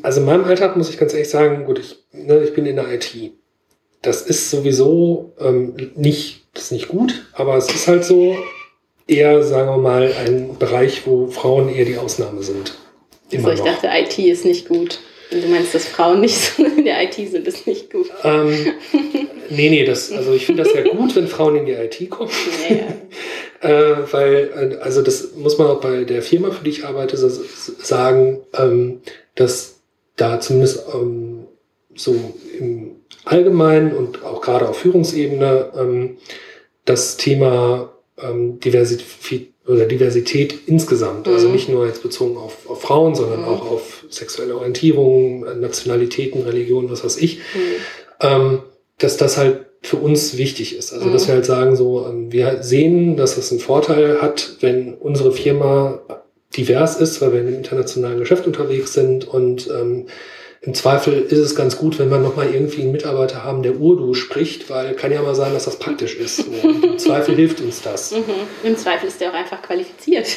[0.01, 2.75] also in meinem Alltag muss ich ganz ehrlich sagen, gut, ich, ne, ich bin in
[2.75, 3.15] der IT.
[4.01, 8.37] Das ist sowieso ähm, nicht, das ist nicht gut, aber es ist halt so
[9.07, 12.77] eher, sagen wir mal, ein Bereich, wo Frauen eher die Ausnahme sind.
[13.31, 13.81] Immer Also ich noch.
[13.81, 14.99] dachte, IT ist nicht gut.
[15.31, 18.09] Und du meinst, dass Frauen nicht so in der IT sind, ist nicht gut.
[18.23, 18.51] Ähm,
[19.49, 22.31] nee, nee, das, also ich finde das ja gut, wenn Frauen in die IT kommen.
[22.69, 22.83] Ja, ja.
[23.61, 27.27] Äh, weil, also das muss man auch bei der Firma, für die ich arbeite, so
[27.83, 29.01] sagen, ähm,
[29.35, 29.81] dass
[30.15, 31.43] da zumindest ähm,
[31.93, 32.15] so
[32.57, 32.98] im
[33.29, 36.17] Allgemeinen und auch gerade auf Führungsebene ähm,
[36.85, 41.53] das Thema ähm, Diversität oder Diversität insgesamt, also Mhm.
[41.53, 43.47] nicht nur jetzt bezogen auf, auf Frauen, sondern Mhm.
[43.47, 47.61] auch auf sexuelle Orientierung, Nationalitäten, Religion, was weiß ich, Hm.
[48.21, 48.59] ähm,
[48.97, 50.91] dass das halt für uns wichtig ist.
[50.91, 51.27] Also, dass Mhm.
[51.27, 56.01] wir halt sagen, so, ähm, wir sehen, dass es einen Vorteil hat, wenn unsere Firma
[56.57, 60.07] divers ist, weil wir in einem internationalen Geschäft unterwegs sind und ähm,
[60.61, 64.13] im Zweifel ist es ganz gut, wenn wir nochmal irgendwie einen Mitarbeiter haben, der Urdu
[64.13, 66.45] spricht, weil kann ja mal sein, dass das praktisch ist.
[66.47, 68.11] Und Im Zweifel hilft uns das.
[68.11, 68.23] Mhm.
[68.63, 70.27] Im Zweifel ist der auch einfach qualifiziert.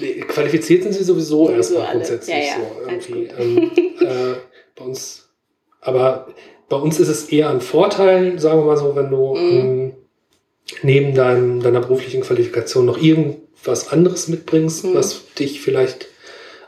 [0.00, 1.92] Nee, Qualifiziert sind sie sowieso Sowieso erstmal alle.
[2.00, 3.42] grundsätzlich Ja, ja, so.
[3.42, 4.34] Ähm, äh,
[4.76, 5.28] bei uns,
[5.80, 6.28] aber
[6.68, 9.58] bei uns ist es eher ein Vorteil, sagen wir mal so, wenn du Mhm.
[9.58, 9.92] ähm,
[10.82, 14.94] neben deinem, deiner beruflichen Qualifikation noch irgendwas anderes mitbringst, Mhm.
[14.94, 16.08] was dich vielleicht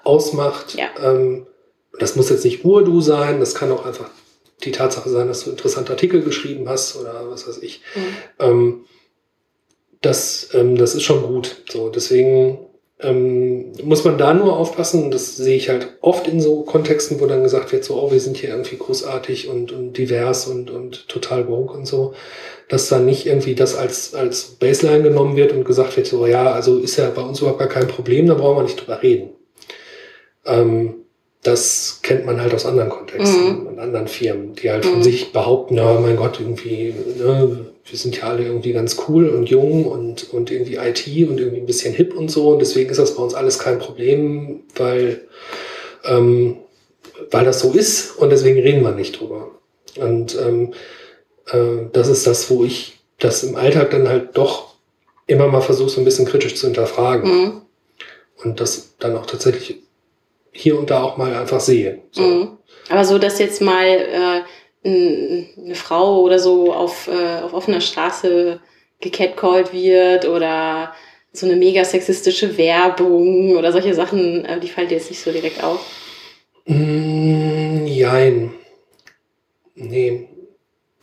[0.05, 0.75] ausmacht.
[0.77, 0.87] Ja.
[1.05, 1.47] Ähm,
[1.99, 4.11] das muss jetzt nicht Urdu sein, das kann auch einfach
[4.65, 7.81] die Tatsache sein, dass du interessante Artikel geschrieben hast oder was weiß ich.
[7.95, 8.01] Mhm.
[8.39, 8.85] Ähm,
[10.01, 11.63] das, ähm, das ist schon gut.
[11.71, 12.59] So, deswegen
[13.01, 15.11] ähm, muss man da nur aufpassen.
[15.11, 18.21] Das sehe ich halt oft in so Kontexten, wo dann gesagt wird, so, oh, wir
[18.21, 22.15] sind hier irgendwie großartig und, und divers und, und total woke und so,
[22.69, 26.53] dass dann nicht irgendwie das als, als Baseline genommen wird und gesagt wird, so, ja,
[26.53, 29.31] also ist ja bei uns überhaupt gar kein Problem, da brauchen wir nicht drüber reden.
[30.47, 31.00] Ähm,
[31.43, 33.67] das kennt man halt aus anderen Kontexten Mhm.
[33.67, 35.03] und anderen Firmen, die halt von Mhm.
[35.03, 39.49] sich behaupten, ja, mein Gott, irgendwie, ne, wir sind ja alle irgendwie ganz cool und
[39.49, 42.51] jung und, und irgendwie IT und irgendwie ein bisschen hip und so.
[42.51, 45.23] Und deswegen ist das bei uns alles kein Problem, weil,
[46.05, 46.59] ähm,
[47.31, 49.51] weil das so ist und deswegen reden wir nicht drüber.
[49.97, 50.73] Und ähm,
[51.51, 54.75] äh, das ist das, wo ich das im Alltag dann halt doch
[55.27, 57.53] immer mal versuche, so ein bisschen kritisch zu hinterfragen Mhm.
[58.45, 59.83] und das dann auch tatsächlich
[60.53, 62.03] hier und da auch mal einfach sehe.
[62.11, 62.23] So.
[62.23, 62.59] Mhm.
[62.89, 64.43] Aber so, dass jetzt mal äh,
[64.85, 68.61] eine Frau oder so auf, äh, auf offener Straße
[69.01, 70.93] gecatcalled wird oder
[71.33, 75.31] so eine mega sexistische Werbung oder solche Sachen, äh, die fallen dir jetzt nicht so
[75.31, 75.81] direkt auf.
[76.67, 78.53] Mm, jein.
[79.75, 80.29] Nee.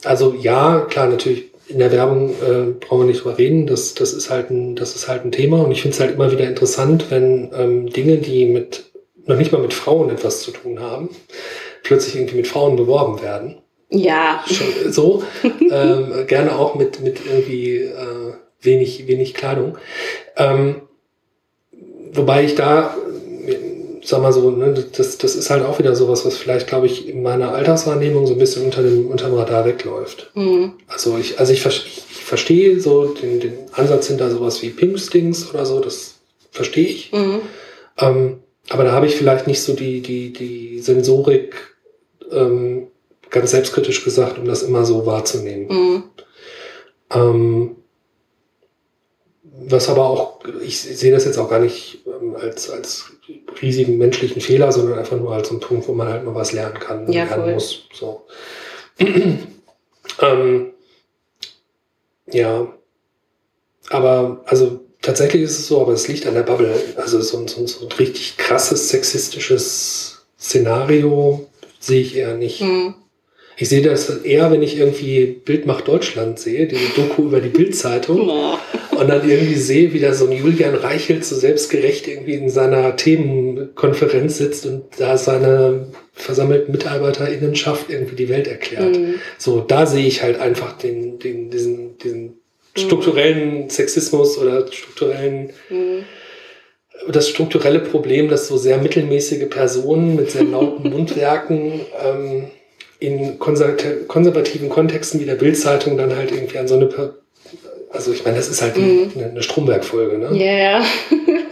[0.04, 3.68] Also ja, klar, natürlich in der Werbung äh, brauchen wir nicht drüber reden.
[3.68, 6.14] Das, das, ist halt ein, das ist halt ein Thema und ich finde es halt
[6.14, 8.92] immer wieder interessant, wenn ähm, Dinge, die mit
[9.28, 11.10] noch nicht mal mit Frauen etwas zu tun haben,
[11.84, 13.58] plötzlich irgendwie mit Frauen beworben werden.
[13.90, 14.44] Ja.
[14.48, 15.24] Schon so.
[15.72, 19.78] ähm, gerne auch mit, mit irgendwie äh, wenig, wenig Kleidung.
[20.36, 20.82] Ähm,
[22.14, 22.96] wobei ich da,
[24.04, 27.08] sag mal so, ne, das, das ist halt auch wieder sowas, was vielleicht, glaube ich,
[27.08, 30.32] in meiner Alltagswahrnehmung so ein bisschen unter dem, unterm Radar wegläuft.
[30.34, 30.74] Mhm.
[30.88, 35.66] Also ich, also ich, ich, verstehe so den, den Ansatz hinter sowas wie Pinkstings oder
[35.66, 36.16] so, das
[36.52, 37.14] verstehe ich.
[37.14, 37.40] Mhm.
[38.00, 38.40] Ähm,
[38.70, 41.76] aber da habe ich vielleicht nicht so die, die, die Sensorik
[42.32, 42.88] ähm,
[43.30, 45.68] ganz selbstkritisch gesagt, um das immer so wahrzunehmen.
[45.68, 46.04] Mhm.
[47.12, 47.76] Ähm,
[49.70, 53.12] was aber auch, ich sehe das jetzt auch gar nicht ähm, als, als
[53.62, 56.80] riesigen menschlichen Fehler, sondern einfach nur als einen Punkt, wo man halt mal was lernen
[56.80, 57.54] kann, Ja, lernen voll.
[57.54, 57.84] muss.
[57.94, 58.26] So.
[60.22, 60.74] ähm,
[62.28, 62.74] ja,
[63.90, 66.74] aber also tatsächlich ist es so, aber es liegt an der Bubble.
[66.98, 71.48] Also so, ein- so, so ein richtig krasses sexistisches Szenario
[71.80, 72.62] sehe ich eher nicht.
[72.62, 72.94] Mhm.
[73.60, 77.50] Ich sehe das eher, wenn ich irgendwie Bild macht Deutschland sehe, diese Doku über die
[77.50, 78.30] Bildzeitung
[78.92, 82.96] und dann irgendwie sehe, wie da so ein Julian Reichelt so selbstgerecht irgendwie in seiner
[82.96, 88.96] Themenkonferenz sitzt und da seine versammelten MitarbeiterInnenschaft irgendwie die Welt erklärt.
[88.96, 89.16] Mhm.
[89.40, 92.37] So, da sehe ich halt einfach den, den, diesen, diesen
[92.78, 96.04] strukturellen Sexismus oder strukturellen, Mhm.
[97.10, 102.48] das strukturelle Problem, dass so sehr mittelmäßige Personen mit sehr lauten Mundwerken ähm,
[103.00, 107.16] in konservati- konservativen Kontexten wie der Bildzeitung dann halt irgendwie an so eine, Per-
[107.92, 109.12] also ich meine, das ist halt Mhm.
[109.16, 110.30] eine, eine Stromberg-Folge, ne?
[110.38, 110.86] Ja, ja.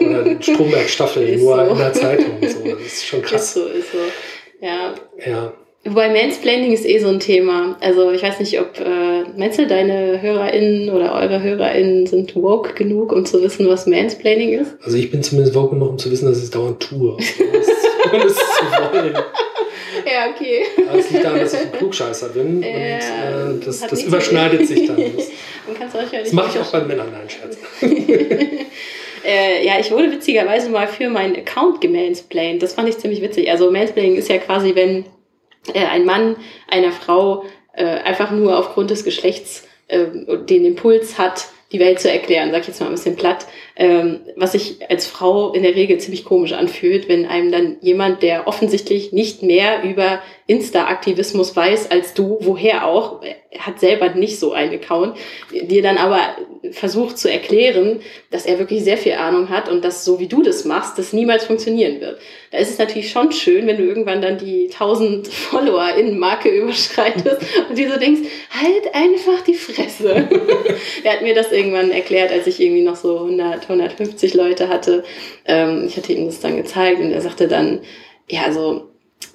[0.00, 1.72] Oder eine Stromberg-Staffel, Ist nur so.
[1.72, 2.38] in der Zeitung.
[2.42, 2.70] So.
[2.70, 3.54] Das ist schon Ist krass.
[3.54, 3.98] so, ist so.
[4.60, 4.94] Ja.
[5.24, 5.52] Ja.
[5.86, 7.76] Wobei Mansplaining ist eh so ein Thema.
[7.80, 12.74] Also ich weiß nicht, ob, äh, meinst du, deine HörerInnen oder eure HörerInnen sind woke
[12.74, 14.74] genug, um zu wissen, was Mansplaining ist?
[14.82, 17.12] Also ich bin zumindest woke genug, um zu wissen, dass ich es dauernd tue.
[17.12, 18.42] Ohne es, zu
[18.92, 19.14] wollen.
[20.04, 20.62] Ja, okay.
[20.88, 24.66] Aber es liegt daran, dass ich ein Klugscheißer bin Ja, und äh, das, das überschneidet
[24.66, 24.98] sich dann.
[25.80, 27.58] Das, das mache ich auch bei Männern, nein, Scherz.
[29.24, 32.62] Äh, ja, ich wurde witzigerweise mal für meinen Account gemansplained.
[32.62, 33.50] Das fand ich ziemlich witzig.
[33.50, 35.04] Also Mansplaining ist ja quasi, wenn
[35.74, 36.36] ein Mann
[36.68, 40.06] einer Frau äh, einfach nur aufgrund des Geschlechts äh,
[40.48, 44.20] den Impuls hat, die Welt zu erklären, sag ich jetzt mal ein bisschen platt, ähm,
[44.36, 48.48] was sich als Frau in der Regel ziemlich komisch anfühlt, wenn einem dann jemand, der
[48.48, 53.20] offensichtlich nicht mehr über Insta-Aktivismus weiß als du, woher auch,
[53.58, 55.16] hat selber nicht so einen Account,
[55.50, 56.20] dir dann aber
[56.72, 58.00] versucht zu erklären,
[58.30, 61.12] dass er wirklich sehr viel Ahnung hat und dass so wie du das machst, das
[61.12, 62.20] niemals funktionieren wird.
[62.52, 66.48] Da ist es natürlich schon schön, wenn du irgendwann dann die 1000 Follower in Marke
[66.48, 67.38] überschreitest
[67.68, 70.28] und dir so denkst, halt einfach die Fresse.
[71.04, 75.04] er hat mir das irgendwann erklärt, als ich irgendwie noch so 100, 150 Leute hatte.
[75.44, 77.80] Ähm, ich hatte ihm das dann gezeigt und er sagte dann,
[78.28, 78.88] ja, also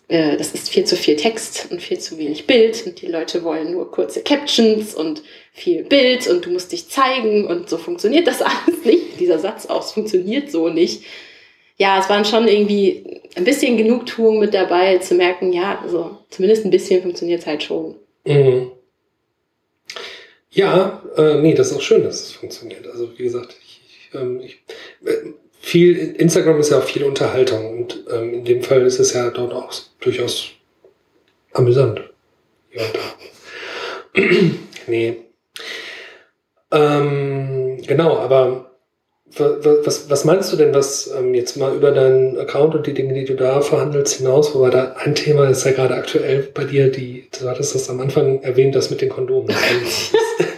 [0.07, 3.43] äh, das ist viel zu viel Text und viel zu wenig Bild und die Leute
[3.43, 8.27] wollen nur kurze Captions und viel Bild und du musst dich zeigen und so funktioniert
[8.27, 9.19] das alles nicht.
[9.19, 11.03] Dieser Satz auch, funktioniert so nicht.
[11.77, 16.65] Ja, es waren schon irgendwie ein bisschen Genugtuung mit dabei, zu merken, ja, also zumindest
[16.65, 17.95] ein bisschen funktioniert es halt schon.
[18.25, 18.71] Mhm.
[20.51, 22.85] Ja, äh, nee, das ist auch schön, dass es funktioniert.
[22.87, 23.55] Also wie gesagt,
[24.13, 24.63] ähm, ich,
[25.05, 29.13] äh, viel Instagram ist ja auch viel Unterhaltung und ähm, in dem Fall ist es
[29.13, 30.47] ja dort auch durchaus
[31.53, 32.01] amüsant.
[32.73, 34.21] Ja, da.
[34.87, 35.17] nee.
[36.71, 38.71] Ähm, genau, aber
[39.37, 42.87] wa- wa- was, was meinst du denn, was ähm, jetzt mal über deinen Account und
[42.87, 46.49] die Dinge, die du da verhandelst, hinaus, wobei da ein Thema ist ja gerade aktuell
[46.53, 49.53] bei dir, die, du hattest das am Anfang erwähnt, das mit den Kondomen.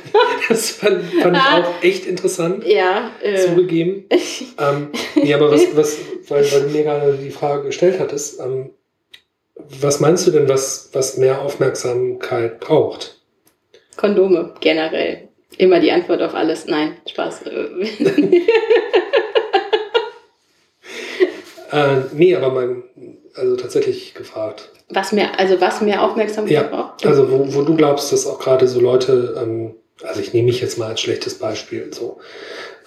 [0.53, 4.05] Das fand, fand, ich auch echt interessant, Ja, äh, zugegeben.
[4.09, 5.97] Ähm, nee, aber was, was
[6.29, 8.69] weil, weil du mir gerade die Frage gestellt hattest, ähm,
[9.55, 13.19] was meinst du denn, was, was mehr Aufmerksamkeit braucht?
[13.97, 15.27] Kondome generell.
[15.57, 16.65] Immer die Antwort auf alles.
[16.65, 17.41] Nein, Spaß.
[21.73, 22.83] Äh, nee, aber mein,
[23.33, 24.69] also tatsächlich gefragt.
[24.89, 27.03] was mehr, also was mehr Aufmerksamkeit Ja, braucht?
[27.03, 30.61] Also wo, wo du glaubst, dass auch gerade so Leute, ähm, also ich nehme mich
[30.61, 32.19] jetzt mal als schlechtes Beispiel, so.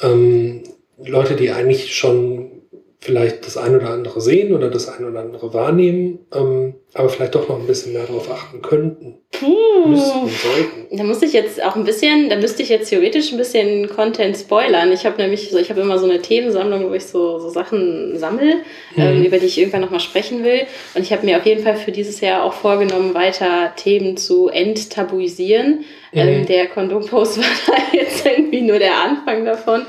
[0.03, 0.65] Ähm,
[0.99, 2.56] Leute, die eigentlich schon
[2.99, 7.35] vielleicht das ein oder andere sehen oder das ein oder andere wahrnehmen, ähm, aber vielleicht
[7.35, 9.19] doch noch ein bisschen mehr darauf achten könnten,
[9.87, 10.29] müssten, Puh.
[10.29, 10.97] sollten.
[10.97, 14.37] Da muss ich jetzt auch ein bisschen, da müsste ich jetzt theoretisch ein bisschen Content
[14.37, 14.91] spoilern.
[14.93, 18.19] Ich habe nämlich so, ich habe immer so eine Themensammlung, wo ich so, so Sachen
[18.19, 18.57] sammle,
[18.97, 19.25] ähm, Mhm.
[19.27, 20.63] über die ich irgendwann nochmal sprechen will.
[20.95, 24.49] Und ich habe mir auf jeden Fall für dieses Jahr auch vorgenommen, weiter Themen zu
[24.49, 25.85] enttabuisieren.
[26.13, 26.47] Ähm, Mhm.
[26.47, 27.45] der Kondom-Post war
[27.77, 29.85] da jetzt irgendwie nur der Anfang davon.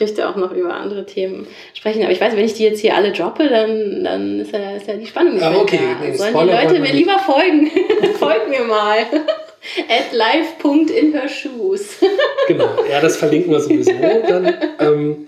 [0.00, 2.02] Ich möchte auch noch über andere Themen sprechen.
[2.02, 4.86] Aber ich weiß, wenn ich die jetzt hier alle droppe, dann, dann ist, ja, ist
[4.86, 5.78] ja die Spannung nicht Ah, okay.
[6.00, 6.06] da.
[6.06, 7.70] Nee, Sollen Spoiler die Leute mir lieber folgen?
[8.18, 9.00] Folgt mir mal.
[9.90, 11.98] At live.inhershoes.
[12.48, 14.54] Genau, ja, das verlinken wir sowieso dann.
[14.80, 15.26] Ähm,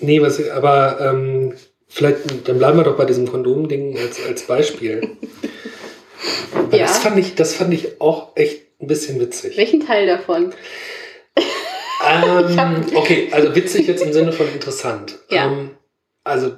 [0.00, 1.54] nee, was, aber ähm,
[1.86, 5.08] vielleicht, dann bleiben wir doch bei diesem Kondom-Ding als, als Beispiel.
[6.72, 6.78] Ja.
[6.78, 9.56] Das, fand ich, das fand ich auch echt ein bisschen witzig.
[9.56, 10.52] Welchen Teil davon?
[12.08, 15.18] Ähm, okay, also witzig jetzt im Sinne von interessant.
[15.30, 15.46] Ja.
[15.46, 15.70] Ähm,
[16.24, 16.50] also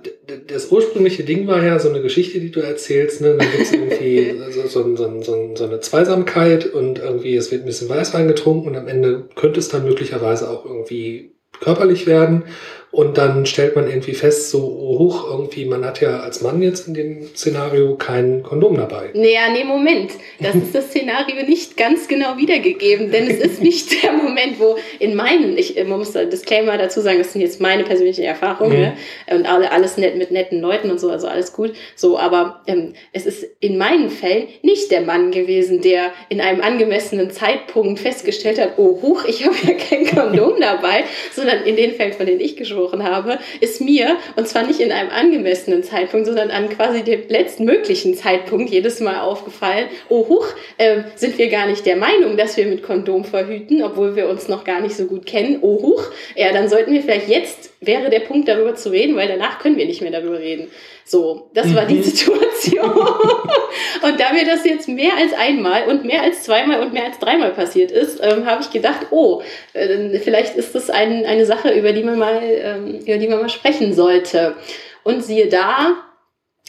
[0.48, 3.36] das ursprüngliche Ding war ja so eine Geschichte, die du erzählst, ne?
[3.38, 7.62] Da gibt es irgendwie so, so, so, so, so eine Zweisamkeit und irgendwie es wird
[7.62, 12.44] ein bisschen Weißwein getrunken und am Ende könnte es dann möglicherweise auch irgendwie körperlich werden.
[12.92, 16.88] Und dann stellt man irgendwie fest, so hoch irgendwie, man hat ja als Mann jetzt
[16.88, 19.10] in dem Szenario kein Kondom dabei.
[19.14, 20.10] Naja, nee, Moment.
[20.40, 24.76] Das ist das Szenario nicht ganz genau wiedergegeben, denn es ist nicht der Moment, wo
[24.98, 28.76] in meinen, ich man muss da Disclaimer dazu sagen, das sind jetzt meine persönlichen Erfahrungen
[28.76, 28.80] mhm.
[28.80, 28.96] ne?
[29.30, 31.72] und alle, alles nett mit netten Leuten und so, also alles gut.
[31.94, 36.60] So, aber ähm, es ist in meinen Fällen nicht der Mann gewesen, der in einem
[36.60, 41.92] angemessenen Zeitpunkt festgestellt hat, oh huch, ich habe ja kein Kondom dabei, sondern in den
[41.92, 45.82] Fällen, von denen ich gesprochen gesprochen habe, ist mir, und zwar nicht in einem angemessenen
[45.82, 50.46] Zeitpunkt, sondern an quasi dem letztmöglichen Zeitpunkt jedes Mal aufgefallen, oh huch,
[50.78, 54.48] äh, sind wir gar nicht der Meinung, dass wir mit Kondom verhüten, obwohl wir uns
[54.48, 56.04] noch gar nicht so gut kennen, oh huch,
[56.36, 59.76] ja, dann sollten wir vielleicht jetzt, wäre der Punkt darüber zu reden, weil danach können
[59.76, 60.70] wir nicht mehr darüber reden.
[61.04, 62.02] So, das war die mhm.
[62.02, 62.90] Situation.
[64.02, 67.18] und da mir das jetzt mehr als einmal und mehr als zweimal und mehr als
[67.18, 69.42] dreimal passiert ist, ähm, habe ich gedacht, oh,
[69.72, 73.40] äh, vielleicht ist das ein, eine Sache, über die man mal, ähm, über die man
[73.40, 74.56] mal sprechen sollte.
[75.02, 75.96] Und siehe da,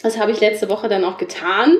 [0.02, 1.76] das habe ich letzte Woche dann auch getan.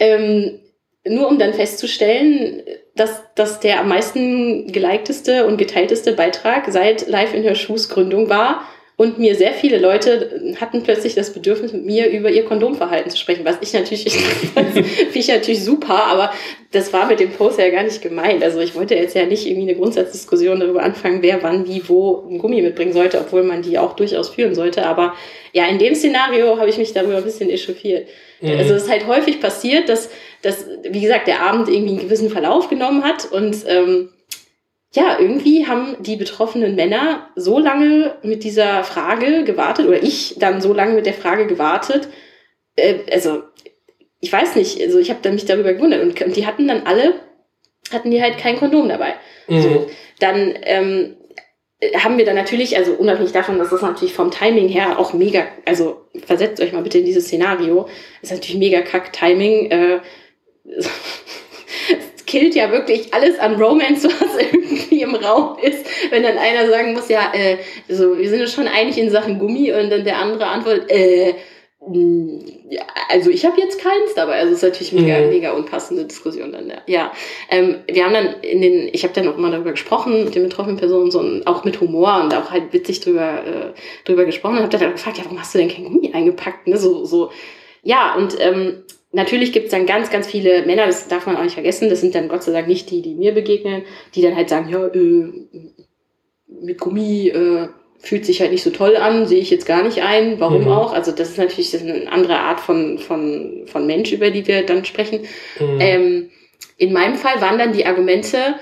[0.00, 0.60] Ähm,
[1.08, 2.62] nur um dann festzustellen,
[2.94, 8.28] dass, dass der am meisten gelikteste und geteilteste Beitrag seit Live in Her Shoes Gründung
[8.28, 8.62] war,
[8.98, 13.16] und mir sehr viele Leute hatten plötzlich das Bedürfnis, mit mir über ihr Kondomverhalten zu
[13.16, 14.12] sprechen, was ich natürlich,
[14.54, 14.84] finde
[15.14, 16.32] ich natürlich super, aber
[16.72, 18.42] das war mit dem Post ja gar nicht gemeint.
[18.42, 22.26] Also ich wollte jetzt ja nicht irgendwie eine Grundsatzdiskussion darüber anfangen, wer wann wie wo
[22.28, 24.84] ein Gummi mitbringen sollte, obwohl man die auch durchaus führen sollte.
[24.84, 25.14] Aber
[25.52, 28.08] ja, in dem Szenario habe ich mich darüber ein bisschen echauffiert.
[28.40, 28.58] Mhm.
[28.58, 30.10] Also es ist halt häufig passiert, dass,
[30.42, 34.08] dass, wie gesagt, der Abend irgendwie einen gewissen Verlauf genommen hat und ähm,
[34.94, 40.60] ja, irgendwie haben die betroffenen Männer so lange mit dieser Frage gewartet, oder ich dann
[40.60, 42.08] so lange mit der Frage gewartet,
[42.76, 43.42] äh, also
[44.20, 47.14] ich weiß nicht, also ich habe mich darüber gewundert und, und, die hatten dann alle,
[47.92, 49.14] hatten die halt kein Kondom dabei.
[49.46, 49.62] Mhm.
[49.62, 51.16] So, dann ähm,
[51.96, 55.46] haben wir dann natürlich, also unabhängig davon, dass das natürlich vom Timing her auch mega,
[55.64, 57.88] also versetzt euch mal bitte in dieses Szenario,
[58.22, 59.70] ist natürlich mega kack Timing.
[59.70, 60.00] Äh,
[62.28, 66.92] killt ja wirklich alles an Romance, was irgendwie im Raum ist, wenn dann einer sagen
[66.92, 67.56] muss, ja, äh,
[67.88, 71.34] so, wir sind uns schon einig in Sachen Gummi und dann der andere antwortet, äh,
[71.80, 72.40] mm,
[72.70, 74.34] ja, also ich habe jetzt keins dabei.
[74.34, 75.30] Also es ist natürlich mega, mhm.
[75.30, 76.70] mega unpassende Diskussion dann.
[76.86, 77.12] Ja.
[77.48, 80.42] Ähm, wir haben dann in den, ich habe dann auch mal darüber gesprochen mit den
[80.42, 84.64] betroffenen Personen, so auch mit Humor und auch halt witzig drüber, äh, drüber gesprochen und
[84.64, 86.66] habe dann gefragt, ja, warum hast du denn kein Gummi eingepackt?
[86.66, 86.76] Ne?
[86.76, 87.30] So, so,
[87.82, 91.42] ja, und ähm, Natürlich gibt es dann ganz, ganz viele Männer, das darf man auch
[91.42, 93.82] nicht vergessen, das sind dann Gott sei Dank nicht die, die mir begegnen,
[94.14, 95.32] die dann halt sagen, ja, äh,
[96.46, 97.68] mit Gummi äh,
[98.00, 100.68] fühlt sich halt nicht so toll an, sehe ich jetzt gar nicht ein, warum mhm.
[100.68, 100.92] auch.
[100.92, 104.46] Also das ist natürlich das ist eine andere Art von, von, von Mensch, über die
[104.46, 105.20] wir dann sprechen.
[105.58, 105.80] Mhm.
[105.80, 106.30] Ähm,
[106.76, 108.56] in meinem Fall waren dann die Argumente,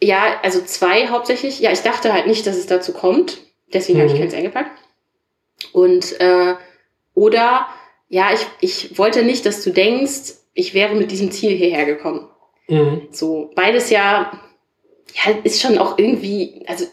[0.00, 3.38] ja, also zwei hauptsächlich, ja, ich dachte halt nicht, dass es dazu kommt,
[3.72, 4.02] deswegen mhm.
[4.02, 4.70] habe ich keins eingepackt.
[5.72, 6.54] Und äh,
[7.14, 7.68] oder
[8.08, 12.28] ja, ich, ich wollte nicht, dass du denkst, ich wäre mit diesem Ziel hierher gekommen.
[12.68, 13.08] Mhm.
[13.10, 14.40] So, beides ja,
[15.14, 16.86] ja, ist schon auch irgendwie, also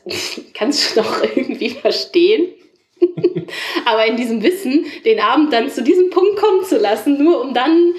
[0.53, 2.53] kannst du doch irgendwie verstehen.
[3.85, 7.53] Aber in diesem Wissen, den Abend dann zu diesem Punkt kommen zu lassen, nur um
[7.53, 7.95] dann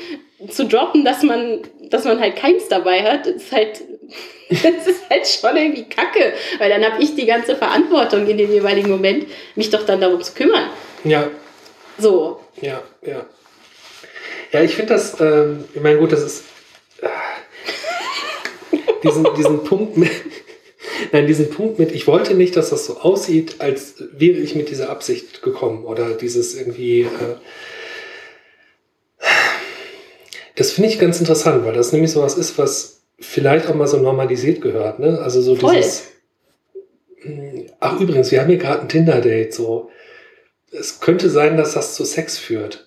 [0.49, 1.61] zu droppen, dass man,
[1.91, 3.83] dass man halt keins dabei hat, ist halt,
[4.49, 6.35] das ist halt schon irgendwie kacke.
[6.59, 9.27] Weil dann habe ich die ganze Verantwortung in dem jeweiligen Moment,
[9.57, 10.71] mich doch dann darum zu kümmern.
[11.05, 11.29] Ja.
[11.99, 12.41] So.
[12.61, 13.27] Ja, ja.
[14.53, 16.45] Ja, ich finde das, ähm, ich meine, gut, das ist
[17.01, 17.09] äh,
[19.03, 20.11] diesen, diesen Punkt mit,
[21.13, 24.69] nein, diesen Punkt mit, ich wollte nicht, dass das so aussieht, als wäre ich mit
[24.69, 27.37] dieser Absicht gekommen oder dieses irgendwie, äh,
[30.57, 33.97] das finde ich ganz interessant, weil das nämlich sowas ist, was vielleicht auch mal so
[33.97, 35.19] normalisiert gehört, ne?
[35.21, 35.77] Also so Voll.
[35.77, 36.09] dieses,
[37.23, 39.91] hm, ach übrigens, wir haben hier gerade ein Tinder-Date, so,
[40.73, 42.87] es könnte sein, dass das zu Sex führt.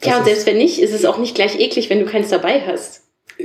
[0.00, 2.28] Das ja, und selbst wenn nicht, ist es auch nicht gleich eklig, wenn du keins
[2.28, 3.02] dabei hast.
[3.38, 3.44] Äh,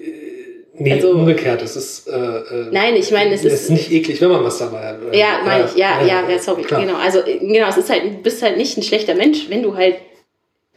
[0.73, 1.61] nee, also, umgekehrt.
[1.61, 2.07] Es ist.
[2.07, 3.53] Äh, äh nein, ich meine, es ist.
[3.53, 4.99] Es ist nicht eklig, wenn man was dabei hat.
[5.13, 5.75] Ja, meine ich.
[5.75, 6.63] Ja, ja, ja, sorry.
[6.63, 6.81] Klar.
[6.81, 6.95] Genau.
[6.95, 9.95] Also, genau, es ist halt, du bist halt nicht ein schlechter Mensch, wenn du halt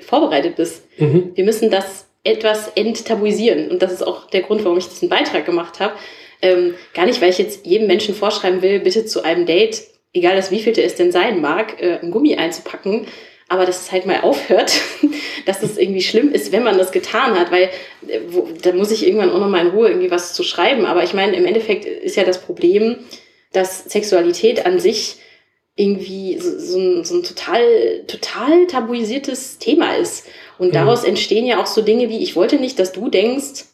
[0.01, 0.85] vorbereitet bist.
[0.99, 1.33] Mhm.
[1.35, 3.71] Wir müssen das etwas enttabuisieren.
[3.71, 5.95] Und das ist auch der Grund, warum ich diesen Beitrag gemacht habe.
[6.41, 9.83] Ähm, gar nicht, weil ich jetzt jedem Menschen vorschreiben will, bitte zu einem Date
[10.15, 13.07] egal das wievielte es denn sein mag, äh, ein Gummi einzupacken,
[13.49, 14.73] aber dass es halt mal aufhört,
[15.47, 17.71] dass es irgendwie schlimm ist, wenn man das getan hat, weil
[18.09, 20.87] äh, wo, da muss ich irgendwann auch noch mal in Ruhe irgendwie was zu schreiben.
[20.87, 22.97] Aber ich meine, im Endeffekt ist ja das Problem,
[23.53, 25.17] dass Sexualität an sich
[25.77, 30.27] irgendwie so, so, ein, so ein total, total tabuisiertes Thema ist.
[30.59, 30.73] Und mhm.
[30.73, 31.11] daraus mhm.
[31.11, 33.65] entstehen ja auch so Dinge wie, ich wollte nicht, dass du denkst,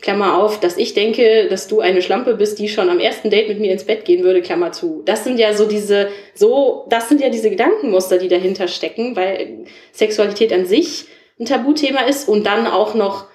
[0.00, 3.48] Klammer auf, dass ich denke, dass du eine Schlampe bist, die schon am ersten Date
[3.48, 5.02] mit mir ins Bett gehen würde, Klammer zu.
[5.04, 9.64] Das sind ja so diese, so, das sind ja diese Gedankenmuster, die dahinter stecken, weil
[9.92, 11.06] Sexualität an sich
[11.38, 13.26] ein Tabuthema ist und dann auch noch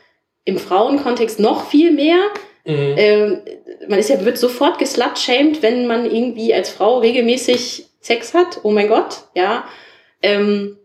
[0.44, 2.18] im Frauenkontext noch viel mehr.
[2.66, 2.94] Mhm.
[2.98, 3.42] Ähm,
[3.88, 8.60] man ist ja, wird sofort geslutshamed, wenn man irgendwie als Frau regelmäßig Sex hat.
[8.64, 9.66] Oh mein Gott, ja.
[10.22, 10.78] Ähm,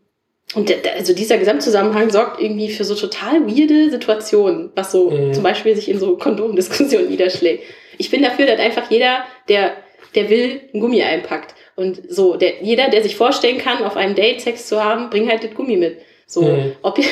[0.55, 5.33] und also dieser Gesamtzusammenhang sorgt irgendwie für so total weirde Situationen, was so mhm.
[5.33, 7.63] zum Beispiel sich in so Kondomdiskussionen niederschlägt.
[7.99, 9.77] Ich bin dafür, dass einfach jeder, der,
[10.15, 11.55] der will, ein Gummi einpackt.
[11.77, 15.29] Und so, der, jeder, der sich vorstellen kann, auf einem Date Sex zu haben, bring
[15.29, 15.99] halt das Gummi mit.
[16.27, 16.73] So, mhm.
[16.83, 17.11] ob jetzt,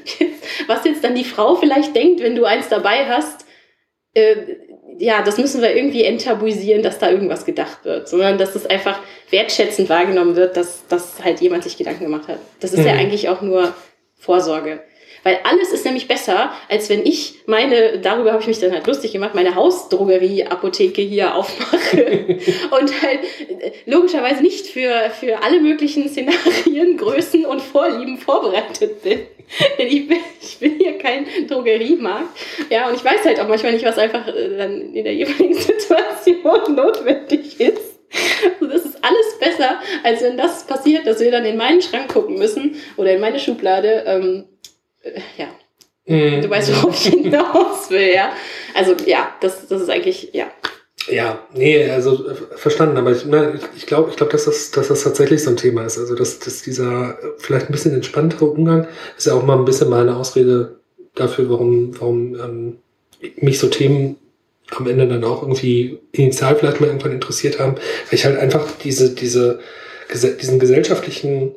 [0.66, 3.44] was jetzt dann die Frau vielleicht denkt, wenn du eins dabei hast,
[4.14, 4.36] äh,
[5.00, 9.00] ja, das müssen wir irgendwie enttabuisieren, dass da irgendwas gedacht wird, sondern dass es einfach
[9.30, 12.38] wertschätzend wahrgenommen wird, dass, dass halt jemand sich Gedanken gemacht hat.
[12.60, 12.86] Das ist mhm.
[12.86, 13.74] ja eigentlich auch nur
[14.18, 14.80] Vorsorge.
[15.22, 18.86] Weil alles ist nämlich besser, als wenn ich meine, darüber habe ich mich dann halt
[18.86, 22.38] lustig gemacht, meine Hausdrogerie-Apotheke hier aufmache
[22.80, 23.20] und halt
[23.86, 29.20] logischerweise nicht für, für alle möglichen Szenarien, Größen und Vorlieben vorbereitet bin.
[29.78, 32.38] Denn ich bin, ich bin hier kein Drogeriemarkt.
[32.70, 35.54] Ja, und ich weiß halt auch manchmal nicht, was einfach äh, dann in der jeweiligen
[35.60, 37.98] Situation notwendig ist.
[38.44, 42.12] Also das ist alles besser, als wenn das passiert, dass wir dann in meinen Schrank
[42.12, 44.04] gucken müssen oder in meine Schublade.
[44.06, 44.44] Ähm,
[45.02, 45.48] äh, ja.
[46.06, 46.42] Mhm.
[46.42, 48.32] Du weißt, worauf ich hinaus will, ja.
[48.74, 50.50] Also ja, das, das ist eigentlich, ja.
[51.08, 54.70] Ja, nee, also äh, verstanden, aber ich, ne, ich, ich glaube, ich glaub, dass, das,
[54.70, 55.98] dass das tatsächlich so ein Thema ist.
[55.98, 58.86] Also dass, dass dieser vielleicht ein bisschen entspanntere Umgang
[59.16, 60.80] ist ja auch mal ein bisschen meine Ausrede
[61.14, 62.78] dafür, warum, warum ähm,
[63.36, 64.16] mich so Themen
[64.76, 68.66] am Ende dann auch irgendwie initial vielleicht mal irgendwann interessiert haben, weil ich halt einfach
[68.82, 69.60] diese, diese,
[70.12, 71.54] diesen gesellschaftlichen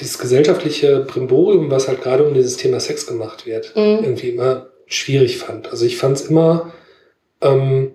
[0.00, 4.04] dieses gesellschaftliche Brimborium, was halt gerade um dieses Thema Sex gemacht wird, mhm.
[4.04, 5.70] irgendwie immer schwierig fand.
[5.70, 6.72] Also ich fand es immer
[7.40, 7.94] ähm,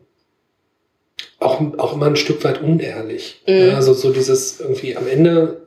[1.40, 3.42] auch, auch immer ein Stück weit unehrlich.
[3.48, 3.54] Mhm.
[3.54, 5.62] Ja, also so dieses irgendwie am Ende,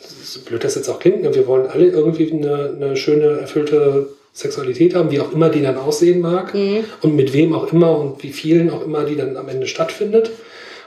[0.00, 4.08] so blöd das jetzt auch klingt, ne, wir wollen alle irgendwie eine, eine schöne, erfüllte
[4.32, 6.84] Sexualität haben, wie auch immer die dann aussehen mag mhm.
[7.02, 10.32] und mit wem auch immer und wie vielen auch immer die dann am Ende stattfindet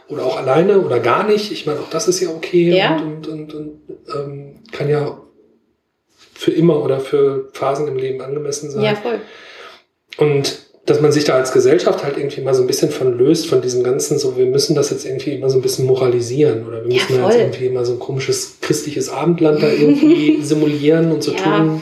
[0.10, 1.52] oder auch alleine oder gar nicht.
[1.52, 2.98] Ich meine, auch das ist ja okay ja.
[2.98, 3.80] und, und, und, und
[4.14, 5.22] ähm, kann ja
[6.34, 8.84] für immer oder für Phasen im Leben angemessen sein.
[8.84, 9.20] Ja, voll.
[10.18, 13.48] Und dass man sich da als Gesellschaft halt irgendwie mal so ein bisschen von löst,
[13.48, 16.84] von diesem ganzen, so wir müssen das jetzt irgendwie immer so ein bisschen moralisieren oder
[16.84, 21.24] wir müssen ja, jetzt irgendwie immer so ein komisches christliches Abendland da irgendwie simulieren und
[21.24, 21.44] so ja.
[21.44, 21.82] tun,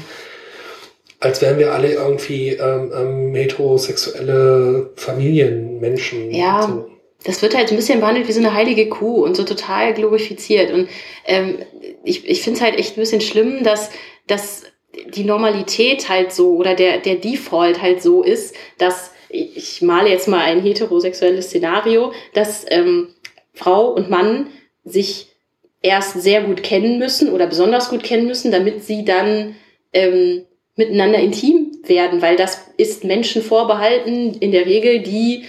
[1.20, 6.32] als wären wir alle irgendwie ähm, ähm, heterosexuelle Familienmenschen.
[6.32, 6.64] Ja.
[6.68, 6.90] So
[7.26, 10.72] das wird halt ein bisschen behandelt wie so eine heilige Kuh und so total glorifiziert.
[10.72, 10.88] Und
[11.26, 11.58] ähm,
[12.06, 13.90] ich, ich finde es halt echt ein bisschen schlimm, dass,
[14.28, 14.64] dass
[15.14, 20.28] die Normalität halt so oder der, der Default halt so ist, dass ich male jetzt
[20.28, 23.10] mal ein heterosexuelles Szenario, dass ähm,
[23.54, 24.48] Frau und Mann
[24.84, 25.28] sich
[25.82, 29.56] erst sehr gut kennen müssen oder besonders gut kennen müssen, damit sie dann
[29.94, 30.46] ähm,
[30.76, 35.46] miteinander intim werden, weil das ist Menschen vorbehalten, in der Regel, die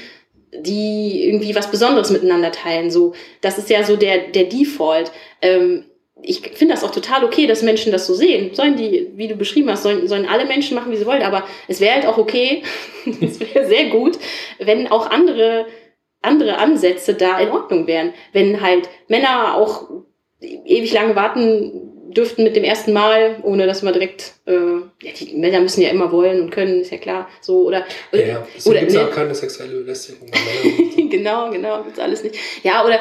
[0.59, 2.91] die irgendwie was Besonderes miteinander teilen.
[2.91, 3.13] So,
[3.43, 5.13] das ist ja so der, der Default.
[5.43, 5.85] Ähm,
[6.27, 8.53] ich finde das auch total okay, dass Menschen das so sehen.
[8.53, 11.23] Sollen die, wie du beschrieben hast, sollen, sollen alle Menschen machen, wie sie wollen.
[11.23, 12.63] Aber es wäre halt auch okay,
[13.21, 14.19] es wäre sehr gut,
[14.59, 15.67] wenn auch andere,
[16.23, 18.13] andere Ansätze da in Ordnung wären.
[18.33, 19.89] Wenn halt Männer auch
[20.41, 21.86] ewig lange warten
[22.17, 25.91] dürften mit dem ersten Mal, ohne dass man direkt, äh, ja, die Männer müssen ja
[25.91, 28.47] immer wollen und können, ist ja klar, so oder ja, ja.
[28.65, 30.29] oder gibt es ne, auch keine sexuelle Belästigung.
[31.11, 32.37] genau, genau, gibt's alles nicht.
[32.63, 33.01] Ja, oder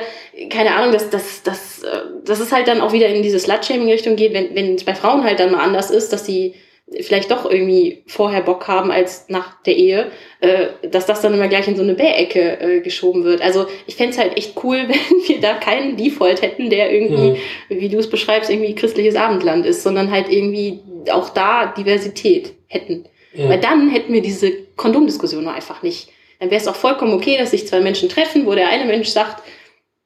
[0.50, 4.16] keine Ahnung, dass das, das, äh, dass es halt dann auch wieder in diese Slut-Shaming-Richtung
[4.16, 6.54] geht, wenn wenn es bei Frauen halt dann mal anders ist, dass die
[7.02, 11.48] vielleicht doch irgendwie vorher Bock haben als nach der Ehe, äh, dass das dann immer
[11.48, 13.42] gleich in so eine Bärecke äh, geschoben wird.
[13.42, 17.40] Also ich fände halt echt cool, wenn wir da keinen Default hätten, der irgendwie,
[17.70, 17.80] mhm.
[17.80, 20.80] wie du es beschreibst, irgendwie christliches Abendland ist, sondern halt irgendwie
[21.12, 23.06] auch da Diversität hätten.
[23.34, 23.50] Mhm.
[23.50, 26.10] Weil dann hätten wir diese Kondomdiskussion einfach nicht.
[26.40, 29.08] Dann wäre es auch vollkommen okay, dass sich zwei Menschen treffen, wo der eine Mensch
[29.08, 29.42] sagt,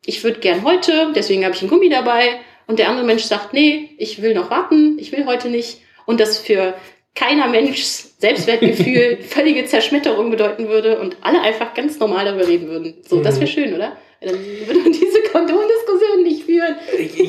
[0.05, 3.51] ich würde gern heute, deswegen habe ich einen Gummi dabei, und der andere Mensch sagt,
[3.51, 5.79] nee, ich will noch warten, ich will heute nicht
[6.09, 6.73] und das für
[7.13, 7.83] keiner Mensch
[8.17, 12.95] Selbstwertgefühl völlige Zerschmetterung bedeuten würde und alle einfach ganz normal darüber reden würden.
[13.07, 13.53] So, das wäre mhm.
[13.53, 13.95] schön, oder?
[14.19, 16.75] Dann würde man diese Kondomdiskussion nicht führen.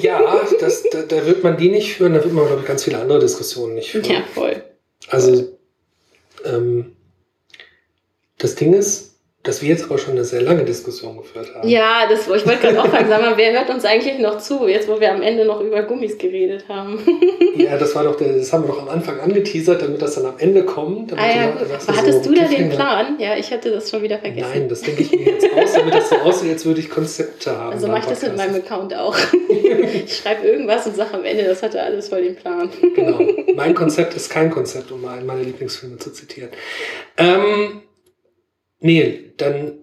[0.00, 2.82] Ja, das, da, da wird man die nicht führen, da wird man, glaube ich, ganz
[2.82, 4.06] viele andere Diskussionen nicht führen.
[4.06, 4.64] Ja, voll.
[5.08, 5.58] Also,
[6.46, 6.96] ähm,
[8.38, 9.09] das Ding ist,
[9.42, 11.66] dass wir jetzt aber schon eine sehr lange Diskussion geführt haben.
[11.66, 14.68] Ja, das, ich wollte gerade auch fragen, sag mal, wer hört uns eigentlich noch zu,
[14.68, 16.98] jetzt wo wir am Ende noch über Gummis geredet haben?
[17.56, 20.26] ja, das war doch, der, das haben wir doch am Anfang angeteasert, damit das dann
[20.26, 21.14] am Ende kommt.
[21.14, 21.62] Ah, ja, gut.
[21.62, 23.16] Aber hattest so du da den Plan?
[23.18, 24.50] Ja, ich hatte das schon wieder vergessen.
[24.52, 27.56] Nein, das denke ich mir jetzt aus, damit das so aussieht, als würde ich Konzepte
[27.56, 27.72] haben.
[27.72, 29.16] Also mache ich das mit meinem Account auch.
[30.04, 32.68] ich schreibe irgendwas und sage am Ende, das hatte alles voll den Plan.
[32.94, 33.18] genau.
[33.54, 36.50] Mein Konzept ist kein Konzept, um mal meiner Lieblingsfilme zu zitieren.
[37.16, 37.80] Ähm,
[38.80, 39.78] Nee, dann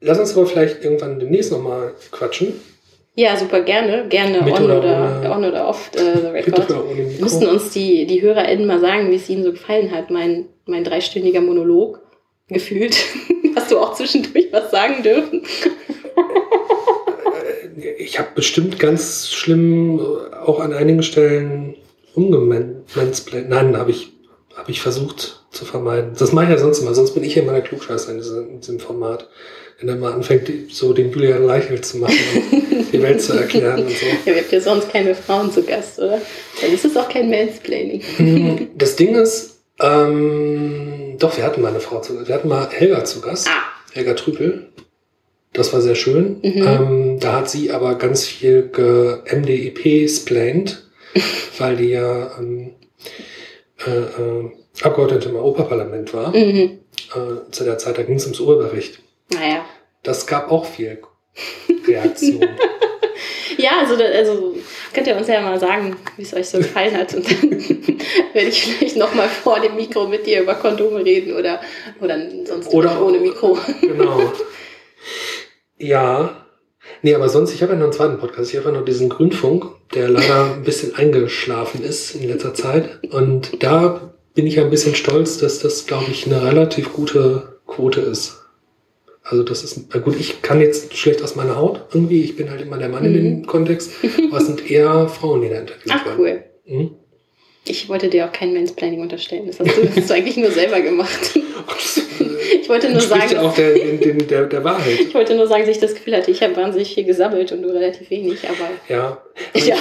[0.00, 2.54] lass uns aber vielleicht irgendwann demnächst nochmal quatschen.
[3.14, 4.06] Ja, super gerne.
[4.08, 7.20] Gerne Mit on oder oder, on oder off äh, the record.
[7.20, 10.84] Müssten uns die, die HörerInnen mal sagen, wie es ihnen so gefallen hat, mein, mein
[10.84, 12.00] dreistündiger Monolog
[12.48, 12.94] gefühlt.
[13.56, 15.42] Hast du auch zwischendurch was sagen dürfen?
[17.80, 19.98] Äh, Ich habe bestimmt ganz schlimm
[20.44, 21.74] auch an einigen Stellen
[22.14, 23.48] umgemansplained.
[23.48, 24.12] Nein, habe ich,
[24.54, 26.12] hab ich versucht zu vermeiden.
[26.18, 26.94] Das mache ich ja sonst immer.
[26.94, 29.28] Sonst bin ich ja immer der Klugscheißer in diesem, in diesem Format.
[29.78, 33.82] Wenn er mal anfängt, so den Julian Reichelt zu machen und die Welt zu erklären
[33.82, 34.06] und so.
[34.06, 36.20] Ja, wir haben ja sonst keine Frauen zu Gast, oder?
[36.60, 38.02] Dann ist es auch kein Mansplaining.
[38.16, 42.28] Hm, Das Ding ist, ähm, doch, wir hatten mal eine Frau zu Gast.
[42.28, 43.48] Wir hatten mal Helga zu Gast.
[43.48, 43.64] Ah.
[43.92, 44.68] Helga Trüpel.
[45.52, 46.38] Das war sehr schön.
[46.42, 46.62] Mhm.
[46.66, 50.86] Ähm, da hat sie aber ganz viel ge MDEP-splained,
[51.58, 52.75] weil die ja ähm,
[53.86, 54.50] äh, äh,
[54.82, 56.34] Abgeordnete im Europaparlament war.
[56.34, 56.80] Mhm.
[57.14, 59.00] Äh, zu der Zeit, da ging es ums Urheberrecht.
[59.32, 59.64] Naja.
[60.02, 61.00] Das gab auch viel
[61.86, 62.46] Reaktion.
[63.58, 64.54] Ja, also, also
[64.92, 67.14] könnt ihr uns ja mal sagen, wie es euch so gefallen hat.
[67.14, 67.50] Und dann
[68.34, 71.60] werde ich vielleicht nochmal vor dem Mikro mit dir über Kondome reden oder,
[72.00, 73.58] oder sonst Oder- ohne Mikro.
[73.80, 74.30] genau.
[75.78, 76.45] Ja.
[77.02, 78.50] Nee, aber sonst, ich habe ja noch einen zweiten Podcast.
[78.52, 82.98] Ich habe ja noch diesen Grünfunk, der leider ein bisschen eingeschlafen ist in letzter Zeit.
[83.10, 87.58] Und da bin ich ja ein bisschen stolz, dass das, glaube ich, eine relativ gute
[87.66, 88.42] Quote ist.
[89.22, 92.22] Also das ist, na gut, ich kann jetzt schlecht aus meiner Haut irgendwie.
[92.22, 93.92] Ich bin halt immer der Mann in dem Kontext.
[94.28, 96.18] Aber es sind eher Frauen, die da interviewt Ach, werden.
[96.18, 96.44] cool.
[96.66, 96.90] Mhm.
[97.68, 99.46] Ich wollte dir auch kein Mansplaining unterstellen.
[99.46, 101.30] Das hast du, das hast du eigentlich nur selber gemacht.
[102.60, 105.00] Ich wollte nur sagen, ja auch der, den, der, der Wahrheit.
[105.00, 107.62] ich wollte nur sagen, dass ich das Gefühl hatte, ich habe wahnsinnig viel gesammelt und
[107.62, 109.18] du relativ wenig, aber Ja.
[109.52, 109.76] Aber Ja.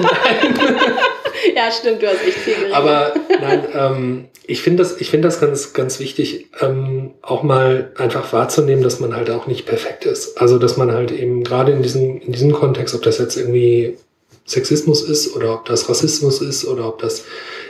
[1.54, 2.74] ja, stimmt, du hast echt viel geredet.
[2.74, 7.92] Aber nein, ähm, ich finde das, ich finde das ganz, ganz wichtig, ähm, auch mal
[7.96, 10.40] einfach wahrzunehmen, dass man halt auch nicht perfekt ist.
[10.40, 13.96] Also, dass man halt eben gerade in diesem, in diesem Kontext, ob das jetzt irgendwie
[14.50, 17.24] Sexismus ist oder ob das Rassismus ist oder ob das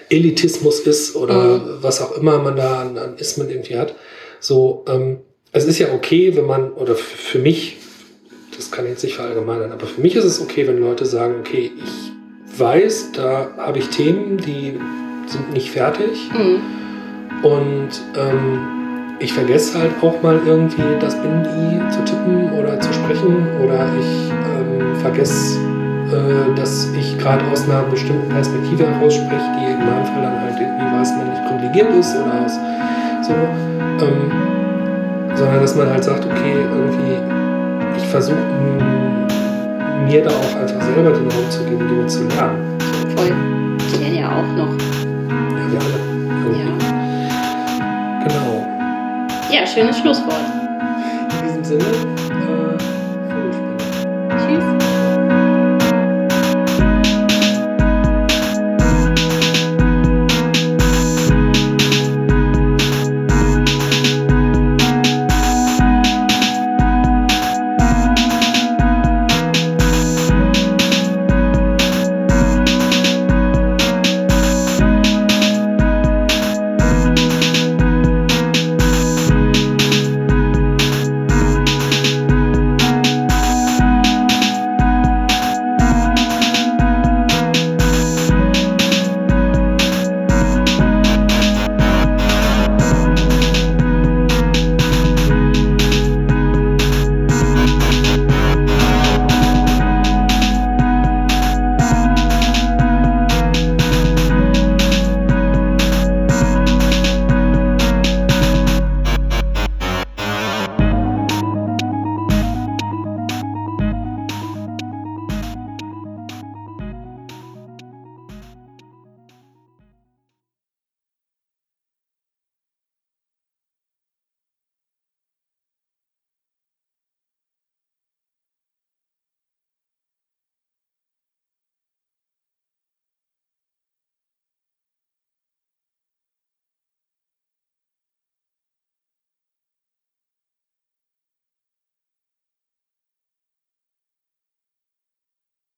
[0.09, 3.95] Elitismus ist oder was auch immer man da an, an Ismen irgendwie hat.
[4.41, 5.19] So, ähm,
[5.53, 7.77] es ist ja okay, wenn man, oder für mich,
[8.57, 11.35] das kann ich jetzt nicht verallgemeinern, aber für mich ist es okay, wenn Leute sagen,
[11.41, 14.79] okay, ich weiß, da habe ich Themen, die
[15.27, 17.45] sind nicht fertig Mhm.
[17.45, 18.59] und ähm,
[19.21, 24.31] ich vergesse halt auch mal irgendwie das Binden-I zu tippen oder zu sprechen oder ich
[24.33, 25.59] ähm, vergesse,
[26.13, 30.41] äh, dass ich gerade aus einer bestimmten Perspektive heraus spreche, die in meinem Fall dann
[30.41, 32.53] halt irgendwie weiß, männlich privilegiert ist oder aus
[33.23, 34.33] so, ähm,
[35.37, 37.17] sondern dass man halt sagt, okay, irgendwie,
[37.97, 38.39] ich versuche
[40.07, 42.79] mir da auch einfach selber den Raum zu geben, Dinge zu lernen.
[43.17, 43.33] Voll.
[43.79, 44.73] Ich lerne ja auch noch.
[44.73, 45.99] Ja, wir alle.
[46.59, 46.71] Ja.
[48.27, 48.67] Genau.
[49.53, 50.35] ja, schönes Schlusswort.
[51.41, 51.85] In diesem Sinne,